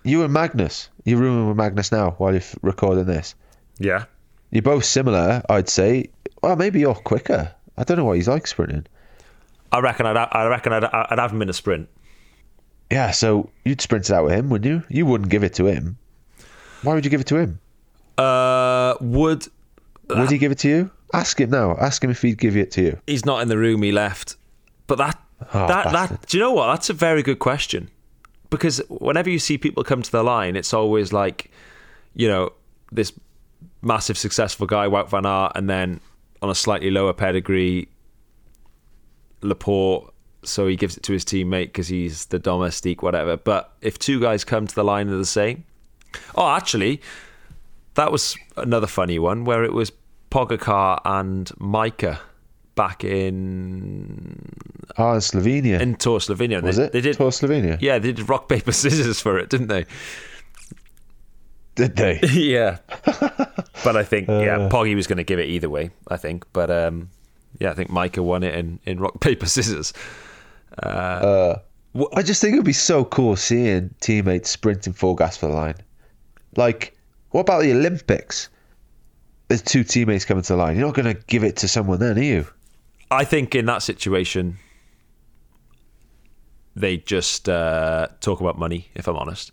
you 0.03 0.23
and 0.23 0.31
Magnus. 0.33 0.89
You're 1.05 1.19
rooming 1.19 1.47
with 1.47 1.57
Magnus 1.57 1.91
now 1.91 2.11
while 2.17 2.31
you're 2.33 2.41
recording 2.61 3.05
this. 3.05 3.35
yeah. 3.79 4.05
You're 4.51 4.63
both 4.63 4.83
similar, 4.85 5.43
I'd 5.47 5.69
say. 5.69 6.09
Well, 6.41 6.55
maybe 6.55 6.79
you're 6.79 6.95
quicker. 6.95 7.53
I 7.77 7.83
don't 7.83 7.97
know 7.97 8.05
what 8.05 8.15
he's 8.15 8.27
like 8.27 8.47
sprinting. 8.47 8.87
I 9.71 9.79
reckon. 9.79 10.07
I'd. 10.07 10.17
I 10.17 10.47
reckon. 10.47 10.73
I'd, 10.73 10.85
I'd 10.85 11.19
have 11.19 11.31
him 11.31 11.43
in 11.43 11.49
a 11.49 11.53
sprint. 11.53 11.87
Yeah, 12.89 13.11
so 13.11 13.51
you'd 13.63 13.79
sprint 13.79 14.09
it 14.09 14.13
out 14.13 14.23
with 14.25 14.33
him, 14.33 14.49
wouldn't 14.49 14.65
you? 14.71 14.83
You 14.89 15.05
wouldn't 15.05 15.29
give 15.29 15.43
it 15.43 15.53
to 15.55 15.65
him. 15.67 15.99
Why 16.81 16.95
would 16.95 17.05
you 17.05 17.11
give 17.11 17.21
it 17.21 17.27
to 17.27 17.37
him? 17.37 17.59
Uh, 18.17 18.95
would 19.01 19.45
Would 20.09 20.31
he 20.31 20.39
give 20.39 20.51
it 20.51 20.57
to 20.59 20.67
you? 20.67 20.89
Ask 21.13 21.39
him 21.39 21.51
now. 21.51 21.77
Ask 21.77 22.03
him 22.03 22.09
if 22.09 22.21
he'd 22.23 22.39
give 22.39 22.57
it 22.57 22.71
to 22.71 22.81
you. 22.81 22.99
he's 23.05 23.25
not 23.25 23.43
in 23.43 23.49
the 23.49 23.57
room? 23.59 23.83
He 23.83 23.91
left. 23.91 24.35
But 24.87 24.97
that. 24.97 25.21
Oh, 25.53 25.67
that. 25.67 25.91
That. 25.91 26.27
Do 26.27 26.37
you 26.37 26.43
know 26.43 26.51
what? 26.51 26.67
That's 26.67 26.89
a 26.89 26.93
very 26.93 27.23
good 27.23 27.39
question. 27.39 27.89
Because 28.49 28.81
whenever 28.89 29.29
you 29.29 29.39
see 29.39 29.57
people 29.57 29.83
come 29.83 30.01
to 30.01 30.11
the 30.11 30.23
line, 30.23 30.55
it's 30.55 30.73
always 30.73 31.13
like, 31.13 31.51
you 32.15 32.27
know, 32.27 32.51
this 32.91 33.13
massive 33.81 34.17
successful 34.17 34.65
guy, 34.65 34.87
Wout 34.87 35.09
van 35.09 35.25
Aert, 35.25 35.51
and 35.55 35.69
then 35.69 35.99
on 36.41 36.49
a 36.49 36.55
slightly 36.55 36.89
lower 36.89 37.13
pedigree, 37.13 37.87
Laporte. 39.41 40.13
So 40.43 40.67
he 40.67 40.75
gives 40.75 40.95
it 40.95 41.03
to 41.03 41.13
his 41.13 41.25
teammate 41.25 41.67
because 41.67 41.89
he's 41.89 42.25
the 42.27 42.39
domestique, 42.39 43.03
whatever. 43.03 43.37
But 43.37 43.73
if 43.81 43.99
two 43.99 44.21
guys 44.21 44.43
come 44.43 44.67
to 44.67 44.75
the 44.75 44.85
line 44.85 45.09
are 45.09 45.17
the 45.17 45.25
same, 45.25 45.65
oh, 46.35 46.49
actually, 46.49 47.01
that 47.95 48.11
was 48.11 48.35
another 48.55 48.87
funny 48.87 49.19
one 49.19 49.43
where 49.43 49.63
it 49.63 49.73
was 49.73 49.91
Pogacar 50.31 51.01
and 51.05 51.47
Majka 51.59 52.19
back 52.79 53.03
in 53.03 54.39
in 54.97 55.19
Slovenia. 55.19 55.81
in 55.81 55.95
Tour 55.95 56.19
Slovenia. 56.19 56.63
was 56.63 56.77
they, 56.77 56.85
it? 56.85 56.93
They 56.93 57.01
did. 57.01 57.17
Tour 57.17 57.31
Slovenia? 57.31 57.77
Yeah, 57.81 57.99
they 57.99 58.13
did 58.13 58.29
rock 58.29 58.47
paper 58.47 58.71
scissors 58.81 59.19
for 59.19 59.37
it, 59.37 59.49
didn't 59.49 59.67
they? 59.67 59.85
Did 61.75 61.97
they? 61.97 62.21
yeah. 62.31 62.77
But 63.83 63.97
I 63.97 64.03
think 64.03 64.29
yeah, 64.29 64.59
Uh. 64.59 64.69
Poggy 64.69 64.95
was 64.95 65.07
going 65.07 65.17
to 65.17 65.25
give 65.25 65.39
it 65.39 65.49
either 65.49 65.69
way. 65.69 65.91
I 66.07 66.15
think, 66.15 66.45
but 66.53 66.71
um, 66.71 67.09
yeah, 67.59 67.71
I 67.71 67.73
think 67.73 67.89
Majka 67.89 68.23
won 68.23 68.43
it 68.43 68.55
in, 68.55 68.79
in 68.85 69.01
rock 69.01 69.19
paper 69.27 69.45
scissors. 69.45 69.91
I 70.81 71.57
just 72.23 72.39
think 72.39 72.53
it 72.53 72.59
would 72.59 72.65
be 72.65 72.71
so 72.71 73.03
cool 73.03 73.35
seeing 73.35 73.93
teammates 73.99 74.49
sprinting 74.49 74.93
full 74.93 75.15
gas 75.15 75.35
for 75.35 75.47
the 75.47 75.53
line. 75.53 75.75
Like, 76.55 76.97
what 77.31 77.41
about 77.41 77.61
the 77.61 77.73
Olympics? 77.73 78.47
There's 79.49 79.61
two 79.61 79.83
teammates 79.83 80.23
coming 80.23 80.43
to 80.43 80.53
the 80.53 80.57
line. 80.57 80.77
You're 80.77 80.85
not 80.85 80.95
going 80.95 81.13
to 81.13 81.21
give 81.27 81.43
it 81.43 81.57
to 81.57 81.67
someone 81.67 81.99
then, 81.99 82.17
are 82.17 82.23
you? 82.23 82.47
I 83.11 83.23
think 83.23 83.55
in 83.55 83.65
that 83.65 83.81
situation, 83.81 84.57
they 86.75 86.97
just 86.97 87.49
uh, 87.49 88.07
talk 88.21 88.39
about 88.39 88.57
money. 88.57 88.89
If 88.95 89.07
I'm 89.07 89.15
honest, 89.17 89.51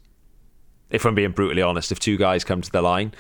if 0.90 1.04
I'm 1.04 1.14
being 1.14 1.32
brutally 1.32 1.62
honest, 1.62 1.90
if 1.90 1.98
two 1.98 2.16
guys 2.16 2.44
come 2.44 2.61
to 2.61 2.70
the 2.70 2.82
line 2.82 3.12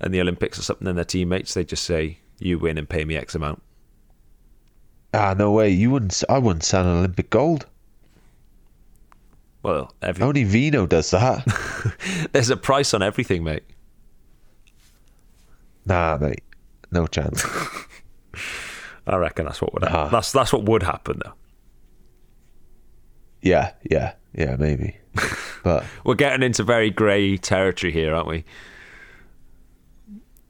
and 0.00 0.14
the 0.14 0.20
Olympics 0.20 0.58
or 0.58 0.62
something, 0.62 0.86
and 0.86 0.96
their 0.96 1.04
teammates, 1.04 1.54
they 1.54 1.64
just 1.64 1.84
say, 1.84 2.18
"You 2.38 2.58
win 2.58 2.78
and 2.78 2.88
pay 2.88 3.04
me 3.04 3.16
X 3.16 3.34
amount." 3.34 3.62
Ah, 5.12 5.34
no 5.36 5.50
way. 5.52 5.70
You 5.70 5.90
wouldn't. 5.90 6.22
I 6.28 6.38
wouldn't 6.38 6.64
sell 6.64 6.84
an 6.86 6.98
Olympic 6.98 7.30
gold. 7.30 7.66
Well, 9.62 9.92
every, 10.02 10.22
Only 10.22 10.44
Vino 10.44 10.86
does 10.86 11.10
that. 11.10 11.44
there's 12.32 12.50
a 12.50 12.56
price 12.56 12.94
on 12.94 13.02
everything, 13.02 13.42
mate. 13.42 13.64
nah, 15.84 16.16
mate. 16.18 16.44
No 16.90 17.06
chance. 17.06 17.44
I 19.08 19.16
reckon 19.16 19.46
that's 19.46 19.60
what 19.62 19.72
would 19.74 19.82
happen. 19.84 19.98
Nah. 20.00 20.08
That's 20.08 20.32
that's 20.32 20.52
what 20.52 20.64
would 20.64 20.82
happen 20.82 21.20
though. 21.24 21.32
Yeah, 23.42 23.72
yeah, 23.90 24.12
yeah, 24.34 24.56
maybe. 24.56 24.96
But 25.64 25.84
We're 26.04 26.14
getting 26.14 26.44
into 26.44 26.62
very 26.62 26.88
grey 26.90 27.36
territory 27.36 27.92
here, 27.92 28.14
aren't 28.14 28.28
we? 28.28 28.44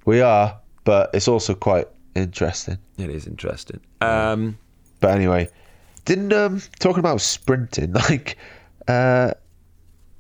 we 0.05 0.21
are. 0.21 0.59
But 0.85 1.11
it's 1.15 1.29
also 1.29 1.55
quite 1.55 1.89
interesting. 2.15 2.79
It 2.99 3.11
is 3.11 3.27
interesting. 3.27 3.81
Um, 4.01 4.59
But 5.01 5.11
anyway, 5.15 5.49
didn't 6.05 6.33
um 6.33 6.61
talking 6.79 7.01
about 7.01 7.21
sprinting 7.21 7.93
like 8.09 8.37
uh 8.87 9.33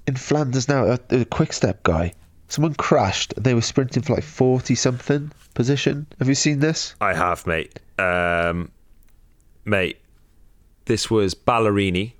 in 0.06 0.16
Flanders 0.16 0.68
now 0.68 0.84
a, 0.86 0.98
a 1.10 1.24
quick 1.24 1.52
step 1.52 1.82
guy. 1.82 2.12
Someone 2.48 2.74
crashed. 2.74 3.34
They 3.36 3.54
were 3.54 3.60
sprinting 3.60 4.02
for 4.02 4.14
like 4.14 4.24
forty 4.24 4.74
something 4.74 5.30
position. 5.54 6.06
Have 6.18 6.28
you 6.28 6.34
seen 6.34 6.60
this? 6.60 6.94
I 7.00 7.12
have, 7.14 7.46
mate. 7.46 7.78
Um, 7.98 8.70
mate, 9.64 9.98
this 10.86 11.10
was 11.10 11.34
Ballerini. 11.34 12.12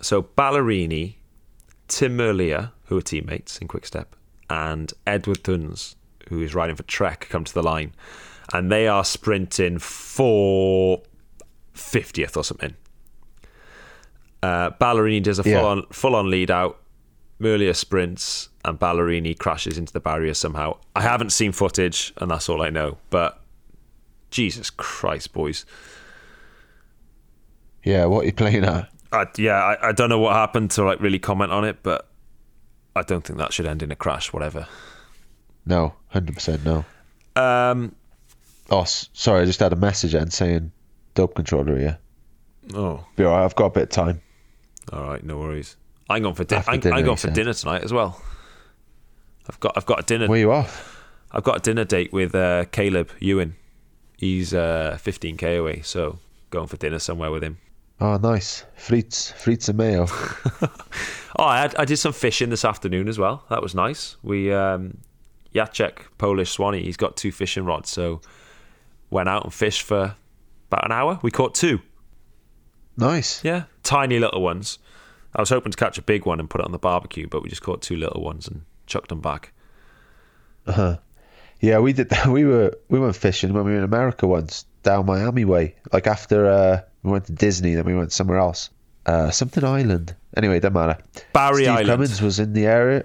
So 0.00 0.22
Ballerini, 0.22 1.14
Tim 1.88 2.16
Merlier, 2.16 2.70
who 2.84 2.96
are 2.96 3.02
teammates 3.02 3.58
in 3.58 3.68
Quickstep, 3.68 4.06
and 4.48 4.92
Edward 5.06 5.42
Theuns, 5.42 5.96
who 6.28 6.40
is 6.40 6.54
riding 6.54 6.76
for 6.76 6.84
Trek, 6.84 7.26
come 7.28 7.44
to 7.44 7.52
the 7.52 7.62
line, 7.62 7.92
and 8.54 8.70
they 8.72 8.86
are 8.88 9.04
sprinting 9.04 9.78
for 9.78 11.02
fiftieth 11.74 12.36
or 12.36 12.44
something. 12.44 12.74
Uh, 14.42 14.70
Ballerini 14.70 15.22
does 15.22 15.38
a 15.38 15.42
full 15.42 15.52
Yeah. 15.52 15.64
on 15.64 15.82
full 15.90 16.14
on 16.14 16.30
lead 16.30 16.50
out. 16.50 16.80
Merlier 17.40 17.74
sprints 17.76 18.48
and 18.68 18.78
Ballerini 18.78 19.36
crashes 19.36 19.78
into 19.78 19.92
the 19.92 20.00
barrier 20.00 20.34
somehow. 20.34 20.76
I 20.94 21.00
haven't 21.02 21.30
seen 21.30 21.52
footage, 21.52 22.12
and 22.18 22.30
that's 22.30 22.48
all 22.48 22.62
I 22.62 22.70
know. 22.70 22.98
But 23.10 23.40
Jesus 24.30 24.70
Christ, 24.70 25.32
boys! 25.32 25.64
Yeah, 27.82 28.04
what 28.06 28.22
are 28.22 28.26
you 28.26 28.32
playing 28.32 28.64
at? 28.64 28.90
I, 29.12 29.26
yeah, 29.38 29.54
I, 29.54 29.88
I 29.88 29.92
don't 29.92 30.10
know 30.10 30.18
what 30.18 30.34
happened 30.34 30.70
to 30.72 30.84
like 30.84 31.00
really 31.00 31.18
comment 31.18 31.50
on 31.50 31.64
it, 31.64 31.78
but 31.82 32.08
I 32.94 33.02
don't 33.02 33.24
think 33.24 33.38
that 33.38 33.52
should 33.52 33.66
end 33.66 33.82
in 33.82 33.90
a 33.90 33.96
crash. 33.96 34.32
Whatever. 34.32 34.66
No, 35.64 35.94
hundred 36.08 36.34
percent 36.34 36.64
no. 36.64 36.84
Um. 37.34 37.94
Oh, 38.70 38.84
sorry, 38.84 39.42
I 39.42 39.44
just 39.46 39.60
had 39.60 39.72
a 39.72 39.76
message 39.76 40.12
and 40.12 40.30
saying 40.30 40.72
dope 41.14 41.34
controller 41.34 41.78
here. 41.78 41.98
Oh, 42.74 43.06
Be 43.16 43.24
alright. 43.24 43.44
I've 43.44 43.54
got 43.54 43.66
a 43.66 43.70
bit 43.70 43.82
of 43.84 43.88
time. 43.88 44.20
all 44.92 45.04
right, 45.04 45.24
no 45.24 45.38
worries. 45.38 45.76
I'm 46.10 46.22
going 46.22 46.34
for. 46.34 46.42
After 46.42 46.70
I'm, 46.70 46.80
dinner, 46.80 46.96
I'm 46.96 47.04
going 47.04 47.16
for 47.16 47.28
said. 47.28 47.34
dinner 47.34 47.54
tonight 47.54 47.82
as 47.82 47.92
well. 47.94 48.20
I've 49.48 49.60
got 49.60 49.72
I've 49.76 49.86
got 49.86 50.00
a 50.00 50.02
dinner. 50.02 50.26
Where 50.28 50.38
you 50.38 50.52
off? 50.52 51.04
I've 51.30 51.44
got 51.44 51.56
a 51.56 51.60
dinner 51.60 51.84
date 51.84 52.12
with 52.12 52.34
uh, 52.34 52.64
Caleb 52.66 53.10
Ewan. 53.20 53.56
He's 54.16 54.52
uh, 54.54 54.98
15k 55.00 55.60
away, 55.60 55.82
so 55.82 56.18
going 56.50 56.66
for 56.66 56.76
dinner 56.76 56.98
somewhere 56.98 57.30
with 57.30 57.44
him. 57.44 57.58
Oh, 58.00 58.16
nice. 58.16 58.64
Frites, 58.76 59.32
frites 59.34 59.68
and 59.68 59.78
mayo. 59.78 60.06
Oh, 61.38 61.44
I, 61.44 61.60
had, 61.60 61.76
I 61.76 61.84
did 61.84 61.98
some 61.98 62.12
fishing 62.12 62.50
this 62.50 62.64
afternoon 62.64 63.06
as 63.06 63.16
well. 63.16 63.44
That 63.48 63.62
was 63.62 63.72
nice. 63.72 64.16
We 64.24 64.52
um, 64.52 64.98
Jacek, 65.54 65.98
Polish 66.16 66.50
Swanee. 66.50 66.82
He's 66.82 66.96
got 66.96 67.16
two 67.16 67.30
fishing 67.30 67.64
rods, 67.64 67.90
so 67.90 68.20
went 69.10 69.28
out 69.28 69.44
and 69.44 69.54
fished 69.54 69.82
for 69.82 70.16
about 70.68 70.84
an 70.84 70.90
hour. 70.90 71.20
We 71.22 71.30
caught 71.30 71.54
two. 71.54 71.80
Nice. 72.96 73.44
Yeah, 73.44 73.64
tiny 73.84 74.18
little 74.18 74.42
ones. 74.42 74.78
I 75.36 75.40
was 75.40 75.50
hoping 75.50 75.70
to 75.70 75.78
catch 75.78 75.98
a 75.98 76.02
big 76.02 76.26
one 76.26 76.40
and 76.40 76.50
put 76.50 76.60
it 76.60 76.64
on 76.64 76.72
the 76.72 76.78
barbecue, 76.78 77.28
but 77.28 77.42
we 77.42 77.48
just 77.50 77.62
caught 77.62 77.82
two 77.82 77.96
little 77.96 78.22
ones 78.22 78.48
and 78.48 78.62
chucked 78.88 79.08
them 79.10 79.20
back. 79.20 79.52
Uh-huh. 80.66 80.98
Yeah, 81.60 81.78
we 81.78 81.92
did. 81.92 82.08
That. 82.10 82.26
We 82.38 82.44
were 82.44 82.72
we 82.88 82.98
went 82.98 83.16
fishing 83.16 83.52
when 83.52 83.64
we 83.64 83.72
were 83.72 83.78
in 83.78 83.84
America 83.84 84.26
once 84.26 84.64
down 84.82 85.06
Miami 85.06 85.44
way. 85.44 85.74
Like 85.92 86.06
after 86.06 86.46
uh, 86.46 86.80
we 87.02 87.10
went 87.10 87.26
to 87.26 87.32
Disney, 87.32 87.74
then 87.74 87.84
we 87.84 87.94
went 87.94 88.12
somewhere 88.12 88.38
else. 88.38 88.70
Uh, 89.06 89.30
something 89.30 89.64
island. 89.64 90.14
Anyway, 90.36 90.60
doesn't 90.60 90.74
matter. 90.74 90.98
Barry 91.32 91.64
Steve 91.64 91.68
Island. 91.68 91.86
Cummings 91.88 92.22
was 92.22 92.38
in 92.38 92.52
the 92.52 92.66
area. 92.66 93.04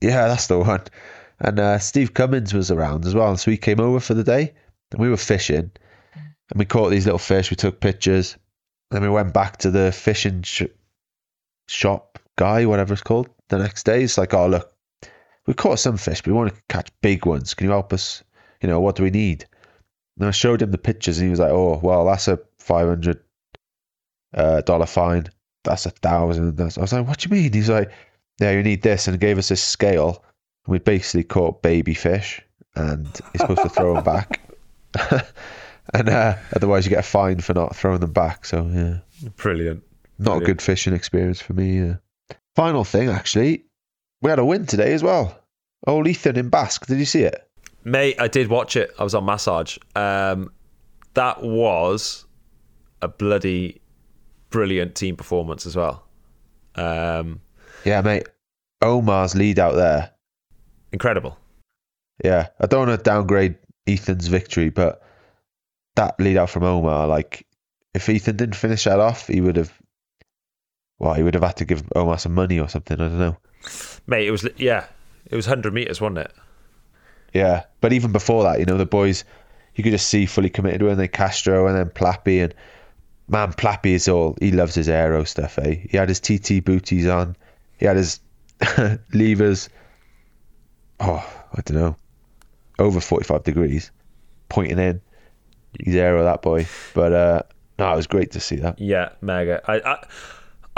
Yeah, 0.00 0.28
that's 0.28 0.46
the 0.46 0.58
one. 0.58 0.82
And 1.40 1.58
uh, 1.58 1.78
Steve 1.78 2.12
Cummings 2.12 2.52
was 2.52 2.70
around 2.70 3.06
as 3.06 3.14
well. 3.14 3.36
So 3.36 3.50
he 3.50 3.56
came 3.56 3.80
over 3.80 3.98
for 4.00 4.14
the 4.14 4.24
day 4.24 4.52
and 4.92 5.00
we 5.00 5.08
were 5.08 5.16
fishing 5.16 5.70
and 6.14 6.58
we 6.58 6.66
caught 6.66 6.90
these 6.90 7.06
little 7.06 7.18
fish. 7.18 7.50
We 7.50 7.56
took 7.56 7.80
pictures. 7.80 8.36
Then 8.90 9.02
we 9.02 9.08
went 9.08 9.32
back 9.32 9.56
to 9.58 9.70
the 9.70 9.90
fishing 9.92 10.42
sh- 10.42 10.64
shop 11.68 12.18
guy, 12.36 12.66
whatever 12.66 12.92
it's 12.92 13.02
called, 13.02 13.28
the 13.50 13.58
next 13.58 13.84
day. 13.84 14.02
It's 14.02 14.18
like, 14.18 14.32
oh, 14.34 14.46
look, 14.46 14.72
we 15.46 15.54
caught 15.54 15.78
some 15.78 15.96
fish, 15.96 16.22
but 16.22 16.28
we 16.28 16.36
want 16.36 16.54
to 16.54 16.62
catch 16.68 16.90
big 17.02 17.26
ones. 17.26 17.54
Can 17.54 17.66
you 17.66 17.72
help 17.72 17.92
us? 17.92 18.24
You 18.62 18.68
know, 18.68 18.80
what 18.80 18.96
do 18.96 19.02
we 19.02 19.10
need? 19.10 19.46
And 20.18 20.28
I 20.28 20.32
showed 20.32 20.62
him 20.62 20.70
the 20.70 20.78
pictures 20.78 21.18
and 21.18 21.26
he 21.26 21.30
was 21.30 21.40
like, 21.40 21.50
oh, 21.50 21.80
well, 21.82 22.04
that's 22.04 22.28
a 22.28 22.38
500 22.58 23.20
uh, 24.34 24.60
dollar 24.62 24.86
fine. 24.86 25.26
That's 25.64 25.86
a 25.86 25.90
thousand. 25.90 26.56
That's, 26.56 26.78
I 26.78 26.82
was 26.82 26.92
like, 26.92 27.06
what 27.06 27.18
do 27.18 27.28
you 27.28 27.42
mean? 27.42 27.52
He's 27.52 27.70
like, 27.70 27.90
yeah, 28.40 28.52
you 28.52 28.62
need 28.62 28.82
this, 28.82 29.06
and 29.06 29.20
gave 29.20 29.38
us 29.38 29.48
this 29.48 29.62
scale. 29.62 30.24
And 30.64 30.72
we 30.72 30.78
basically 30.78 31.24
caught 31.24 31.62
baby 31.62 31.94
fish, 31.94 32.40
and 32.74 33.06
you're 33.34 33.40
supposed 33.46 33.62
to 33.62 33.68
throw 33.68 33.94
them 33.94 34.04
back. 34.04 34.40
and 35.94 36.08
uh, 36.08 36.36
otherwise, 36.54 36.86
you 36.86 36.90
get 36.90 37.00
a 37.00 37.02
fine 37.02 37.40
for 37.40 37.52
not 37.52 37.76
throwing 37.76 38.00
them 38.00 38.12
back. 38.12 38.46
So 38.46 38.66
yeah, 38.72 38.98
Brilliant. 39.36 39.82
not 40.18 40.40
a 40.40 40.44
good 40.44 40.62
fishing 40.62 40.94
experience 40.94 41.40
for 41.40 41.52
me. 41.52 41.78
Yeah. 41.78 41.96
Final 42.56 42.84
thing, 42.84 43.08
actually, 43.08 43.64
we 44.22 44.30
had 44.30 44.38
a 44.38 44.44
win 44.44 44.66
today 44.66 44.92
as 44.92 45.02
well. 45.02 45.36
Old 45.86 46.06
Ethan 46.06 46.36
in 46.36 46.48
Basque. 46.50 46.86
Did 46.86 46.98
you 46.98 47.04
see 47.04 47.22
it? 47.22 47.48
Mate, 47.84 48.16
I 48.20 48.28
did 48.28 48.48
watch 48.48 48.76
it. 48.76 48.90
I 48.98 49.04
was 49.04 49.14
on 49.14 49.24
massage. 49.24 49.78
Um, 49.96 50.52
that 51.14 51.42
was 51.42 52.26
a 53.00 53.08
bloody 53.08 53.80
brilliant 54.50 54.94
team 54.94 55.16
performance 55.16 55.64
as 55.64 55.76
well. 55.76 56.04
Um, 56.74 57.40
Yeah, 57.84 58.02
mate. 58.02 58.26
Omar's 58.82 59.34
lead 59.34 59.58
out 59.58 59.74
there. 59.76 60.10
incredible. 60.92 61.38
Yeah, 62.24 62.48
I 62.60 62.66
don't 62.66 62.88
want 62.88 62.98
to 62.98 63.02
downgrade 63.02 63.56
Ethan's 63.86 64.26
victory, 64.26 64.68
but 64.68 65.02
that 65.96 66.18
lead 66.20 66.36
out 66.36 66.50
from 66.50 66.64
Omar, 66.64 67.06
like, 67.06 67.46
if 67.94 68.08
Ethan 68.08 68.36
didn't 68.36 68.56
finish 68.56 68.84
that 68.84 69.00
off, 69.00 69.26
he 69.28 69.40
would 69.40 69.56
have. 69.56 69.72
Well, 71.00 71.14
he 71.14 71.22
would 71.22 71.34
have 71.34 71.42
had 71.42 71.56
to 71.56 71.64
give 71.64 71.82
Omar 71.96 72.18
some 72.18 72.34
money 72.34 72.60
or 72.60 72.68
something. 72.68 73.00
I 73.00 73.08
don't 73.08 73.18
know. 73.18 73.36
Mate, 74.06 74.28
it 74.28 74.30
was 74.30 74.46
yeah, 74.58 74.86
it 75.26 75.34
was 75.34 75.46
hundred 75.46 75.72
meters, 75.72 76.00
wasn't 76.00 76.18
it? 76.18 76.32
Yeah, 77.32 77.64
but 77.80 77.92
even 77.92 78.12
before 78.12 78.44
that, 78.44 78.60
you 78.60 78.66
know, 78.66 78.76
the 78.76 78.86
boys, 78.86 79.24
you 79.74 79.82
could 79.82 79.92
just 79.92 80.08
see 80.08 80.26
fully 80.26 80.50
committed 80.50 80.82
when 80.82 80.98
they 80.98 81.08
Castro 81.08 81.66
and 81.66 81.76
then 81.76 81.88
Plappy 81.88 82.44
and 82.44 82.54
man, 83.28 83.52
Plappy 83.54 83.92
is 83.92 84.08
all 84.08 84.36
he 84.40 84.52
loves 84.52 84.74
his 84.74 84.90
aero 84.90 85.24
stuff. 85.24 85.58
Eh, 85.58 85.76
he 85.88 85.96
had 85.96 86.08
his 86.10 86.20
TT 86.20 86.62
booties 86.62 87.06
on, 87.06 87.34
he 87.78 87.86
had 87.86 87.96
his 87.96 88.20
levers. 89.14 89.70
Oh, 91.00 91.26
I 91.54 91.62
don't 91.62 91.78
know, 91.78 91.96
over 92.78 93.00
forty-five 93.00 93.44
degrees, 93.44 93.90
pointing 94.50 94.78
in. 94.78 95.00
He's 95.82 95.96
aero 95.96 96.24
that 96.24 96.42
boy, 96.42 96.66
but 96.92 97.12
uh, 97.14 97.42
no, 97.78 97.90
it 97.90 97.96
was 97.96 98.06
great 98.06 98.32
to 98.32 98.40
see 98.40 98.56
that. 98.56 98.78
Yeah, 98.78 99.10
mega. 99.22 99.62
I, 99.66 99.76
I 99.76 100.06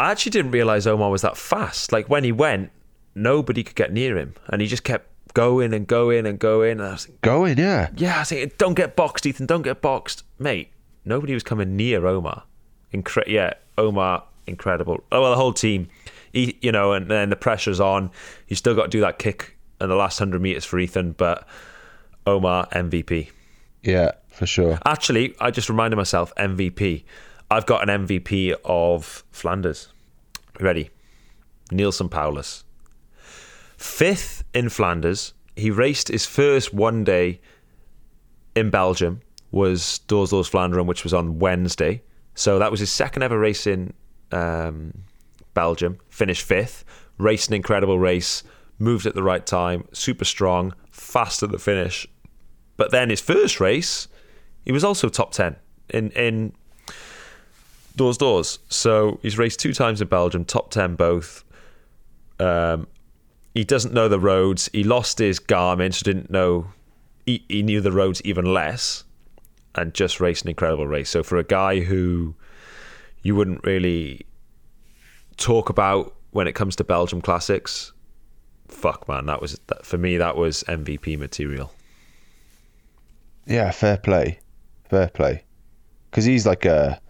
I 0.02 0.10
actually 0.10 0.30
didn't 0.30 0.50
realize 0.50 0.84
Omar 0.86 1.10
was 1.10 1.22
that 1.22 1.36
fast. 1.36 1.92
Like 1.92 2.08
when 2.08 2.24
he 2.24 2.32
went, 2.32 2.70
nobody 3.14 3.62
could 3.62 3.76
get 3.76 3.92
near 3.92 4.18
him, 4.18 4.34
and 4.48 4.60
he 4.60 4.66
just 4.66 4.82
kept 4.82 5.06
going 5.34 5.72
and 5.72 5.86
going 5.86 6.26
and 6.26 6.38
going. 6.40 6.72
And 6.80 6.82
I 6.82 6.92
was 6.92 7.04
thinking, 7.04 7.18
Going, 7.22 7.56
yeah, 7.58 7.88
yeah, 7.96 8.16
I 8.16 8.18
was 8.20 8.28
thinking, 8.30 8.50
don't 8.58 8.74
get 8.74 8.96
boxed, 8.96 9.26
Ethan, 9.26 9.46
don't 9.46 9.62
get 9.62 9.80
boxed, 9.80 10.24
mate. 10.40 10.70
Nobody 11.04 11.34
was 11.34 11.44
coming 11.44 11.76
near 11.76 12.04
Omar. 12.06 12.42
Incre- 12.92 13.28
yeah, 13.28 13.54
Omar, 13.78 14.24
incredible. 14.46 15.04
Oh 15.12 15.22
well, 15.22 15.30
the 15.30 15.36
whole 15.36 15.52
team. 15.52 15.88
He, 16.32 16.58
you 16.62 16.72
know, 16.72 16.94
and 16.94 17.08
then 17.10 17.30
the 17.30 17.36
pressure's 17.36 17.78
on. 17.78 18.10
You 18.48 18.56
still 18.56 18.74
got 18.74 18.84
to 18.84 18.88
do 18.88 19.00
that 19.02 19.18
kick 19.20 19.56
in 19.80 19.88
the 19.88 19.94
last 19.94 20.18
hundred 20.18 20.42
meters 20.42 20.64
for 20.64 20.78
Ethan, 20.80 21.12
but 21.12 21.46
Omar 22.26 22.66
MVP. 22.72 23.28
yeah, 23.82 24.12
for 24.28 24.46
sure. 24.46 24.78
Actually, 24.84 25.36
I 25.40 25.50
just 25.52 25.68
reminded 25.68 25.96
myself 25.96 26.34
MVP. 26.36 27.04
I've 27.50 27.66
got 27.66 27.86
an 27.88 28.06
MVP 28.06 28.54
of 28.64 29.24
Flanders. 29.30 29.91
Ready? 30.60 30.90
Neilson 31.70 32.10
Powless. 32.10 32.64
Fifth 33.76 34.44
in 34.54 34.68
Flanders. 34.68 35.34
He 35.56 35.70
raced 35.70 36.08
his 36.08 36.24
first 36.26 36.72
one 36.72 37.04
day 37.04 37.40
in 38.54 38.70
Belgium, 38.70 39.20
was 39.50 39.98
Doors 40.00 40.30
Flandern, 40.30 40.86
which 40.86 41.04
was 41.04 41.14
on 41.14 41.38
Wednesday. 41.38 42.02
So 42.34 42.58
that 42.58 42.70
was 42.70 42.80
his 42.80 42.90
second 42.90 43.22
ever 43.22 43.38
race 43.38 43.66
in 43.66 43.92
um, 44.30 45.04
Belgium. 45.54 45.98
Finished 46.08 46.42
fifth. 46.42 46.84
Raced 47.18 47.48
an 47.48 47.54
incredible 47.54 47.98
race. 47.98 48.42
Moved 48.78 49.06
at 49.06 49.14
the 49.14 49.22
right 49.22 49.44
time. 49.44 49.86
Super 49.92 50.24
strong. 50.24 50.74
Fast 50.90 51.42
at 51.42 51.50
the 51.50 51.58
finish. 51.58 52.06
But 52.76 52.90
then 52.90 53.10
his 53.10 53.20
first 53.20 53.60
race, 53.60 54.08
he 54.64 54.72
was 54.72 54.84
also 54.84 55.08
top 55.08 55.32
10 55.32 55.56
in, 55.90 56.10
in 56.10 56.52
doors 57.96 58.16
doors. 58.16 58.58
So 58.68 59.18
he's 59.22 59.38
raced 59.38 59.60
two 59.60 59.72
times 59.72 60.00
in 60.00 60.08
Belgium, 60.08 60.44
top 60.44 60.70
10 60.70 60.96
both. 60.96 61.44
Um, 62.38 62.86
he 63.54 63.64
doesn't 63.64 63.92
know 63.92 64.08
the 64.08 64.20
roads. 64.20 64.70
He 64.72 64.82
lost 64.84 65.18
his 65.18 65.38
Garmin, 65.38 65.92
so 65.92 66.02
didn't 66.04 66.30
know. 66.30 66.68
He, 67.26 67.44
he 67.48 67.62
knew 67.62 67.80
the 67.80 67.92
roads 67.92 68.22
even 68.24 68.52
less 68.52 69.04
and 69.74 69.94
just 69.94 70.20
raced 70.20 70.44
an 70.44 70.50
incredible 70.50 70.86
race. 70.86 71.10
So 71.10 71.22
for 71.22 71.36
a 71.38 71.44
guy 71.44 71.80
who 71.80 72.34
you 73.22 73.34
wouldn't 73.34 73.64
really 73.64 74.26
talk 75.36 75.68
about 75.68 76.14
when 76.30 76.46
it 76.46 76.54
comes 76.54 76.76
to 76.76 76.84
Belgium 76.84 77.20
classics, 77.20 77.92
fuck 78.68 79.06
man, 79.08 79.26
that 79.26 79.40
was 79.40 79.60
that, 79.68 79.84
for 79.84 79.98
me 79.98 80.16
that 80.16 80.36
was 80.36 80.64
MVP 80.64 81.18
material. 81.18 81.72
Yeah, 83.46 83.70
fair 83.70 83.96
play, 83.96 84.38
fair 84.88 85.08
play. 85.08 85.44
Because 86.10 86.24
he's 86.24 86.46
like 86.46 86.64
a, 86.64 87.00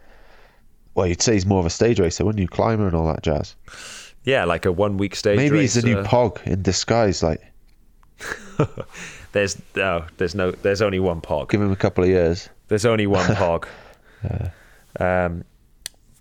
well, 0.94 1.06
you'd 1.06 1.22
say 1.22 1.34
he's 1.34 1.46
more 1.46 1.60
of 1.60 1.66
a 1.66 1.70
stage 1.70 2.00
racer, 2.00 2.24
wouldn't 2.24 2.40
you? 2.40 2.48
Climber 2.48 2.86
and 2.86 2.94
all 2.94 3.06
that 3.06 3.22
jazz. 3.22 3.54
Yeah, 4.24 4.44
like 4.44 4.66
a 4.66 4.72
one 4.72 4.98
week 4.98 5.16
stage 5.16 5.36
Maybe 5.36 5.58
race. 5.58 5.74
he's 5.74 5.84
a 5.84 5.86
new 5.86 5.98
uh, 5.98 6.04
Pog 6.04 6.44
in 6.46 6.62
disguise. 6.62 7.22
Like, 7.22 7.40
There's 9.32 9.60
no, 9.74 10.04
there's 10.18 10.34
no, 10.34 10.50
there's 10.50 10.82
only 10.82 11.00
one 11.00 11.22
pog. 11.22 11.48
give 11.48 11.62
him 11.62 11.72
a 11.72 11.76
couple 11.76 12.04
of 12.04 12.10
years. 12.10 12.50
There's 12.68 12.84
only 12.84 13.06
one 13.06 13.26
pog. 13.34 13.66
Um, 15.00 15.44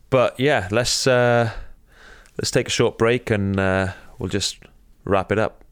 but 0.09 0.39
yeah, 0.39 0.69
let's 0.71 1.05
uh, 1.07 1.51
let's 2.37 2.51
take 2.51 2.67
a 2.67 2.71
short 2.71 2.97
break 2.97 3.29
and 3.29 3.59
uh, 3.59 3.91
we'll 4.17 4.29
just 4.29 4.59
wrap 5.03 5.31
it 5.31 5.39
up. 5.39 5.63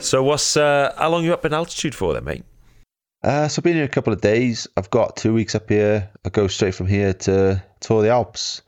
So 0.00 0.22
what's 0.22 0.56
uh, 0.56 0.92
how 0.98 1.08
long 1.08 1.24
you 1.24 1.32
up 1.32 1.44
in 1.44 1.54
altitude 1.54 1.94
for 1.94 2.12
then, 2.12 2.24
mate? 2.24 2.44
Uh, 3.24 3.48
so 3.48 3.58
I've 3.58 3.64
been 3.64 3.76
here 3.76 3.84
a 3.84 3.88
couple 3.88 4.12
of 4.12 4.20
days. 4.20 4.68
I've 4.76 4.90
got 4.90 5.16
two 5.16 5.32
weeks 5.32 5.54
up 5.54 5.70
here. 5.70 6.10
I 6.26 6.28
go 6.28 6.46
straight 6.46 6.74
from 6.74 6.86
here 6.86 7.14
to 7.14 7.64
tour 7.80 8.02
the 8.02 8.10
Alps, 8.10 8.60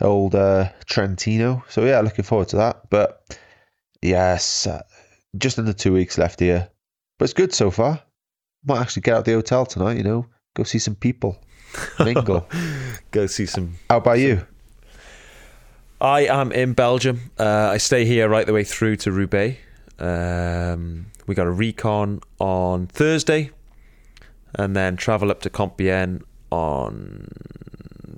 old 0.00 0.34
uh, 0.34 0.70
Trentino. 0.86 1.62
So 1.68 1.84
yeah, 1.84 2.00
looking 2.00 2.24
forward 2.24 2.48
to 2.48 2.56
that. 2.56 2.90
But 2.90 3.38
yes, 4.02 4.66
uh, 4.66 4.82
just 5.38 5.60
under 5.60 5.72
two 5.72 5.92
weeks 5.92 6.18
left 6.18 6.40
here. 6.40 6.68
But 7.20 7.26
it's 7.26 7.34
good 7.34 7.54
so 7.54 7.70
far. 7.70 8.02
Might 8.64 8.80
actually 8.80 9.02
get 9.02 9.14
out 9.14 9.18
of 9.18 9.24
the 9.26 9.34
hotel 9.34 9.64
tonight. 9.64 9.96
You 9.96 10.02
know, 10.02 10.26
go 10.56 10.64
see 10.64 10.80
some 10.80 10.96
people, 10.96 11.40
mingle. 12.00 12.48
Go 13.12 13.26
see 13.26 13.46
some. 13.46 13.76
How 13.88 13.98
about 13.98 14.18
you? 14.18 14.44
I 16.00 16.26
am 16.26 16.50
in 16.50 16.72
Belgium. 16.72 17.30
Uh, 17.38 17.70
I 17.72 17.76
stay 17.76 18.04
here 18.04 18.28
right 18.28 18.44
the 18.44 18.52
way 18.52 18.64
through 18.64 18.96
to 18.96 19.12
Roubaix. 19.12 19.56
Um, 20.00 21.06
we 21.28 21.36
got 21.36 21.46
a 21.46 21.52
recon 21.52 22.20
on 22.40 22.88
Thursday, 22.88 23.50
and 24.54 24.74
then 24.74 24.96
travel 24.96 25.30
up 25.30 25.40
to 25.42 25.50
Compiègne 25.50 26.22
on 26.50 27.28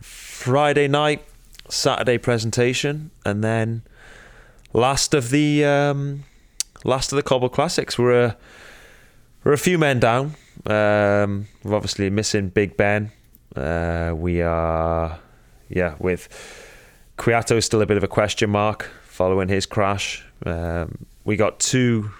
Friday 0.00 0.88
night. 0.88 1.24
Saturday 1.68 2.18
presentation, 2.18 3.10
and 3.24 3.42
then 3.42 3.82
last 4.72 5.14
of 5.14 5.30
the 5.30 5.64
um, 5.64 6.24
last 6.84 7.12
of 7.12 7.16
the 7.16 7.22
Cobble 7.22 7.48
Classics. 7.48 7.98
We're 7.98 8.24
a 8.24 8.36
we're 9.44 9.52
a 9.52 9.58
few 9.58 9.78
men 9.78 10.00
down. 10.00 10.34
Um, 10.66 11.48
we're 11.62 11.74
obviously 11.74 12.10
missing 12.10 12.48
Big 12.48 12.76
Ben. 12.76 13.12
Uh, 13.54 14.12
we 14.16 14.42
are, 14.42 15.18
yeah, 15.68 15.94
with 15.98 16.28
Kwiato 17.16 17.56
is 17.56 17.64
still 17.64 17.80
a 17.80 17.86
bit 17.86 17.96
of 17.96 18.04
a 18.04 18.08
question 18.08 18.50
mark 18.50 18.90
following 19.04 19.48
his 19.48 19.66
crash. 19.66 20.24
Um, 20.44 21.06
we 21.24 21.36
got 21.36 21.58
two 21.58 22.10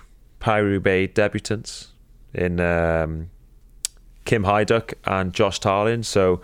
Paris 0.40 0.80
debutants 0.80 1.88
in 2.32 2.60
um, 2.60 3.30
Kim 4.26 4.42
Heiduk 4.44 4.94
and 5.04 5.32
Josh 5.32 5.58
Tarling. 5.58 6.02
So 6.02 6.42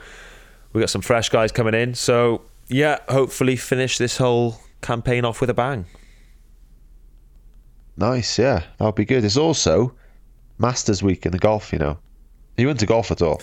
we 0.72 0.80
got 0.80 0.88
some 0.90 1.02
fresh 1.02 1.28
guys 1.28 1.52
coming 1.52 1.74
in. 1.74 1.94
So 1.94 2.42
yeah, 2.68 2.98
hopefully 3.08 3.56
finish 3.56 3.98
this 3.98 4.16
whole 4.16 4.56
campaign 4.80 5.24
off 5.24 5.40
with 5.40 5.50
a 5.50 5.54
bang. 5.54 5.84
Nice, 7.96 8.38
yeah, 8.38 8.64
that'll 8.78 8.92
be 8.92 9.04
good. 9.04 9.22
There's 9.22 9.36
also 9.36 9.94
Masters 10.58 11.02
Week 11.02 11.26
in 11.26 11.32
the 11.32 11.38
golf. 11.38 11.72
You 11.72 11.78
know, 11.78 11.90
Are 11.90 11.98
you 12.56 12.70
into 12.70 12.86
golf 12.86 13.10
at 13.10 13.20
all? 13.20 13.42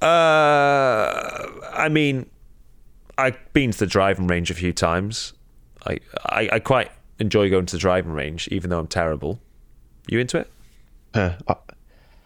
Uh, 0.00 1.46
I 1.72 1.88
mean, 1.90 2.28
I've 3.18 3.38
been 3.52 3.70
to 3.72 3.78
the 3.78 3.86
driving 3.86 4.26
range 4.26 4.50
a 4.50 4.54
few 4.54 4.72
times. 4.72 5.34
I, 5.86 5.98
I, 6.26 6.48
I 6.52 6.58
quite 6.60 6.90
enjoy 7.18 7.50
going 7.50 7.66
to 7.66 7.76
the 7.76 7.80
driving 7.80 8.12
range, 8.12 8.48
even 8.48 8.70
though 8.70 8.78
I'm 8.78 8.86
terrible. 8.86 9.38
You 10.08 10.18
into 10.18 10.38
it? 10.38 10.50
Yeah, 11.14 11.36
I, 11.46 11.54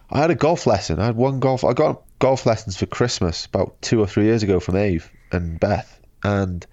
I 0.09 0.19
had 0.19 0.31
a 0.31 0.35
golf 0.35 0.65
lesson. 0.65 0.99
I 0.99 1.05
had 1.05 1.15
one 1.15 1.39
golf. 1.39 1.63
I 1.63 1.73
got 1.73 2.03
golf 2.19 2.45
lessons 2.45 2.77
for 2.77 2.85
Christmas 2.85 3.45
about 3.45 3.81
two 3.81 3.99
or 3.99 4.07
three 4.07 4.25
years 4.25 4.43
ago 4.43 4.59
from 4.59 4.75
Ave 4.75 5.03
and 5.31 5.59
Beth, 5.59 5.99
and 6.23 6.65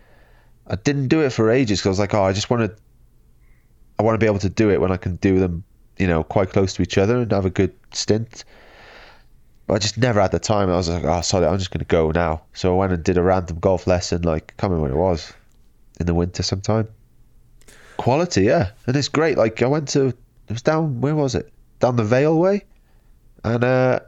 I 0.66 0.76
didn't 0.76 1.08
do 1.08 1.20
it 1.20 1.30
for 1.30 1.50
ages 1.50 1.80
because 1.80 1.86
I 1.86 1.90
was 1.90 1.98
like, 1.98 2.14
oh, 2.14 2.22
I 2.22 2.32
just 2.32 2.50
want 2.50 2.62
to. 2.62 2.76
I 3.98 4.02
want 4.02 4.14
to 4.14 4.18
be 4.18 4.26
able 4.26 4.40
to 4.40 4.48
do 4.48 4.70
it 4.70 4.80
when 4.80 4.90
I 4.90 4.96
can 4.96 5.16
do 5.16 5.38
them, 5.38 5.62
you 5.98 6.08
know, 6.08 6.24
quite 6.24 6.50
close 6.50 6.74
to 6.74 6.82
each 6.82 6.98
other 6.98 7.18
and 7.18 7.30
have 7.30 7.46
a 7.46 7.50
good 7.50 7.74
stint. 7.92 8.44
But 9.66 9.74
I 9.74 9.78
just 9.78 9.96
never 9.96 10.20
had 10.20 10.32
the 10.32 10.40
time. 10.40 10.68
I 10.68 10.76
was 10.76 10.88
like, 10.88 11.04
oh, 11.04 11.20
sorry, 11.20 11.46
I'm 11.46 11.58
just 11.58 11.70
going 11.70 11.78
to 11.78 11.84
go 11.84 12.10
now. 12.10 12.42
So 12.52 12.74
I 12.74 12.76
went 12.76 12.92
and 12.92 13.04
did 13.04 13.16
a 13.16 13.22
random 13.22 13.60
golf 13.60 13.86
lesson, 13.86 14.22
like, 14.22 14.54
can't 14.56 14.72
when 14.78 14.90
it 14.90 14.96
was, 14.96 15.32
in 16.00 16.06
the 16.06 16.14
winter 16.14 16.42
sometime. 16.42 16.88
Quality, 17.96 18.42
yeah. 18.42 18.72
And 18.86 18.96
it's 18.96 19.08
great. 19.08 19.38
Like, 19.38 19.62
I 19.62 19.66
went 19.66 19.88
to, 19.90 20.08
it 20.08 20.16
was 20.48 20.62
down, 20.62 21.00
where 21.00 21.14
was 21.14 21.34
it? 21.34 21.52
Down 21.78 21.96
the 21.96 22.04
Vale 22.04 22.36
way. 22.36 22.64
And 23.44 23.62
uh, 23.62 24.00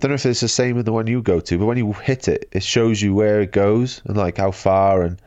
don't 0.00 0.10
know 0.10 0.14
if 0.16 0.26
it's 0.26 0.40
the 0.40 0.48
same 0.48 0.78
in 0.78 0.84
the 0.84 0.92
one 0.92 1.06
you 1.06 1.22
go 1.22 1.40
to, 1.40 1.58
but 1.58 1.66
when 1.66 1.78
you 1.78 1.92
hit 1.92 2.28
it, 2.28 2.48
it 2.52 2.62
shows 2.62 3.00
you 3.00 3.14
where 3.14 3.40
it 3.40 3.52
goes 3.52 4.02
and 4.04 4.16
like 4.16 4.36
how 4.38 4.50
far. 4.50 5.02
And 5.02 5.20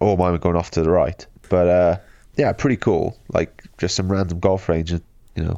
all 0.00 0.16
mine 0.16 0.32
were 0.32 0.38
going 0.38 0.56
off 0.56 0.70
to 0.72 0.82
the 0.82 0.90
right, 0.90 1.26
but 1.48 1.66
uh, 1.68 1.96
yeah, 2.36 2.52
pretty 2.52 2.76
cool. 2.76 3.16
Like 3.32 3.62
just 3.78 3.94
some 3.96 4.10
random 4.12 4.40
golf 4.40 4.68
range, 4.68 4.90
and 4.92 5.00
you 5.36 5.44
know 5.44 5.56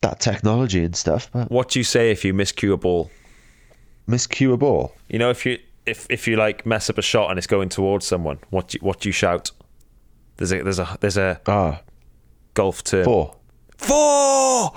that 0.00 0.20
technology 0.20 0.84
and 0.84 0.94
stuff. 0.96 1.28
But 1.32 1.50
What 1.50 1.68
do 1.70 1.78
you 1.80 1.84
say 1.84 2.10
if 2.10 2.24
you 2.24 2.32
miscue 2.34 2.72
a 2.72 2.76
ball? 2.76 3.10
miscue 4.08 4.52
a 4.52 4.56
ball. 4.56 4.94
You 5.08 5.18
know, 5.18 5.30
if 5.30 5.44
you 5.44 5.58
if 5.86 6.06
if 6.08 6.26
you 6.28 6.36
like 6.36 6.64
mess 6.64 6.88
up 6.88 6.96
a 6.98 7.02
shot 7.02 7.30
and 7.30 7.36
it's 7.38 7.46
going 7.46 7.68
towards 7.68 8.06
someone, 8.06 8.38
what 8.50 8.68
do 8.68 8.78
you, 8.80 8.86
what 8.86 9.00
do 9.00 9.08
you 9.08 9.12
shout? 9.12 9.50
There's 10.36 10.52
a 10.52 10.62
there's 10.62 10.78
a 10.78 10.96
there's 11.00 11.16
a 11.18 11.40
Ah, 11.46 11.80
golf 12.54 12.84
term. 12.84 13.04
four. 13.04 13.36
Four. 13.76 14.72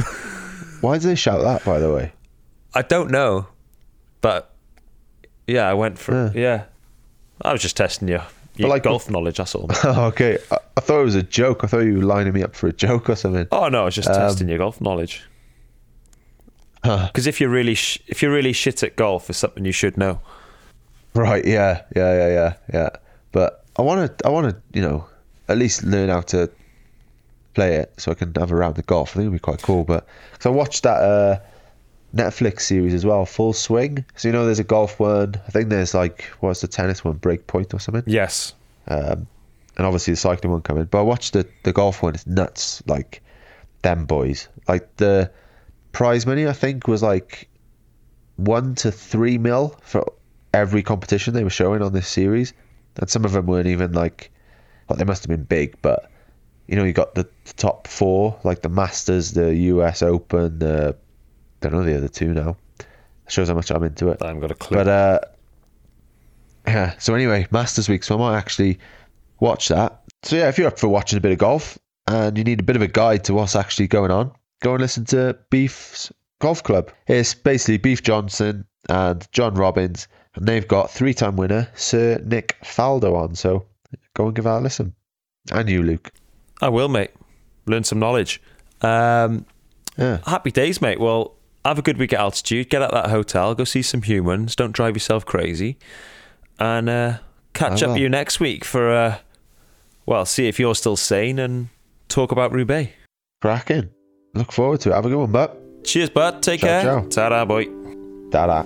Why 0.80 0.98
do 0.98 1.08
they 1.08 1.14
shout 1.14 1.42
that? 1.42 1.64
By 1.64 1.78
the 1.78 1.92
way, 1.92 2.12
I 2.74 2.82
don't 2.82 3.10
know, 3.10 3.46
but 4.20 4.50
yeah, 5.46 5.68
I 5.68 5.74
went 5.74 5.98
for 5.98 6.32
yeah. 6.34 6.64
I 7.42 7.52
was 7.52 7.62
just 7.62 7.76
testing 7.76 8.08
your, 8.08 8.22
your 8.56 8.68
like- 8.68 8.82
golf 8.82 9.08
knowledge. 9.10 9.38
That's 9.38 9.54
all. 9.54 9.68
okay. 9.84 10.38
I, 10.50 10.58
I 10.76 10.80
thought 10.80 11.00
it 11.00 11.04
was 11.04 11.14
a 11.14 11.22
joke. 11.22 11.64
I 11.64 11.66
thought 11.66 11.80
you 11.80 11.96
were 11.98 12.02
lining 12.04 12.32
me 12.34 12.42
up 12.42 12.54
for 12.54 12.66
a 12.68 12.72
joke 12.72 13.08
or 13.08 13.16
something. 13.16 13.46
Oh 13.52 13.68
no, 13.68 13.82
I 13.82 13.84
was 13.86 13.94
just 13.94 14.08
Um, 14.08 14.14
testing 14.16 14.48
your 14.48 14.58
golf 14.58 14.80
knowledge. 14.80 15.22
Huh. 16.84 17.06
Because 17.08 17.26
if 17.26 17.40
you're 17.40 17.50
really 17.50 17.74
sh- 17.74 17.98
if 18.06 18.22
you're 18.22 18.32
really 18.32 18.52
shit 18.52 18.82
at 18.82 18.96
golf, 18.96 19.28
it's 19.28 19.38
something 19.38 19.64
you 19.64 19.72
should 19.72 19.96
know. 19.98 20.20
Right. 21.14 21.44
Yeah. 21.44 21.82
Yeah. 21.94 22.14
Yeah. 22.14 22.28
Yeah. 22.28 22.54
Yeah. 22.72 22.88
But 23.32 23.64
I 23.76 23.82
want 23.82 24.18
to. 24.18 24.26
I 24.26 24.30
want 24.30 24.48
to. 24.50 24.56
You 24.78 24.82
know, 24.82 25.04
at 25.48 25.58
least 25.58 25.82
learn 25.84 26.08
how 26.08 26.22
to 26.22 26.50
play 27.54 27.76
it 27.76 27.92
so 27.98 28.10
I 28.10 28.14
can 28.14 28.34
have 28.34 28.50
a 28.50 28.56
round 28.56 28.78
of 28.78 28.86
golf. 28.86 29.10
I 29.10 29.14
think 29.14 29.22
it'd 29.24 29.32
be 29.32 29.38
quite 29.38 29.62
cool. 29.62 29.84
But 29.84 30.06
because 30.32 30.46
I 30.46 30.50
watched 30.50 30.82
that 30.84 31.02
uh, 31.02 31.40
Netflix 32.14 32.62
series 32.62 32.94
as 32.94 33.04
well, 33.04 33.24
Full 33.26 33.52
Swing. 33.52 34.04
So 34.16 34.28
you 34.28 34.32
know, 34.32 34.44
there's 34.44 34.58
a 34.58 34.64
golf 34.64 35.00
one. 35.00 35.34
I 35.46 35.50
think 35.50 35.68
there's 35.68 35.94
like 35.94 36.24
what's 36.40 36.60
the 36.60 36.68
tennis 36.68 37.04
one, 37.04 37.16
Break 37.16 37.46
Point 37.46 37.74
or 37.74 37.80
something. 37.80 38.04
Yes. 38.06 38.54
Um, 38.88 39.26
and 39.76 39.86
obviously 39.86 40.12
the 40.12 40.18
cycling 40.18 40.52
one 40.52 40.62
coming. 40.62 40.84
But 40.84 41.00
I 41.00 41.02
watched 41.02 41.32
the 41.32 41.46
the 41.62 41.72
golf 41.72 42.02
one. 42.02 42.14
It's 42.14 42.26
nuts. 42.26 42.82
Like 42.86 43.22
them 43.82 44.06
boys. 44.06 44.48
Like 44.68 44.96
the 44.96 45.30
prize 45.92 46.26
money, 46.26 46.46
I 46.46 46.52
think 46.52 46.86
was 46.86 47.02
like 47.02 47.48
one 48.36 48.74
to 48.76 48.90
three 48.90 49.38
mil 49.38 49.76
for 49.82 50.04
every 50.52 50.82
competition 50.82 51.34
they 51.34 51.44
were 51.44 51.50
showing 51.50 51.82
on 51.82 51.92
this 51.92 52.08
series, 52.08 52.52
and 52.96 53.08
some 53.08 53.24
of 53.24 53.32
them 53.32 53.46
weren't 53.46 53.68
even 53.68 53.92
like. 53.92 54.30
Well, 54.88 54.96
they 54.96 55.04
must 55.04 55.22
have 55.22 55.28
been 55.28 55.44
big, 55.44 55.76
but 55.82 56.09
you 56.70 56.76
know, 56.76 56.84
you 56.84 56.92
got 56.92 57.16
the, 57.16 57.28
top 57.56 57.88
four, 57.88 58.38
like 58.44 58.62
the 58.62 58.68
Masters, 58.68 59.32
the 59.32 59.52
U.S. 59.54 60.02
Open, 60.02 60.60
the 60.60 60.96
don't 61.60 61.72
know 61.72 61.82
the 61.82 61.96
other 61.96 62.08
two 62.08 62.32
now. 62.32 62.56
Shows 63.28 63.48
how 63.48 63.54
much 63.54 63.70
I'm 63.70 63.82
into 63.82 64.08
it. 64.08 64.22
I 64.22 64.28
haven't 64.28 64.40
got 64.40 64.52
a 64.52 64.54
clue. 64.54 64.76
But 64.76 64.88
uh, 64.88 65.20
yeah. 66.66 66.94
So 66.98 67.14
anyway, 67.14 67.48
Masters 67.50 67.88
Week. 67.88 68.04
So 68.04 68.14
I 68.14 68.18
might 68.18 68.38
actually 68.38 68.78
watch 69.40 69.68
that. 69.68 70.00
So 70.22 70.36
yeah, 70.36 70.48
if 70.48 70.58
you're 70.58 70.68
up 70.68 70.78
for 70.78 70.88
watching 70.88 71.16
a 71.16 71.20
bit 71.20 71.32
of 71.32 71.38
golf 71.38 71.76
and 72.06 72.38
you 72.38 72.44
need 72.44 72.60
a 72.60 72.62
bit 72.62 72.76
of 72.76 72.82
a 72.82 72.88
guide 72.88 73.24
to 73.24 73.34
what's 73.34 73.56
actually 73.56 73.88
going 73.88 74.12
on, 74.12 74.32
go 74.62 74.72
and 74.72 74.80
listen 74.80 75.04
to 75.06 75.36
Beef's 75.50 76.12
Golf 76.38 76.62
Club. 76.62 76.92
It's 77.08 77.34
basically 77.34 77.78
Beef 77.78 78.02
Johnston 78.02 78.64
and 78.88 79.26
John 79.32 79.54
Robbins, 79.54 80.06
and 80.36 80.46
they've 80.46 80.66
got 80.66 80.90
three-time 80.90 81.36
winner 81.36 81.68
Sir 81.74 82.22
Nick 82.24 82.56
Faldo 82.62 83.16
on. 83.16 83.34
So 83.34 83.66
go 84.14 84.26
and 84.26 84.36
give 84.36 84.44
that 84.44 84.58
a 84.58 84.60
listen. 84.60 84.94
And 85.50 85.68
you, 85.68 85.82
Luke. 85.82 86.12
I 86.60 86.68
will, 86.68 86.88
mate. 86.88 87.10
Learn 87.66 87.84
some 87.84 87.98
knowledge. 87.98 88.40
Um, 88.82 89.46
Yeah. 89.98 90.18
happy 90.26 90.50
days, 90.50 90.80
mate. 90.80 90.98
Well, 91.00 91.34
have 91.64 91.78
a 91.78 91.82
good 91.82 91.98
week 91.98 92.12
at 92.12 92.20
altitude. 92.20 92.70
Get 92.70 92.82
out 92.82 92.92
that 92.92 93.10
hotel. 93.10 93.54
Go 93.54 93.64
see 93.64 93.82
some 93.82 94.02
humans. 94.02 94.56
Don't 94.56 94.72
drive 94.72 94.94
yourself 94.96 95.24
crazy. 95.26 95.76
And 96.58 96.88
uh, 96.88 97.18
catch 97.54 97.72
I 97.72 97.74
up 97.74 97.80
will. 97.88 97.88
with 97.94 98.02
you 98.02 98.08
next 98.08 98.40
week 98.40 98.64
for, 98.64 98.90
uh, 98.92 99.18
well, 100.06 100.24
see 100.26 100.48
if 100.48 100.58
you're 100.58 100.74
still 100.74 100.96
sane 100.96 101.38
and 101.38 101.68
talk 102.08 102.32
about 102.32 102.52
Roubaix. 102.52 102.92
Cracking. 103.40 103.90
Look 104.34 104.52
forward 104.52 104.80
to 104.82 104.90
it. 104.90 104.94
Have 104.94 105.06
a 105.06 105.08
good 105.08 105.18
one, 105.18 105.32
bud. 105.32 105.56
Cheers, 105.84 106.10
bud. 106.10 106.42
Take 106.42 106.60
Ciao, 106.60 106.66
care. 106.68 106.82
ciao. 106.82 107.08
Ta-da, 107.08 107.44
boy. 107.44 107.66
Ta-da. 108.30 108.64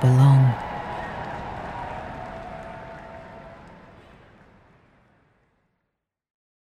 Belong. 0.00 0.29